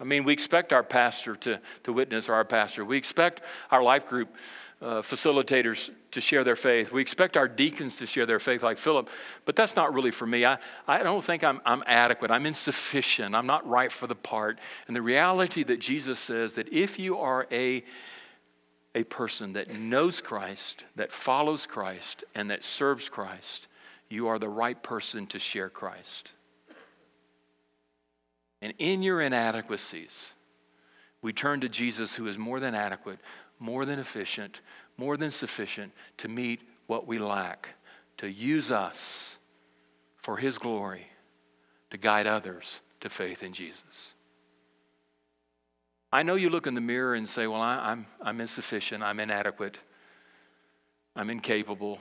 I 0.00 0.04
mean, 0.04 0.24
we 0.24 0.32
expect 0.32 0.72
our 0.72 0.82
pastor 0.82 1.36
to, 1.36 1.60
to 1.82 1.92
witness 1.92 2.28
our 2.28 2.44
pastor. 2.44 2.84
We 2.84 2.96
expect 2.96 3.42
our 3.70 3.82
life 3.82 4.08
group 4.08 4.34
uh, 4.82 5.00
facilitators 5.00 5.90
to 6.10 6.20
share 6.20 6.42
their 6.42 6.56
faith. 6.56 6.90
We 6.90 7.00
expect 7.00 7.36
our 7.36 7.46
deacons 7.46 7.96
to 7.98 8.06
share 8.06 8.26
their 8.26 8.40
faith 8.40 8.62
like 8.62 8.78
Philip, 8.78 9.08
but 9.44 9.54
that's 9.54 9.76
not 9.76 9.94
really 9.94 10.10
for 10.10 10.26
me. 10.26 10.44
I, 10.44 10.58
I 10.88 11.02
don't 11.04 11.22
think 11.22 11.44
I'm, 11.44 11.60
I'm 11.64 11.84
adequate. 11.86 12.32
I'm 12.32 12.46
insufficient. 12.46 13.34
I'm 13.34 13.46
not 13.46 13.66
right 13.68 13.92
for 13.92 14.08
the 14.08 14.16
part. 14.16 14.58
And 14.88 14.96
the 14.96 15.02
reality 15.02 15.62
that 15.62 15.80
Jesus 15.80 16.18
says 16.18 16.54
that 16.54 16.72
if 16.72 16.98
you 16.98 17.18
are 17.18 17.46
a, 17.52 17.84
a 18.94 19.04
person 19.04 19.52
that 19.52 19.70
knows 19.70 20.20
Christ, 20.20 20.84
that 20.96 21.12
follows 21.12 21.64
Christ, 21.64 22.24
and 22.34 22.50
that 22.50 22.64
serves 22.64 23.08
Christ, 23.08 23.68
you 24.08 24.26
are 24.28 24.38
the 24.38 24.48
right 24.48 24.82
person 24.82 25.26
to 25.28 25.38
share 25.38 25.70
Christ. 25.70 26.32
And 28.60 28.74
in 28.78 29.02
your 29.02 29.20
inadequacies, 29.20 30.32
we 31.22 31.32
turn 31.32 31.60
to 31.60 31.68
Jesus, 31.68 32.16
who 32.16 32.26
is 32.26 32.36
more 32.36 32.58
than 32.58 32.74
adequate, 32.74 33.20
more 33.62 33.84
than 33.84 33.98
efficient, 33.98 34.60
more 34.96 35.16
than 35.16 35.30
sufficient 35.30 35.92
to 36.18 36.28
meet 36.28 36.60
what 36.88 37.06
we 37.06 37.18
lack, 37.18 37.70
to 38.18 38.30
use 38.30 38.70
us 38.72 39.36
for 40.16 40.36
His 40.36 40.58
glory, 40.58 41.06
to 41.90 41.96
guide 41.96 42.26
others 42.26 42.80
to 43.00 43.08
faith 43.08 43.42
in 43.42 43.52
Jesus. 43.52 44.14
I 46.12 46.22
know 46.22 46.34
you 46.34 46.50
look 46.50 46.66
in 46.66 46.74
the 46.74 46.80
mirror 46.80 47.14
and 47.14 47.28
say, 47.28 47.46
Well, 47.46 47.60
I, 47.60 47.74
am 47.74 48.06
I'm, 48.20 48.28
I'm 48.28 48.40
insufficient, 48.40 49.02
I'm 49.02 49.20
inadequate, 49.20 49.78
I'm 51.14 51.30
incapable, 51.30 52.00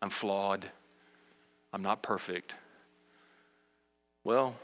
I'm 0.00 0.10
flawed, 0.10 0.66
I'm 1.72 1.82
not 1.82 2.02
perfect. 2.02 2.54
Well, 4.22 4.54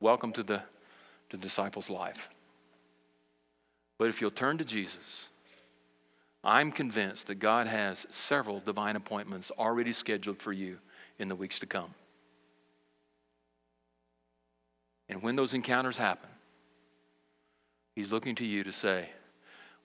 welcome 0.00 0.32
to 0.32 0.42
the, 0.42 0.62
the 1.30 1.36
disciple's 1.36 1.90
life. 1.90 2.30
But 3.98 4.08
if 4.08 4.20
you'll 4.20 4.30
turn 4.30 4.58
to 4.58 4.64
Jesus, 4.64 5.28
I'm 6.44 6.70
convinced 6.70 7.26
that 7.26 7.36
God 7.36 7.66
has 7.66 8.06
several 8.10 8.60
divine 8.60 8.96
appointments 8.96 9.50
already 9.58 9.92
scheduled 9.92 10.40
for 10.40 10.52
you 10.52 10.78
in 11.18 11.28
the 11.28 11.34
weeks 11.34 11.58
to 11.58 11.66
come. 11.66 11.92
And 15.08 15.22
when 15.22 15.36
those 15.36 15.54
encounters 15.54 15.96
happen, 15.96 16.30
He's 17.94 18.12
looking 18.12 18.36
to 18.36 18.46
you 18.46 18.62
to 18.62 18.70
say, 18.70 19.08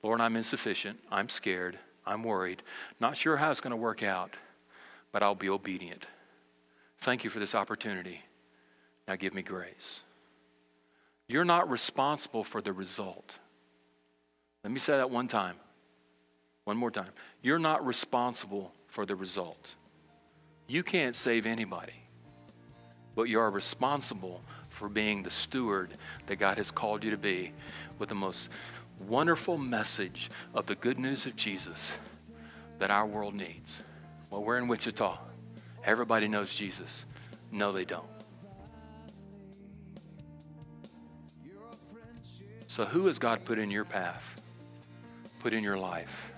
Lord, 0.03 0.21
I'm 0.21 0.35
insufficient. 0.35 0.99
I'm 1.11 1.29
scared. 1.29 1.79
I'm 2.05 2.21
worried. 2.21 2.61
Not 2.99 3.17
sure 3.17 3.37
how 3.37 3.49
it's 3.49 3.61
going 3.61 3.71
to 3.71 3.77
work 3.77 4.03
out, 4.03 4.35
but 5.11 5.23
I'll 5.23 5.33
be 5.33 5.49
obedient. 5.49 6.05
Thank 6.99 7.23
you 7.23 7.31
for 7.31 7.39
this 7.39 7.55
opportunity. 7.55 8.21
Now 9.07 9.15
give 9.15 9.33
me 9.33 9.41
grace. 9.41 10.01
You're 11.27 11.43
not 11.43 11.71
responsible 11.71 12.43
for 12.43 12.61
the 12.61 12.71
result. 12.71 13.39
Let 14.63 14.71
me 14.71 14.79
say 14.79 14.97
that 14.97 15.09
one 15.09 15.27
time. 15.27 15.55
One 16.63 16.77
more 16.77 16.91
time. 16.91 17.11
You're 17.41 17.59
not 17.59 17.85
responsible 17.85 18.71
for 18.87 19.05
the 19.05 19.15
result. 19.15 19.75
You 20.67 20.83
can't 20.83 21.15
save 21.15 21.45
anybody, 21.45 21.93
but 23.15 23.23
you 23.23 23.39
are 23.39 23.51
responsible 23.51 24.41
for 24.69 24.87
being 24.87 25.23
the 25.23 25.29
steward 25.29 25.91
that 26.27 26.37
God 26.37 26.57
has 26.57 26.71
called 26.71 27.03
you 27.03 27.11
to 27.11 27.17
be 27.17 27.51
with 27.99 28.09
the 28.09 28.15
most 28.15 28.49
wonderful 29.07 29.57
message 29.57 30.29
of 30.53 30.65
the 30.65 30.75
good 30.75 30.97
news 30.97 31.25
of 31.25 31.35
Jesus 31.35 31.97
that 32.79 32.89
our 32.89 33.05
world 33.05 33.35
needs. 33.35 33.79
Well, 34.29 34.43
we're 34.43 34.57
in 34.57 34.67
Wichita. 34.67 35.19
Everybody 35.85 36.27
knows 36.27 36.55
Jesus. 36.55 37.05
No, 37.51 37.71
they 37.71 37.85
don't. 37.85 38.07
So, 42.67 42.85
who 42.85 43.05
has 43.05 43.19
God 43.19 43.45
put 43.45 43.59
in 43.59 43.69
your 43.69 43.85
path, 43.85 44.41
put 45.43 45.53
in 45.53 45.61
your 45.61 45.77
life, 45.77 46.31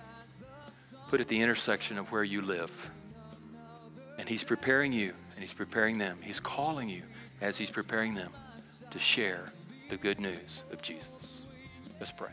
put 1.08 1.20
at 1.20 1.28
the 1.28 1.40
intersection 1.40 1.96
of 1.96 2.10
where 2.10 2.24
you 2.24 2.42
live? 2.42 2.90
And 4.18 4.28
He's 4.28 4.42
preparing 4.42 4.92
you, 4.92 5.12
and 5.34 5.40
He's 5.40 5.54
preparing 5.54 5.96
them. 5.96 6.18
He's 6.20 6.40
calling 6.40 6.88
you 6.88 7.02
as 7.40 7.56
He's 7.56 7.70
preparing 7.70 8.14
them 8.14 8.32
to 8.90 8.98
share 8.98 9.44
the 9.88 9.96
good 9.96 10.18
news 10.18 10.64
of 10.72 10.82
Jesus. 10.82 11.42
Let's 12.00 12.10
pray. 12.10 12.32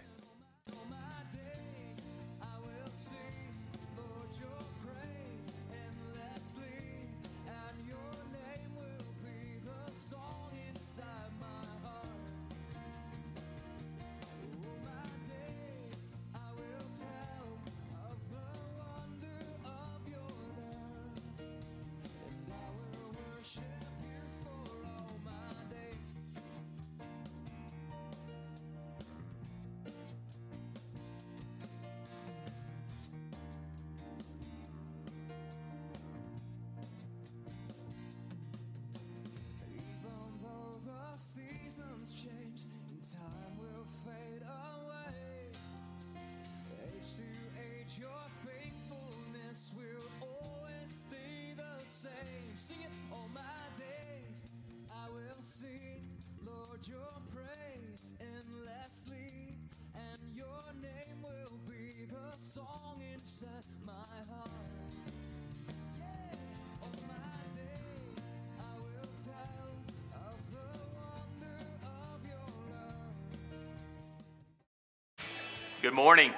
Good 75.84 75.94
morning. 75.94 76.32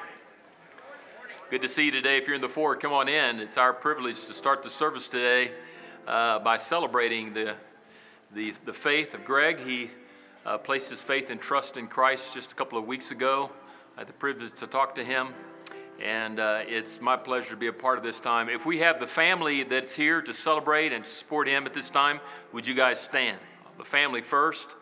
Good 1.52 1.62
to 1.62 1.70
see 1.70 1.86
you 1.86 1.92
today. 1.92 2.18
If 2.18 2.26
you're 2.26 2.34
in 2.34 2.42
the 2.42 2.50
four, 2.50 2.76
come 2.76 2.92
on 2.92 3.08
in. 3.08 3.40
It's 3.40 3.60
our 3.60 3.74
privilege 3.74 4.26
to 4.26 4.34
start 4.34 4.64
the 4.64 4.72
service 4.72 5.08
today 5.08 5.52
uh, 6.08 6.40
by 6.40 6.58
celebrating 6.58 7.36
the, 7.36 7.56
the, 8.34 8.56
the, 8.66 8.74
faith 8.74 9.14
of 9.14 9.24
Greg. 9.24 9.60
He 9.60 9.92
uh, 10.48 10.58
placed 10.58 10.90
his 10.90 11.04
faith 11.04 11.30
and 11.30 11.40
trust 11.40 11.78
in 11.78 11.86
Christ 11.86 12.34
just 12.34 12.54
a 12.54 12.56
couple 12.56 12.80
of 12.80 12.88
weeks 12.88 13.12
ago. 13.12 13.52
I 13.96 14.00
had 14.00 14.08
the 14.08 14.14
privilege 14.14 14.54
to 14.54 14.66
talk 14.66 14.96
to 14.96 15.04
him, 15.04 15.28
and 16.02 16.40
uh, 16.40 16.62
it's 16.66 17.00
my 17.00 17.16
pleasure 17.16 17.52
to 17.52 17.56
be 17.56 17.68
a 17.68 17.74
part 17.74 18.00
of 18.00 18.04
this 18.04 18.20
time. 18.20 18.50
If 18.50 18.66
we 18.66 18.80
have 18.80 19.00
the 19.00 19.06
family 19.06 19.62
that's 19.62 19.96
here 19.96 20.24
to 20.24 20.34
celebrate 20.34 20.92
and 20.92 21.06
support 21.06 21.48
him 21.48 21.68
at 21.68 21.74
this 21.76 21.92
time, 21.92 22.20
would 22.52 22.66
you 22.66 22.74
guys 22.74 23.00
stand? 23.00 23.38
The 23.78 23.86
family 23.86 24.24
first. 24.24 24.76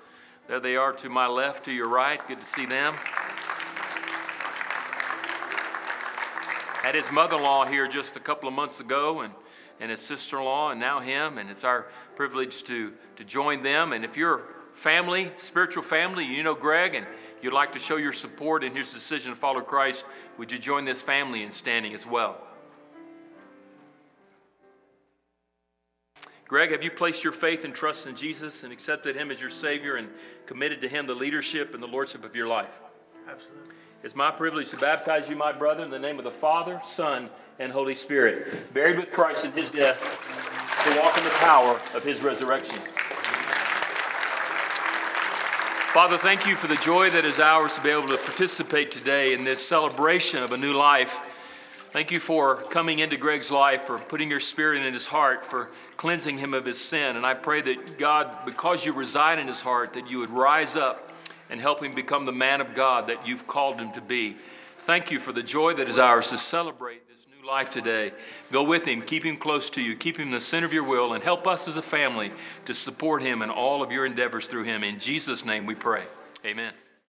There 0.47 0.61
they 0.61 0.77
are 0.77 0.93
to 0.93 1.09
my 1.09 1.27
left, 1.27 1.65
to 1.65 1.73
your 1.73 1.89
right. 1.89 2.25
Good 2.29 2.39
to 2.39 2.47
see 2.47 2.65
them. 2.65 2.93
Had 6.83 6.95
his 6.95 7.11
mother 7.11 7.37
in 7.37 7.43
law 7.43 7.65
here 7.65 7.87
just 7.87 8.17
a 8.17 8.19
couple 8.19 8.49
of 8.49 8.53
months 8.53 8.81
ago 8.81 9.21
and, 9.21 9.33
and 9.79 9.89
his 9.89 10.01
sister 10.01 10.37
in 10.37 10.43
law, 10.43 10.69
and 10.69 10.79
now 10.79 10.99
him. 10.99 11.37
And 11.37 11.49
it's 11.49 11.63
our 11.63 11.87
privilege 12.15 12.63
to, 12.63 12.93
to 13.15 13.23
join 13.23 13.63
them. 13.63 13.93
And 13.93 14.03
if 14.03 14.17
you're 14.17 14.43
family, 14.75 15.31
spiritual 15.37 15.83
family, 15.83 16.25
you 16.25 16.43
know 16.43 16.55
Greg, 16.55 16.93
and 16.93 17.07
you'd 17.41 17.53
like 17.53 17.71
to 17.73 17.79
show 17.79 17.95
your 17.95 18.11
support 18.11 18.63
in 18.63 18.75
his 18.75 18.93
decision 18.93 19.31
to 19.31 19.37
follow 19.37 19.61
Christ, 19.61 20.05
would 20.37 20.51
you 20.51 20.59
join 20.59 20.83
this 20.83 21.01
family 21.01 21.41
in 21.41 21.51
standing 21.51 21.93
as 21.93 22.05
well? 22.05 22.37
Greg, 26.45 26.71
have 26.71 26.83
you 26.83 26.91
placed 26.91 27.23
your 27.23 27.33
faith 27.33 27.63
and 27.63 27.73
trust 27.73 28.07
in 28.07 28.15
Jesus 28.15 28.63
and 28.63 28.73
accepted 28.73 29.15
him 29.15 29.31
as 29.31 29.39
your 29.39 29.49
Savior 29.49 29.95
and 29.95 30.09
committed 30.45 30.81
to 30.81 30.89
him 30.89 31.07
the 31.07 31.15
leadership 31.15 31.73
and 31.73 31.81
the 31.81 31.87
lordship 31.87 32.25
of 32.25 32.35
your 32.35 32.47
life? 32.47 32.79
Absolutely. 33.27 33.73
It's 34.03 34.17
my 34.17 34.31
privilege 34.31 34.69
to 34.71 34.75
baptize 34.75 35.29
you, 35.29 35.37
my 35.37 35.53
brother, 35.53 35.81
in 35.81 35.89
the 35.89 35.97
name 35.97 36.17
of 36.17 36.25
the 36.25 36.31
Father, 36.31 36.81
Son, 36.85 37.29
and 37.57 37.71
Holy 37.71 37.95
Spirit, 37.95 38.73
buried 38.73 38.97
with 38.97 39.13
Christ 39.13 39.45
in 39.45 39.53
his 39.53 39.71
death, 39.71 39.97
to 40.83 40.99
walk 41.01 41.17
in 41.17 41.23
the 41.23 41.29
power 41.29 41.79
of 41.95 42.03
his 42.03 42.21
resurrection. 42.21 42.75
Father, 45.93 46.17
thank 46.17 46.45
you 46.45 46.57
for 46.57 46.67
the 46.67 46.75
joy 46.75 47.11
that 47.11 47.23
is 47.23 47.39
ours 47.39 47.75
to 47.75 47.81
be 47.81 47.91
able 47.91 48.09
to 48.09 48.17
participate 48.17 48.91
today 48.91 49.33
in 49.33 49.45
this 49.45 49.65
celebration 49.65 50.43
of 50.43 50.51
a 50.51 50.57
new 50.57 50.73
life. 50.73 51.29
Thank 51.93 52.11
you 52.11 52.19
for 52.19 52.55
coming 52.55 52.99
into 52.99 53.15
Greg's 53.15 53.51
life, 53.51 53.83
for 53.83 53.99
putting 53.99 54.29
your 54.29 54.41
spirit 54.41 54.85
in 54.85 54.91
his 54.91 55.07
heart, 55.07 55.45
for 55.45 55.71
cleansing 55.95 56.39
him 56.39 56.53
of 56.53 56.65
his 56.65 56.81
sin. 56.81 57.15
And 57.15 57.25
I 57.25 57.35
pray 57.35 57.61
that 57.61 57.97
God, 57.97 58.43
because 58.43 58.85
you 58.85 58.91
reside 58.91 59.39
in 59.39 59.47
his 59.47 59.61
heart, 59.61 59.93
that 59.93 60.09
you 60.09 60.19
would 60.19 60.29
rise 60.29 60.75
up 60.75 61.12
and 61.53 61.61
help 61.61 61.83
him 61.83 61.93
become 61.93 62.25
the 62.25 62.31
man 62.31 62.61
of 62.61 62.73
God 62.73 63.07
that 63.07 63.27
you've 63.27 63.45
called 63.45 63.77
him 63.77 63.91
to 63.91 64.01
be. 64.01 64.35
Thank 64.79 65.11
you 65.11 65.19
for 65.19 65.31
the 65.31 65.43
joy 65.43 65.75
that 65.75 65.87
is 65.87 65.99
ours 65.99 66.31
to 66.31 66.37
celebrate 66.39 67.07
this 67.07 67.27
new 67.29 67.47
life 67.47 67.69
today. 67.69 68.11
Go 68.51 68.63
with 68.63 68.85
him, 68.85 69.03
keep 69.03 69.23
him 69.23 69.37
close 69.37 69.69
to 69.69 69.81
you, 69.81 69.95
keep 69.95 70.17
him 70.17 70.29
in 70.29 70.33
the 70.33 70.41
center 70.41 70.65
of 70.65 70.73
your 70.73 70.83
will, 70.83 71.13
and 71.13 71.23
help 71.23 71.45
us 71.45 71.67
as 71.67 71.77
a 71.77 71.83
family 71.83 72.31
to 72.65 72.73
support 72.73 73.21
him 73.21 73.43
in 73.43 73.51
all 73.51 73.83
of 73.83 73.91
your 73.91 74.03
endeavors 74.03 74.47
through 74.47 74.63
him. 74.63 74.83
In 74.83 74.97
Jesus' 74.97 75.45
name 75.45 75.67
we 75.67 75.75
pray. 75.75 76.01
Amen. 76.43 76.73